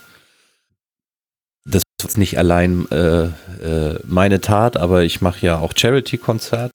das 1.65 1.83
ist 2.05 2.19
nicht 2.19 2.39
allein 2.39 2.87
äh, 2.91 3.25
äh, 3.25 3.99
meine 4.05 4.41
Tat, 4.41 4.77
aber 4.77 5.05
ich 5.05 5.21
mache 5.21 5.45
ja 5.45 5.59
auch 5.59 5.73
Charity-Konzerte 5.77 6.71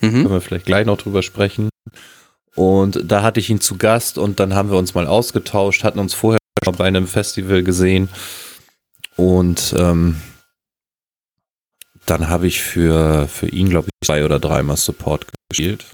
können 0.00 0.24
Mhm. 0.24 0.30
wir 0.30 0.40
vielleicht 0.40 0.66
gleich 0.66 0.86
noch 0.86 0.98
drüber 0.98 1.22
sprechen. 1.22 1.70
Und 2.54 3.00
da 3.10 3.22
hatte 3.22 3.40
ich 3.40 3.50
ihn 3.50 3.60
zu 3.60 3.76
Gast 3.78 4.18
und 4.18 4.38
dann 4.38 4.54
haben 4.54 4.70
wir 4.70 4.78
uns 4.78 4.94
mal 4.94 5.06
ausgetauscht, 5.06 5.82
hatten 5.82 5.98
uns 5.98 6.14
vorher 6.14 6.38
schon 6.64 6.76
bei 6.76 6.84
einem 6.84 7.06
Festival 7.06 7.62
gesehen 7.62 8.08
und 9.16 9.74
ähm, 9.76 10.20
dann 12.06 12.28
habe 12.28 12.46
ich 12.46 12.62
für, 12.62 13.26
für 13.28 13.48
ihn, 13.48 13.70
glaube 13.70 13.88
ich, 13.88 14.06
zwei 14.06 14.24
oder 14.24 14.38
dreimal 14.38 14.76
Support 14.76 15.26
gespielt. 15.48 15.93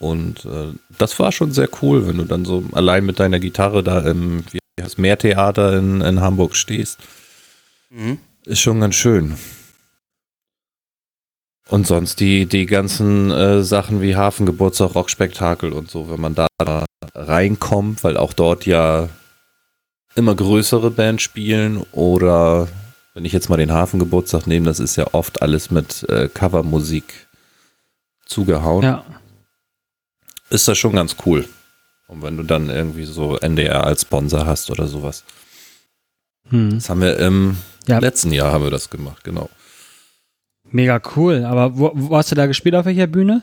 Und 0.00 0.46
äh, 0.46 0.72
das 0.98 1.18
war 1.18 1.30
schon 1.30 1.52
sehr 1.52 1.68
cool, 1.82 2.08
wenn 2.08 2.16
du 2.16 2.24
dann 2.24 2.46
so 2.46 2.64
allein 2.72 3.04
mit 3.04 3.20
deiner 3.20 3.38
Gitarre 3.38 3.82
da 3.82 4.00
im 4.00 4.44
wie 4.50 4.58
heißt, 4.82 4.98
Meertheater 4.98 5.76
in, 5.76 6.00
in 6.00 6.20
Hamburg 6.20 6.56
stehst. 6.56 6.98
Mhm. 7.90 8.18
Ist 8.46 8.60
schon 8.60 8.80
ganz 8.80 8.94
schön. 8.94 9.36
Und 11.68 11.86
sonst 11.86 12.18
die, 12.18 12.46
die 12.46 12.64
ganzen 12.64 13.30
äh, 13.30 13.62
Sachen 13.62 14.00
wie 14.00 14.16
Hafengeburtstag, 14.16 14.94
Rockspektakel 14.94 15.72
und 15.72 15.90
so, 15.90 16.10
wenn 16.10 16.20
man 16.20 16.34
da 16.34 16.48
reinkommt, 17.14 18.02
weil 18.02 18.16
auch 18.16 18.32
dort 18.32 18.64
ja 18.64 19.10
immer 20.14 20.34
größere 20.34 20.90
Bands 20.90 21.22
spielen 21.22 21.84
oder 21.92 22.68
wenn 23.14 23.26
ich 23.26 23.32
jetzt 23.32 23.50
mal 23.50 23.56
den 23.56 23.70
Hafengeburtstag 23.72 24.46
nehme, 24.46 24.64
das 24.64 24.80
ist 24.80 24.96
ja 24.96 25.08
oft 25.12 25.42
alles 25.42 25.70
mit 25.70 26.08
äh, 26.08 26.28
Covermusik 26.28 27.28
zugehauen, 28.24 28.82
Ja. 28.82 29.04
Ist 30.50 30.68
das 30.68 30.78
schon 30.78 30.92
ganz 30.92 31.16
cool. 31.26 31.48
Und 32.08 32.22
wenn 32.22 32.36
du 32.36 32.42
dann 32.42 32.68
irgendwie 32.70 33.04
so 33.04 33.36
NDR 33.38 33.84
als 33.84 34.02
Sponsor 34.02 34.44
hast 34.46 34.70
oder 34.70 34.86
sowas. 34.86 35.24
Hm. 36.48 36.74
Das 36.74 36.90
haben 36.90 37.00
wir 37.00 37.18
im 37.18 37.56
Ja. 37.86 37.98
letzten 37.98 38.32
Jahr 38.32 38.52
haben 38.52 38.64
wir 38.64 38.70
das 38.70 38.90
gemacht, 38.90 39.22
genau. 39.24 39.48
Mega 40.70 41.00
cool. 41.16 41.44
Aber 41.44 41.78
wo, 41.78 41.90
wo 41.94 42.16
hast 42.16 42.30
du 42.30 42.34
da 42.34 42.46
gespielt 42.46 42.74
auf 42.74 42.84
welcher 42.86 43.06
Bühne? 43.06 43.42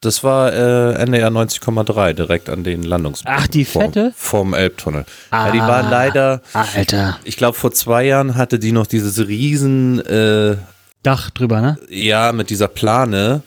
Das 0.00 0.22
war 0.22 0.52
äh, 0.52 0.94
NDR 1.02 1.28
90,3, 1.30 2.12
direkt 2.12 2.48
an 2.48 2.62
den 2.62 2.84
Landungsplätzen. 2.84 3.42
Ach, 3.42 3.48
die 3.48 3.64
fette? 3.64 4.12
Vom, 4.16 4.52
vom 4.52 4.54
Elbtunnel. 4.54 5.04
Ah. 5.30 5.46
ja, 5.46 5.52
die 5.52 5.58
war 5.58 5.82
leider, 5.90 6.40
Alter. 6.52 7.18
ich 7.24 7.36
glaube 7.36 7.58
vor 7.58 7.72
zwei 7.72 8.04
Jahren 8.04 8.36
hatte 8.36 8.60
die 8.60 8.70
noch 8.70 8.86
dieses 8.86 9.26
riesen, 9.26 9.98
äh, 10.06 10.56
Dach 11.02 11.30
drüber, 11.30 11.60
ne? 11.60 11.78
ja, 11.88 12.30
mit 12.32 12.50
dieser 12.50 12.68
Plane. 12.68 13.42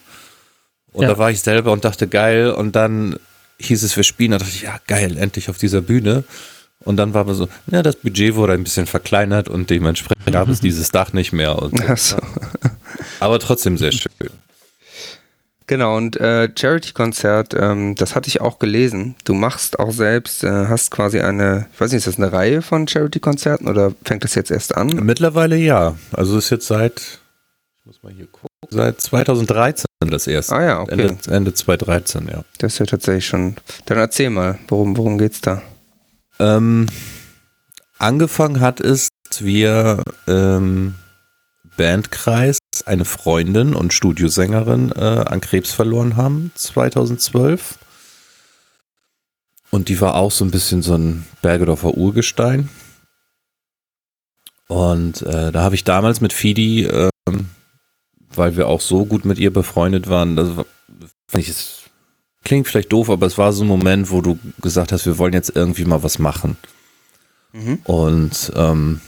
Und 0.94 1.04
Ja. 1.04 1.10
da 1.10 1.18
war 1.18 1.32
ich 1.32 1.42
selber 1.42 1.72
und 1.72 1.86
dachte, 1.86 2.08
geil. 2.08 2.52
Und 2.52 2.76
dann 2.76 3.18
hieß 3.60 3.84
es, 3.84 3.96
wir 3.96 4.04
spielen. 4.04 4.32
Da 4.32 4.38
dachte 4.40 4.52
ich, 4.54 4.64
ja, 4.64 4.78
geil, 4.88 5.18
endlich 5.18 5.50
auf 5.50 5.58
dieser 5.58 5.82
Bühne. 5.82 6.24
Und 6.84 6.98
dann 6.98 7.14
war 7.14 7.22
aber 7.22 7.36
so, 7.36 7.48
ja, 7.68 7.84
das 7.84 7.96
Budget 7.96 8.36
wurde 8.36 8.54
ein 8.54 8.64
bisschen 8.64 8.88
verkleinert 8.88 9.48
und 9.50 9.70
dementsprechend 9.70 10.32
gab 10.34 10.50
es 10.50 10.60
dieses 10.62 10.90
Dach 10.90 11.14
nicht 11.14 11.32
mehr. 11.32 11.62
Und 11.62 11.78
so. 11.98 12.18
Aber 13.20 13.38
trotzdem 13.40 13.78
sehr 13.78 13.92
schön. 13.92 14.10
Genau, 15.68 15.96
und 15.96 16.18
äh, 16.18 16.50
Charity-Konzert, 16.54 17.54
ähm, 17.54 17.96
das 17.96 18.16
hatte 18.16 18.28
ich 18.28 18.42
auch 18.42 18.60
gelesen. 18.60 19.16
Du 19.24 19.34
machst 19.34 19.80
auch 19.80 19.92
selbst, 19.92 20.44
äh, 20.44 20.50
hast 20.68 20.92
quasi 20.92 21.22
eine, 21.22 21.68
ich 21.74 21.80
weiß 21.80 21.92
nicht, 21.92 22.00
ist 22.00 22.08
das 22.08 22.18
eine 22.18 22.34
Reihe 22.34 22.62
von 22.62 22.88
Charity-Konzerten 22.90 23.68
oder 23.70 23.94
fängt 24.04 24.24
das 24.26 24.36
jetzt 24.36 24.52
erst 24.52 24.76
an? 24.76 24.88
Mittlerweile 24.88 25.56
ja. 25.56 25.96
Also 26.12 26.38
ist 26.38 26.50
jetzt 26.50 26.68
seit, 26.68 27.00
ich 27.80 27.86
muss 27.86 28.04
mal 28.04 28.12
hier 28.12 28.28
gucken, 28.28 28.50
seit 28.70 29.00
2013 29.00 29.86
das 30.10 30.28
erste. 30.28 30.56
Ah 30.56 30.64
ja, 30.64 30.80
okay. 30.82 30.92
Ende, 30.92 31.18
Ende 31.30 31.54
2013, 31.54 32.28
ja. 32.28 32.44
Das 32.58 32.74
ist 32.74 32.80
ja 32.80 32.86
tatsächlich 32.86 33.28
schon. 33.28 33.56
Dann 33.86 33.98
erzähl 33.98 34.30
mal, 34.30 34.58
worum, 34.68 34.98
worum 34.98 35.18
geht's 35.18 35.42
da? 35.42 35.62
Ähm, 36.40 36.88
angefangen 37.98 38.60
hat 38.60 38.80
es, 38.80 39.10
wir 39.40 40.04
ähm, 40.28 40.96
Bandkreis 41.78 42.60
eine 42.86 43.06
Freundin 43.06 43.74
und 43.76 43.94
Studiosängerin 43.94 44.92
äh, 44.92 45.00
an 45.00 45.42
Krebs 45.42 45.72
verloren 45.72 46.18
haben, 46.18 46.52
2012. 46.56 47.78
Und 49.70 49.88
die 49.88 50.02
war 50.02 50.16
auch 50.16 50.32
so 50.32 50.44
ein 50.44 50.52
bisschen 50.52 50.82
so 50.82 50.96
ein 50.96 51.26
Bergedorfer 51.42 51.96
Urgestein. 51.96 52.70
Und 54.68 55.22
äh, 55.24 55.52
da 55.52 55.64
habe 55.64 55.76
ich 55.76 55.84
damals 55.84 56.22
mit 56.22 56.34
Fidi, 56.34 56.86
ähm, 56.86 57.50
weil 58.36 58.58
wir 58.58 58.68
auch 58.68 58.82
so 58.82 59.06
gut 59.06 59.26
mit 59.26 59.40
ihr 59.40 59.52
befreundet 59.52 60.10
waren, 60.10 60.36
das 60.36 60.56
war, 60.56 60.66
fand 61.28 61.44
ich 61.44 61.50
es 61.50 61.82
klingt 62.44 62.68
vielleicht 62.68 62.92
doof, 62.92 63.10
aber 63.10 63.26
es 63.26 63.38
war 63.38 63.54
so 63.54 63.64
ein 63.64 63.68
Moment, 63.68 64.12
wo 64.12 64.22
du 64.22 64.40
gesagt 64.62 64.92
hast, 64.92 65.06
wir 65.06 65.18
wollen 65.18 65.34
jetzt 65.34 65.56
irgendwie 65.56 65.86
mal 65.86 66.04
was 66.04 66.20
machen. 66.20 66.58
Mhm. 67.54 67.80
Und 67.84 68.52
ähm, 68.56 69.02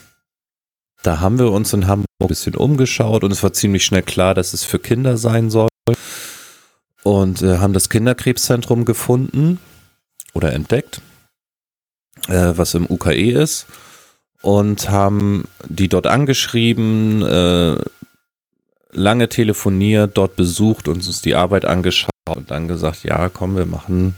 da 1.01 1.19
haben 1.19 1.39
wir 1.39 1.51
uns 1.51 1.73
in 1.73 1.87
Hamburg 1.87 2.07
ein 2.21 2.27
bisschen 2.27 2.55
umgeschaut 2.55 3.23
und 3.23 3.31
es 3.31 3.43
war 3.43 3.53
ziemlich 3.53 3.85
schnell 3.85 4.03
klar, 4.03 4.33
dass 4.33 4.53
es 4.53 4.63
für 4.63 4.79
Kinder 4.79 5.17
sein 5.17 5.49
soll. 5.49 5.69
Und 7.03 7.41
äh, 7.41 7.57
haben 7.57 7.73
das 7.73 7.89
Kinderkrebszentrum 7.89 8.85
gefunden 8.85 9.59
oder 10.33 10.53
entdeckt, 10.53 11.01
äh, 12.29 12.53
was 12.55 12.73
im 12.75 12.89
UKE 12.89 13.31
ist. 13.31 13.65
Und 14.41 14.89
haben 14.89 15.45
die 15.67 15.89
dort 15.89 16.07
angeschrieben, 16.07 17.21
äh, 17.21 17.77
lange 18.93 19.29
telefoniert, 19.29 20.17
dort 20.17 20.35
besucht 20.35 20.87
und 20.87 21.05
uns 21.05 21.21
die 21.21 21.35
Arbeit 21.35 21.65
angeschaut 21.65 22.09
und 22.29 22.51
dann 22.51 22.67
gesagt, 22.67 23.03
ja, 23.03 23.29
komm, 23.29 23.55
wir 23.55 23.65
machen 23.65 24.15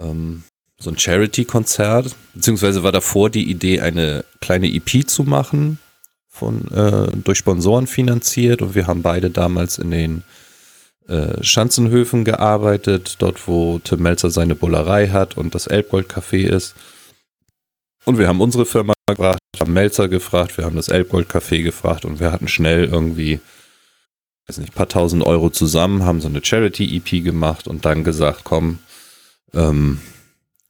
ähm, 0.00 0.42
so 0.78 0.90
ein 0.90 0.98
Charity-Konzert, 0.98 2.14
beziehungsweise 2.34 2.82
war 2.82 2.92
davor 2.92 3.30
die 3.30 3.50
Idee, 3.50 3.80
eine 3.80 4.24
kleine 4.40 4.72
EP 4.72 5.06
zu 5.06 5.24
machen, 5.24 5.78
von, 6.28 6.70
äh, 6.70 7.08
durch 7.22 7.38
Sponsoren 7.38 7.86
finanziert 7.86 8.62
und 8.62 8.74
wir 8.74 8.86
haben 8.86 9.02
beide 9.02 9.30
damals 9.30 9.78
in 9.78 9.90
den 9.90 10.22
äh, 11.06 11.42
Schanzenhöfen 11.42 12.24
gearbeitet, 12.24 13.16
dort 13.18 13.46
wo 13.46 13.78
Tim 13.80 14.00
Melzer 14.02 14.30
seine 14.30 14.54
Bullerei 14.54 15.08
hat 15.08 15.36
und 15.36 15.54
das 15.54 15.66
Elbgold-Café 15.66 16.46
ist. 16.46 16.74
Und 18.04 18.18
wir 18.18 18.28
haben 18.28 18.40
unsere 18.40 18.64
Firma 18.64 18.94
gefragt, 19.06 19.40
haben 19.58 19.72
Melzer 19.72 20.08
gefragt, 20.08 20.56
wir 20.56 20.64
haben 20.64 20.76
das 20.76 20.88
Elbgold-Café 20.88 21.62
gefragt 21.62 22.04
und 22.04 22.20
wir 22.20 22.32
hatten 22.32 22.48
schnell 22.48 22.84
irgendwie, 22.84 23.40
weiß 24.50 24.58
nicht, 24.58 24.74
paar 24.74 24.88
tausend 24.88 25.22
Euro 25.22 25.50
zusammen, 25.50 26.04
haben 26.04 26.20
so 26.20 26.26
eine 26.26 26.44
Charity-EP 26.44 27.22
gemacht 27.22 27.68
und 27.68 27.84
dann 27.84 28.02
gesagt, 28.02 28.40
komm, 28.42 28.80
ähm, 29.54 30.00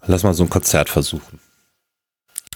lass 0.04 0.22
mal 0.22 0.34
so 0.34 0.42
ein 0.42 0.50
Konzert 0.50 0.90
versuchen. 0.90 1.40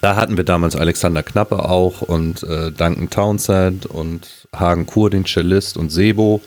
Da 0.02 0.16
hatten 0.16 0.36
wir 0.36 0.44
damals 0.44 0.76
Alexander 0.76 1.22
Knappe 1.22 1.66
auch 1.66 2.02
und 2.02 2.42
äh, 2.42 2.70
Duncan 2.70 3.08
Townsend 3.08 3.86
und 3.86 4.48
Hagen 4.54 4.84
Kur, 4.84 5.08
den 5.08 5.24
Cellist 5.24 5.78
und 5.78 5.88
Sebo 5.88 6.42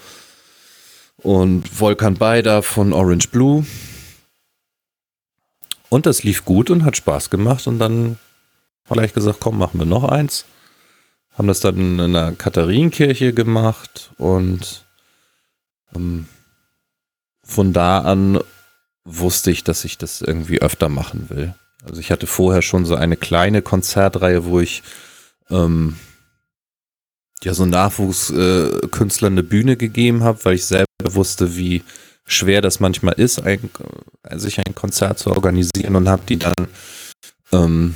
und 1.24 1.68
Volkan 1.68 2.14
Beider 2.14 2.62
von 2.62 2.94
Orange 2.94 3.30
Blue. 3.30 3.66
Und 5.90 6.06
das 6.06 6.22
lief 6.22 6.46
gut 6.46 6.70
und 6.70 6.86
hat 6.86 6.98
Spaß 6.98 7.32
gemacht 7.32 7.66
und 7.66 7.80
dann 7.80 8.20
haben 8.86 8.90
wir 8.90 8.94
gleich 8.98 9.14
gesagt, 9.14 9.40
komm, 9.40 9.58
machen 9.58 9.80
wir 9.80 9.88
noch 9.88 10.04
eins. 10.04 10.46
Haben 11.38 11.48
das 11.48 11.60
dann 11.60 11.78
in 11.78 12.00
einer 12.00 12.32
Katharinenkirche 12.32 13.32
gemacht 13.34 14.12
und 14.18 14.86
ähm, 15.96 16.28
von 17.44 17.74
da 17.74 18.00
an 18.00 18.40
wusste 19.06 19.52
ich, 19.52 19.64
dass 19.64 19.86
ich 19.86 19.98
das 19.98 20.22
irgendwie 20.22 20.62
öfter 20.62 20.90
machen 20.90 21.30
will. 21.30 21.54
Also 21.84 22.02
ich 22.02 22.12
hatte 22.12 22.28
vorher 22.28 22.62
schon 22.62 22.86
so 22.86 22.96
eine 22.96 23.16
kleine 23.16 23.62
Konzertreihe, 23.62 24.46
wo 24.46 24.60
ich 24.60 24.84
ähm, 25.50 25.96
ja 27.44 27.54
so 27.54 27.66
Nachwuchskünstlern 27.66 29.34
eine 29.34 29.44
Bühne 29.44 29.78
gegeben 29.78 30.24
habe, 30.24 30.44
weil 30.44 30.56
ich 30.56 30.66
selber 30.66 30.88
wusste, 31.04 31.56
wie 31.56 31.84
schwer 32.26 32.62
das 32.62 32.80
manchmal 32.80 33.14
ist, 33.14 33.40
ein, 33.40 33.70
äh, 34.24 34.38
sich 34.38 34.60
ein 34.60 34.76
Konzert 34.76 35.20
zu 35.20 35.32
organisieren 35.32 35.96
und 35.96 36.10
habe 36.10 36.24
die 36.28 36.38
dann 36.38 36.68
ähm, 37.52 37.96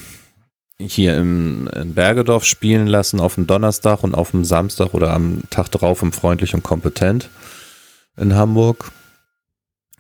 hier 0.88 1.18
im, 1.18 1.68
in 1.68 1.94
Bergedorf 1.94 2.46
spielen 2.46 2.88
lassen 2.88 3.20
auf 3.20 3.36
dem 3.36 3.48
Donnerstag 3.48 4.04
und 4.04 4.16
auf 4.16 4.32
dem 4.32 4.46
Samstag 4.46 4.94
oder 4.94 5.14
am 5.14 5.42
Tag 5.50 5.70
drauf 5.72 6.02
im 6.02 6.12
Freundlich 6.12 6.54
und 6.54 6.64
Kompetent 6.64 7.30
in 8.18 8.36
Hamburg. 8.36 8.92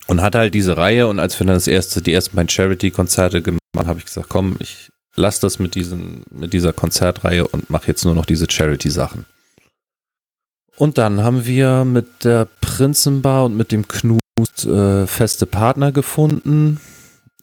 Und 0.08 0.22
hatte 0.22 0.40
halt 0.40 0.54
diese 0.54 0.78
Reihe 0.78 1.08
und 1.08 1.20
als 1.20 1.40
wir 1.40 1.48
dann 1.48 1.56
das 1.56 1.68
erste, 1.68 2.02
die 2.02 2.14
ersten 2.14 2.36
beiden 2.36 2.50
Charity-Konzerte 2.50 3.42
gemacht 3.42 3.62
haben, 3.78 3.88
habe 3.88 4.00
ich 4.00 4.06
gesagt, 4.06 4.28
komm, 4.30 4.58
ich 4.60 4.90
lass 5.16 5.40
das 5.40 5.60
mit, 5.60 5.76
diesen, 5.76 6.24
mit 6.32 6.54
dieser 6.54 6.74
Konzertreihe 6.74 7.48
und 7.48 7.70
mache 7.70 7.88
jetzt 7.88 8.04
nur 8.04 8.16
noch 8.16 8.26
diese 8.26 8.50
Charity-Sachen. 8.50 9.26
Und 10.76 10.98
dann 10.98 11.22
haben 11.22 11.46
wir 11.46 11.86
mit 11.86 12.24
der 12.24 12.48
Prinzenbar 12.60 13.46
und 13.46 13.56
mit 13.56 13.72
dem 13.72 13.88
Knust 13.88 14.66
äh, 14.66 15.06
feste 15.06 15.46
Partner 15.46 15.92
gefunden. 15.92 16.80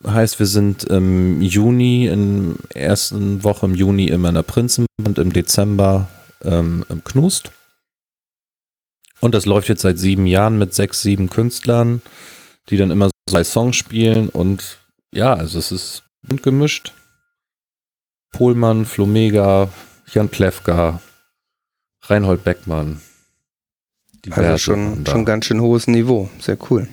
Heißt, 0.06 0.38
wir 0.38 0.46
sind 0.46 0.84
im 0.84 1.40
Juni, 1.42 2.06
in 2.06 2.56
der 2.72 2.82
ersten 2.82 3.42
Woche 3.42 3.66
im 3.66 3.74
Juni 3.74 4.06
immer 4.06 4.28
in 4.28 4.36
der 4.36 4.42
Prinzenbar 4.42 4.86
und 5.04 5.18
im 5.18 5.32
Dezember 5.32 6.08
ähm, 6.44 6.84
im 6.88 7.02
Knust. 7.02 7.50
Und 9.20 9.34
das 9.34 9.46
läuft 9.46 9.68
jetzt 9.68 9.82
seit 9.82 9.98
sieben 9.98 10.26
Jahren 10.26 10.58
mit 10.58 10.72
sechs, 10.74 11.02
sieben 11.02 11.28
Künstlern, 11.28 12.02
die 12.68 12.76
dann 12.76 12.92
immer 12.92 13.06
so 13.06 13.12
zwei 13.28 13.42
Songs 13.42 13.76
spielen. 13.76 14.28
Und 14.28 14.78
ja, 15.12 15.34
also 15.34 15.58
es 15.58 15.72
ist 15.72 16.04
bunt 16.22 16.42
gemischt. 16.42 16.92
Pohlmann, 18.30 18.84
Flomega, 18.84 19.70
Jan 20.12 20.28
Plewka, 20.28 21.00
Reinhold 22.02 22.44
Beckmann. 22.44 23.00
Also 24.26 24.40
Diverse 24.40 24.58
schon, 24.58 25.06
schon 25.06 25.24
ganz 25.24 25.46
schön 25.46 25.60
hohes 25.60 25.86
Niveau. 25.88 26.28
Sehr 26.38 26.58
cool. 26.70 26.88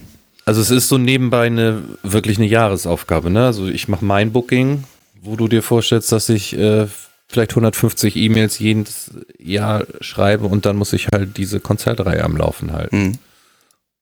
Also 0.45 0.61
es 0.61 0.69
ist 0.69 0.87
so 0.87 0.97
nebenbei 0.97 1.47
eine 1.47 1.81
wirklich 2.03 2.37
eine 2.37 2.47
Jahresaufgabe. 2.47 3.31
Ne? 3.31 3.45
Also 3.45 3.67
ich 3.67 3.87
mache 3.87 4.05
mein 4.05 4.31
Booking, 4.31 4.83
wo 5.21 5.35
du 5.35 5.47
dir 5.47 5.63
vorstellst, 5.63 6.11
dass 6.11 6.29
ich 6.29 6.55
äh, 6.55 6.87
vielleicht 7.27 7.51
150 7.51 8.15
E-Mails 8.15 8.59
jedes 8.59 9.11
Jahr 9.39 9.85
schreibe 10.01 10.45
und 10.45 10.65
dann 10.65 10.77
muss 10.77 10.93
ich 10.93 11.07
halt 11.11 11.37
diese 11.37 11.59
Konzertreihe 11.59 12.23
am 12.23 12.37
Laufen 12.37 12.73
halten. 12.73 12.97
Hm. 12.97 13.17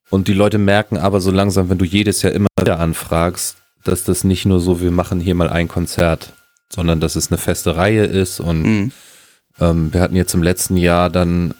Und 0.10 0.28
die 0.28 0.34
Leute 0.34 0.58
merken 0.58 0.98
aber 0.98 1.22
so 1.22 1.32
langsam, 1.32 1.70
wenn 1.70 1.78
du 1.78 1.86
jedes 1.86 2.22
Jahr 2.22 2.34
immer 2.34 2.50
wieder 2.60 2.80
anfragst, 2.80 3.58
dass 3.84 4.04
das 4.04 4.24
nicht 4.24 4.46
nur 4.46 4.60
so, 4.60 4.82
wir 4.82 4.92
machen 4.92 5.20
hier 5.20 5.36
mal 5.36 5.50
ein 5.50 5.68
Konzert, 5.68 6.34
sondern 6.70 7.00
dass 7.00 7.16
es 7.16 7.32
eine 7.32 7.38
feste 7.38 7.76
Reihe 7.78 8.06
ist. 8.06 8.40
Und 8.42 8.64
Hm. 8.64 8.92
ähm, 9.60 9.94
wir 9.94 10.02
hatten 10.02 10.16
jetzt 10.16 10.34
im 10.34 10.44
letzten 10.44 10.76
Jahr 10.76 11.10
dann 11.10 11.54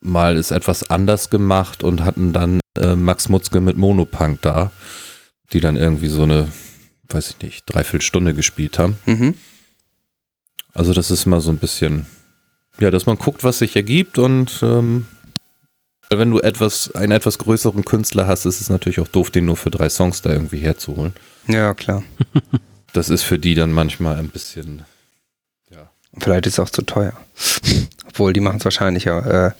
mal 0.00 0.36
es 0.36 0.50
etwas 0.50 0.88
anders 0.88 1.30
gemacht 1.30 1.84
und 1.84 2.04
hatten 2.04 2.32
dann 2.32 2.60
äh, 2.78 2.96
Max 2.96 3.28
Mutzke 3.28 3.60
mit 3.60 3.76
Monopunk 3.76 4.42
da, 4.42 4.70
die 5.52 5.60
dann 5.60 5.76
irgendwie 5.76 6.08
so 6.08 6.22
eine, 6.22 6.48
weiß 7.08 7.30
ich 7.30 7.42
nicht, 7.42 7.64
dreiviertel 7.66 8.02
Stunde 8.02 8.34
gespielt 8.34 8.78
haben. 8.78 8.98
Mhm. 9.06 9.34
Also 10.72 10.92
das 10.92 11.10
ist 11.10 11.26
mal 11.26 11.40
so 11.40 11.50
ein 11.50 11.58
bisschen, 11.58 12.06
ja, 12.78 12.90
dass 12.90 13.06
man 13.06 13.16
guckt, 13.16 13.44
was 13.44 13.58
sich 13.58 13.76
ergibt 13.76 14.18
und 14.18 14.60
ähm, 14.62 15.06
wenn 16.10 16.30
du 16.30 16.38
etwas, 16.40 16.94
einen 16.94 17.12
etwas 17.12 17.38
größeren 17.38 17.84
Künstler 17.84 18.26
hast, 18.26 18.44
ist 18.44 18.60
es 18.60 18.70
natürlich 18.70 19.00
auch 19.00 19.08
doof, 19.08 19.30
den 19.30 19.46
nur 19.46 19.56
für 19.56 19.70
drei 19.70 19.88
Songs 19.88 20.22
da 20.22 20.32
irgendwie 20.32 20.58
herzuholen. 20.58 21.14
Ja, 21.48 21.74
klar. 21.74 22.02
Das 22.92 23.10
ist 23.10 23.24
für 23.24 23.38
die 23.38 23.54
dann 23.54 23.72
manchmal 23.72 24.16
ein 24.16 24.30
bisschen 24.30 24.86
Vielleicht 26.18 26.46
ist 26.46 26.54
es 26.54 26.60
auch 26.60 26.70
zu 26.70 26.82
teuer. 26.82 27.12
Obwohl, 28.08 28.32
die 28.32 28.40
machen 28.40 28.58
es 28.58 28.64
wahrscheinlich 28.64 29.04
ja 29.04 29.48
äh, 29.48 29.52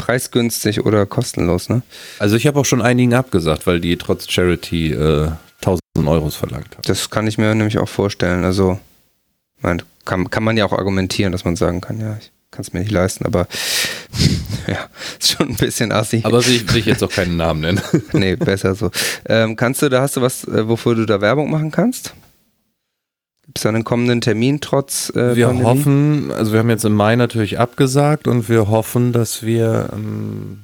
preisgünstig 0.00 0.84
oder 0.86 1.04
kostenlos, 1.04 1.68
ne? 1.68 1.82
Also 2.18 2.36
ich 2.36 2.46
habe 2.46 2.58
auch 2.58 2.64
schon 2.64 2.80
einigen 2.80 3.12
abgesagt, 3.12 3.66
weil 3.66 3.80
die 3.80 3.98
trotz 3.98 4.30
Charity 4.30 4.92
äh, 4.92 5.30
1000 5.60 5.80
Euros 6.06 6.36
verlangt 6.36 6.72
haben. 6.72 6.82
Das 6.86 7.10
kann 7.10 7.26
ich 7.26 7.36
mir 7.36 7.54
nämlich 7.54 7.78
auch 7.78 7.88
vorstellen. 7.88 8.44
Also, 8.44 8.80
mein, 9.60 9.82
kann, 10.06 10.30
kann 10.30 10.42
man 10.42 10.56
ja 10.56 10.64
auch 10.64 10.72
argumentieren, 10.72 11.32
dass 11.32 11.44
man 11.44 11.56
sagen 11.56 11.82
kann, 11.82 12.00
ja, 12.00 12.16
ich 12.18 12.32
kann 12.50 12.62
es 12.62 12.72
mir 12.72 12.80
nicht 12.80 12.90
leisten, 12.90 13.26
aber 13.26 13.46
ja, 14.66 14.88
ist 15.18 15.32
schon 15.32 15.50
ein 15.50 15.56
bisschen 15.56 15.92
assi. 15.92 16.22
Aber 16.24 16.44
will 16.46 16.56
ich, 16.56 16.72
will 16.72 16.80
ich 16.80 16.86
jetzt 16.86 17.02
auch 17.04 17.10
keinen 17.10 17.36
Namen 17.36 17.60
nennen. 17.60 17.82
nee, 18.12 18.36
besser 18.36 18.74
so. 18.74 18.90
Ähm, 19.28 19.54
kannst 19.54 19.82
du, 19.82 19.90
da 19.90 20.00
hast 20.00 20.16
du 20.16 20.22
was, 20.22 20.44
äh, 20.44 20.66
wofür 20.66 20.94
du 20.94 21.04
da 21.04 21.20
Werbung 21.20 21.50
machen 21.50 21.70
kannst? 21.70 22.14
Gibt 23.50 23.58
es 23.58 23.62
da 23.64 23.70
einen 23.70 23.82
kommenden 23.82 24.20
Termin 24.20 24.60
trotz 24.60 25.10
äh, 25.10 25.34
wir 25.34 25.48
Pandemie? 25.48 25.66
hoffen, 25.66 26.30
also 26.30 26.52
wir 26.52 26.60
haben 26.60 26.70
jetzt 26.70 26.84
im 26.84 26.94
Mai 26.94 27.16
natürlich 27.16 27.58
abgesagt 27.58 28.28
und 28.28 28.48
wir 28.48 28.68
hoffen, 28.68 29.12
dass 29.12 29.42
wir, 29.42 29.88
ähm, 29.92 30.60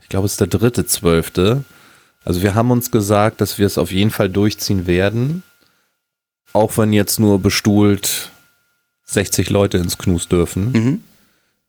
ich 0.00 0.08
glaube 0.08 0.26
es 0.26 0.34
ist 0.34 0.40
der 0.40 0.46
dritte, 0.46 0.86
zwölfte, 0.86 1.64
also 2.24 2.42
wir 2.42 2.54
haben 2.54 2.70
uns 2.70 2.92
gesagt, 2.92 3.40
dass 3.40 3.58
wir 3.58 3.66
es 3.66 3.76
auf 3.76 3.90
jeden 3.90 4.12
Fall 4.12 4.28
durchziehen 4.28 4.86
werden, 4.86 5.42
auch 6.52 6.78
wenn 6.78 6.92
jetzt 6.92 7.18
nur 7.18 7.40
bestuhlt 7.40 8.30
60 9.06 9.50
Leute 9.50 9.78
ins 9.78 9.98
Knus 9.98 10.28
dürfen. 10.28 10.70
Mhm. 10.70 11.02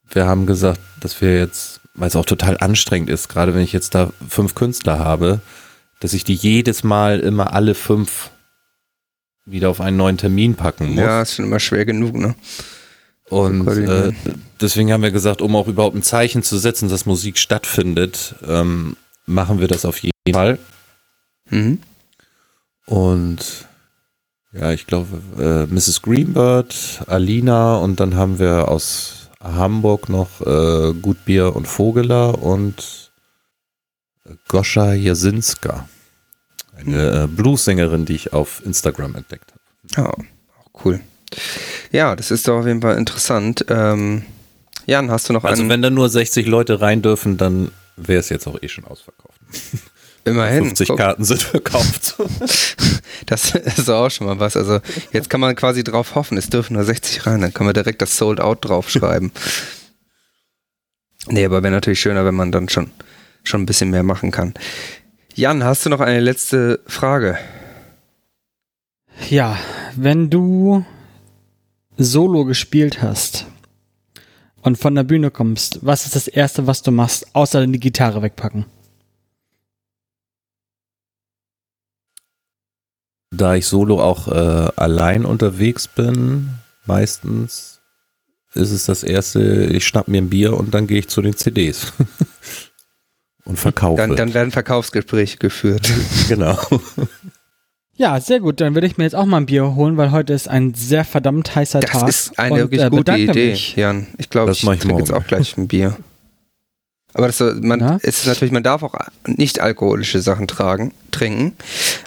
Wir 0.07 0.27
haben 0.27 0.45
gesagt, 0.45 0.81
dass 0.99 1.19
wir 1.19 1.35
jetzt, 1.35 1.81
weil 1.95 2.09
es 2.09 2.15
auch 2.15 2.27
total 2.27 2.57
anstrengend 2.59 3.09
ist, 3.09 3.27
gerade 3.27 3.55
wenn 3.55 3.63
ich 3.63 3.73
jetzt 3.73 3.95
da 3.95 4.11
fünf 4.29 4.53
Künstler 4.53 4.99
habe, 4.99 5.41
dass 5.99 6.13
ich 6.13 6.23
die 6.23 6.35
jedes 6.35 6.83
Mal 6.83 7.21
immer 7.21 7.53
alle 7.53 7.73
fünf 7.73 8.29
wieder 9.45 9.69
auf 9.69 9.81
einen 9.81 9.97
neuen 9.97 10.17
Termin 10.17 10.55
packen 10.55 10.89
muss. 10.89 11.03
Ja, 11.03 11.21
ist 11.21 11.35
schon 11.35 11.45
immer 11.45 11.59
schwer 11.59 11.85
genug, 11.85 12.15
ne? 12.15 12.35
Und 13.29 13.65
äh, 13.67 14.11
deswegen 14.59 14.91
haben 14.91 15.03
wir 15.03 15.11
gesagt, 15.11 15.41
um 15.41 15.55
auch 15.55 15.67
überhaupt 15.67 15.95
ein 15.95 16.03
Zeichen 16.03 16.43
zu 16.43 16.57
setzen, 16.57 16.89
dass 16.89 17.05
Musik 17.05 17.37
stattfindet, 17.37 18.35
ähm, 18.45 18.97
machen 19.25 19.61
wir 19.61 19.69
das 19.69 19.85
auf 19.85 19.99
jeden 19.99 20.33
Fall. 20.33 20.59
Mhm. 21.49 21.79
Und 22.85 23.67
ja, 24.51 24.73
ich 24.73 24.85
glaube, 24.85 25.21
äh, 25.39 25.73
Mrs. 25.73 26.01
Greenbird, 26.01 27.03
Alina 27.07 27.77
und 27.77 28.01
dann 28.01 28.15
haben 28.15 28.37
wir 28.37 28.67
aus 28.67 29.29
Hamburg 29.41 30.09
noch 30.09 30.41
äh, 30.41 30.93
Gutbier 30.93 31.55
und 31.55 31.67
Vogeler 31.67 32.43
und 32.43 33.11
Goscha 34.49 34.93
Jasinska. 34.93 35.87
Eine 36.77 37.23
äh, 37.23 37.27
Bluessängerin, 37.27 38.05
die 38.05 38.15
ich 38.15 38.33
auf 38.33 38.61
Instagram 38.65 39.15
entdeckt 39.15 39.53
habe. 39.95 40.09
Auch 40.09 40.85
cool. 40.85 40.99
Ja, 41.91 42.15
das 42.15 42.31
ist 42.31 42.47
doch 42.47 42.59
auf 42.59 42.65
jeden 42.67 42.81
Fall 42.81 42.97
interessant. 42.97 43.65
Ähm, 43.69 44.23
Jan, 44.85 45.11
hast 45.11 45.29
du 45.29 45.33
noch 45.33 45.43
Also 45.43 45.61
einen? 45.61 45.69
wenn 45.69 45.81
da 45.81 45.89
nur 45.89 46.09
60 46.09 46.47
Leute 46.47 46.81
rein 46.81 47.01
dürfen, 47.01 47.37
dann 47.37 47.71
wäre 47.97 48.19
es 48.19 48.29
jetzt 48.29 48.47
auch 48.47 48.61
eh 48.61 48.67
schon 48.67 48.85
ausverkauft. 48.85 49.39
Immerhin. 50.23 50.65
50 50.65 50.87
guck. 50.89 50.97
Karten 50.97 51.23
sind 51.23 51.41
verkauft. 51.41 52.15
Das 53.27 53.53
ist 53.55 53.89
auch 53.89 54.09
schon 54.09 54.27
mal 54.27 54.39
was. 54.39 54.57
Also 54.57 54.79
jetzt 55.13 55.29
kann 55.29 55.39
man 55.39 55.55
quasi 55.55 55.83
drauf 55.83 56.15
hoffen, 56.15 56.37
es 56.37 56.49
dürfen 56.49 56.73
nur 56.73 56.83
60 56.83 57.27
rein, 57.27 57.39
dann 57.41 57.53
kann 57.53 57.65
man 57.65 57.73
direkt 57.73 58.01
das 58.01 58.17
Sold 58.17 58.41
Out 58.41 58.65
draufschreiben. 58.65 59.31
nee, 61.27 61.45
aber 61.45 61.61
wäre 61.63 61.71
natürlich 61.73 62.01
schöner, 62.01 62.25
wenn 62.25 62.35
man 62.35 62.51
dann 62.51 62.67
schon, 62.67 62.91
schon 63.43 63.61
ein 63.61 63.65
bisschen 63.67 63.89
mehr 63.91 64.03
machen 64.03 64.31
kann. 64.31 64.53
Jan, 65.35 65.63
hast 65.63 65.85
du 65.85 65.89
noch 65.89 66.01
eine 66.01 66.19
letzte 66.19 66.81
Frage? 66.87 67.37
Ja, 69.29 69.57
wenn 69.95 70.29
du 70.29 70.85
Solo 71.97 72.43
gespielt 72.45 73.01
hast 73.01 73.45
und 74.61 74.77
von 74.77 74.93
der 74.93 75.03
Bühne 75.03 75.31
kommst, 75.31 75.79
was 75.85 76.05
ist 76.05 76.15
das 76.15 76.27
Erste, 76.27 76.67
was 76.67 76.81
du 76.81 76.91
machst, 76.91 77.33
außer 77.33 77.65
die 77.65 77.79
Gitarre 77.79 78.21
wegpacken? 78.21 78.65
Da 83.33 83.55
ich 83.55 83.65
solo 83.65 84.01
auch 84.01 84.27
äh, 84.27 84.71
allein 84.75 85.23
unterwegs 85.23 85.87
bin, 85.87 86.49
meistens 86.85 87.79
ist 88.53 88.71
es 88.71 88.85
das 88.85 89.03
erste, 89.03 89.67
ich 89.67 89.87
schnapp 89.87 90.09
mir 90.09 90.21
ein 90.21 90.29
Bier 90.29 90.57
und 90.57 90.73
dann 90.73 90.87
gehe 90.87 90.99
ich 90.99 91.07
zu 91.07 91.21
den 91.21 91.37
CDs 91.37 91.93
und 93.45 93.57
verkaufe. 93.59 93.97
Dann, 94.01 94.15
dann 94.15 94.33
werden 94.33 94.51
Verkaufsgespräche 94.51 95.37
geführt. 95.37 95.89
genau. 96.27 96.57
Ja, 97.95 98.19
sehr 98.19 98.39
gut. 98.39 98.61
Dann 98.61 98.73
würde 98.73 98.87
ich 98.87 98.97
mir 98.97 99.03
jetzt 99.03 99.15
auch 99.15 99.25
mal 99.25 99.37
ein 99.37 99.45
Bier 99.45 99.75
holen, 99.75 99.97
weil 99.97 100.11
heute 100.11 100.33
ist 100.33 100.47
ein 100.47 100.73
sehr 100.73 101.03
verdammt 101.05 101.55
heißer 101.55 101.81
Das 101.81 101.91
Tag. 101.91 102.09
ist 102.09 102.39
eine 102.39 102.53
und, 102.53 102.59
wirklich 102.61 102.81
äh, 102.81 102.89
gute 102.89 103.11
Idee, 103.15 103.51
Mich. 103.51 103.75
Jan. 103.75 104.07
Ich 104.17 104.29
glaube, 104.29 104.47
Das 104.47 104.57
ich 104.57 104.63
ich 104.63 104.79
trinke 104.79 104.97
jetzt 104.97 105.09
morgen. 105.11 105.23
auch 105.23 105.27
gleich 105.27 105.57
ein 105.57 105.67
Bier. 105.67 105.95
Aber 107.13 107.27
das, 107.27 107.39
man, 107.39 107.99
es 108.03 108.19
ist 108.19 108.27
natürlich, 108.27 108.51
man 108.51 108.63
darf 108.63 108.83
auch 108.83 108.95
nicht 109.25 109.59
alkoholische 109.59 110.21
Sachen 110.21 110.47
tragen, 110.47 110.93
trinken. 111.11 111.53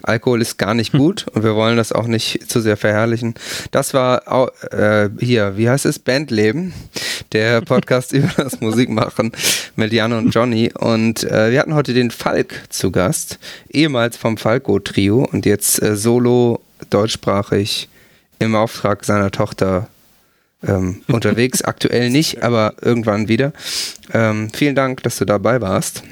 Alkohol 0.02 0.40
ist 0.40 0.56
gar 0.56 0.74
nicht 0.74 0.92
gut 0.92 1.26
und 1.32 1.44
wir 1.44 1.54
wollen 1.54 1.76
das 1.76 1.92
auch 1.92 2.06
nicht 2.06 2.50
zu 2.50 2.60
sehr 2.60 2.76
verherrlichen. 2.76 3.34
Das 3.70 3.92
war 3.92 4.22
äh, 4.72 5.10
hier, 5.20 5.56
wie 5.56 5.68
heißt 5.68 5.84
es? 5.84 5.98
Bandleben, 5.98 6.72
der 7.32 7.60
Podcast 7.60 8.12
über 8.12 8.30
das 8.36 8.60
Musikmachen 8.60 9.32
mit 9.76 9.92
Jan 9.92 10.12
und 10.12 10.34
Johnny. 10.34 10.72
Und 10.72 11.24
äh, 11.24 11.50
wir 11.50 11.60
hatten 11.60 11.74
heute 11.74 11.92
den 11.92 12.10
Falk 12.10 12.62
zu 12.70 12.90
Gast, 12.90 13.38
ehemals 13.70 14.16
vom 14.16 14.38
Falco-Trio 14.38 15.28
und 15.30 15.44
jetzt 15.44 15.82
äh, 15.82 15.96
solo 15.96 16.60
deutschsprachig 16.90 17.88
im 18.38 18.54
Auftrag 18.54 19.04
seiner 19.04 19.30
Tochter 19.30 19.88
ähm, 20.66 21.02
unterwegs. 21.08 21.62
Aktuell 21.62 22.10
nicht, 22.10 22.42
aber 22.42 22.74
irgendwann 22.80 23.28
wieder. 23.28 23.52
Ähm, 24.12 24.50
vielen 24.52 24.74
Dank, 24.74 25.02
dass 25.02 25.18
du 25.18 25.24
dabei 25.24 25.60
warst 25.60 26.02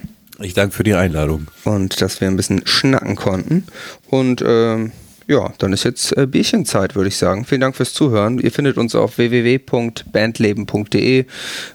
Ich 0.41 0.55
danke 0.55 0.75
für 0.75 0.85
die 0.85 0.95
Einladung. 0.95 1.49
und 1.65 2.01
dass 2.01 2.21
wir 2.21 2.29
ein 2.29 2.37
bisschen 2.37 2.67
schnacken 2.67 3.17
konnten. 3.17 3.65
Und 4.09 4.43
ähm, 4.47 4.93
ja, 5.29 5.53
dann 5.59 5.73
ist 5.73 5.85
jetzt 5.85 6.17
äh, 6.17 6.27
Bierchenzeit, 6.27 6.95
würde 6.95 7.09
ich 7.09 7.17
sagen. 7.17 7.45
Vielen 7.45 7.61
Dank 7.61 7.77
fürs 7.77 7.95
Zuhören. 7.95 8.39
Ihr 8.39 8.53
findet 8.53 8.77
uns 8.77 8.95
auf 8.95 9.19
www.bandleben.de, 9.19 11.25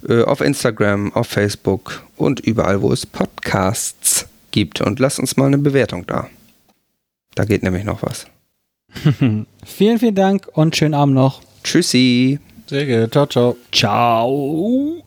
äh, 0.09 0.23
auf 0.23 0.41
Instagram, 0.41 1.13
auf 1.13 1.27
Facebook 1.27 2.03
und 2.15 2.39
überall, 2.41 2.81
wo 2.81 2.91
es 2.91 3.05
Podcasts 3.05 4.27
gibt. 4.51 4.81
Und 4.81 4.99
lasst 4.99 5.19
uns 5.19 5.37
mal 5.37 5.47
eine 5.47 5.57
Bewertung 5.57 6.05
da. 6.05 6.27
Da 7.35 7.45
geht 7.45 7.63
nämlich 7.63 7.83
noch 7.83 8.01
was. 8.01 8.27
Vielen, 9.65 9.99
vielen 9.99 10.15
Dank 10.15 10.47
und 10.53 10.75
schönen 10.75 10.93
Abend 10.93 11.15
noch. 11.15 11.41
Tschüssi. 11.63 12.39
Sehr 12.69 12.85
gerne. 12.85 13.09
Ciao, 13.09 13.25
ciao. 13.25 13.55
Ciao. 13.71 15.06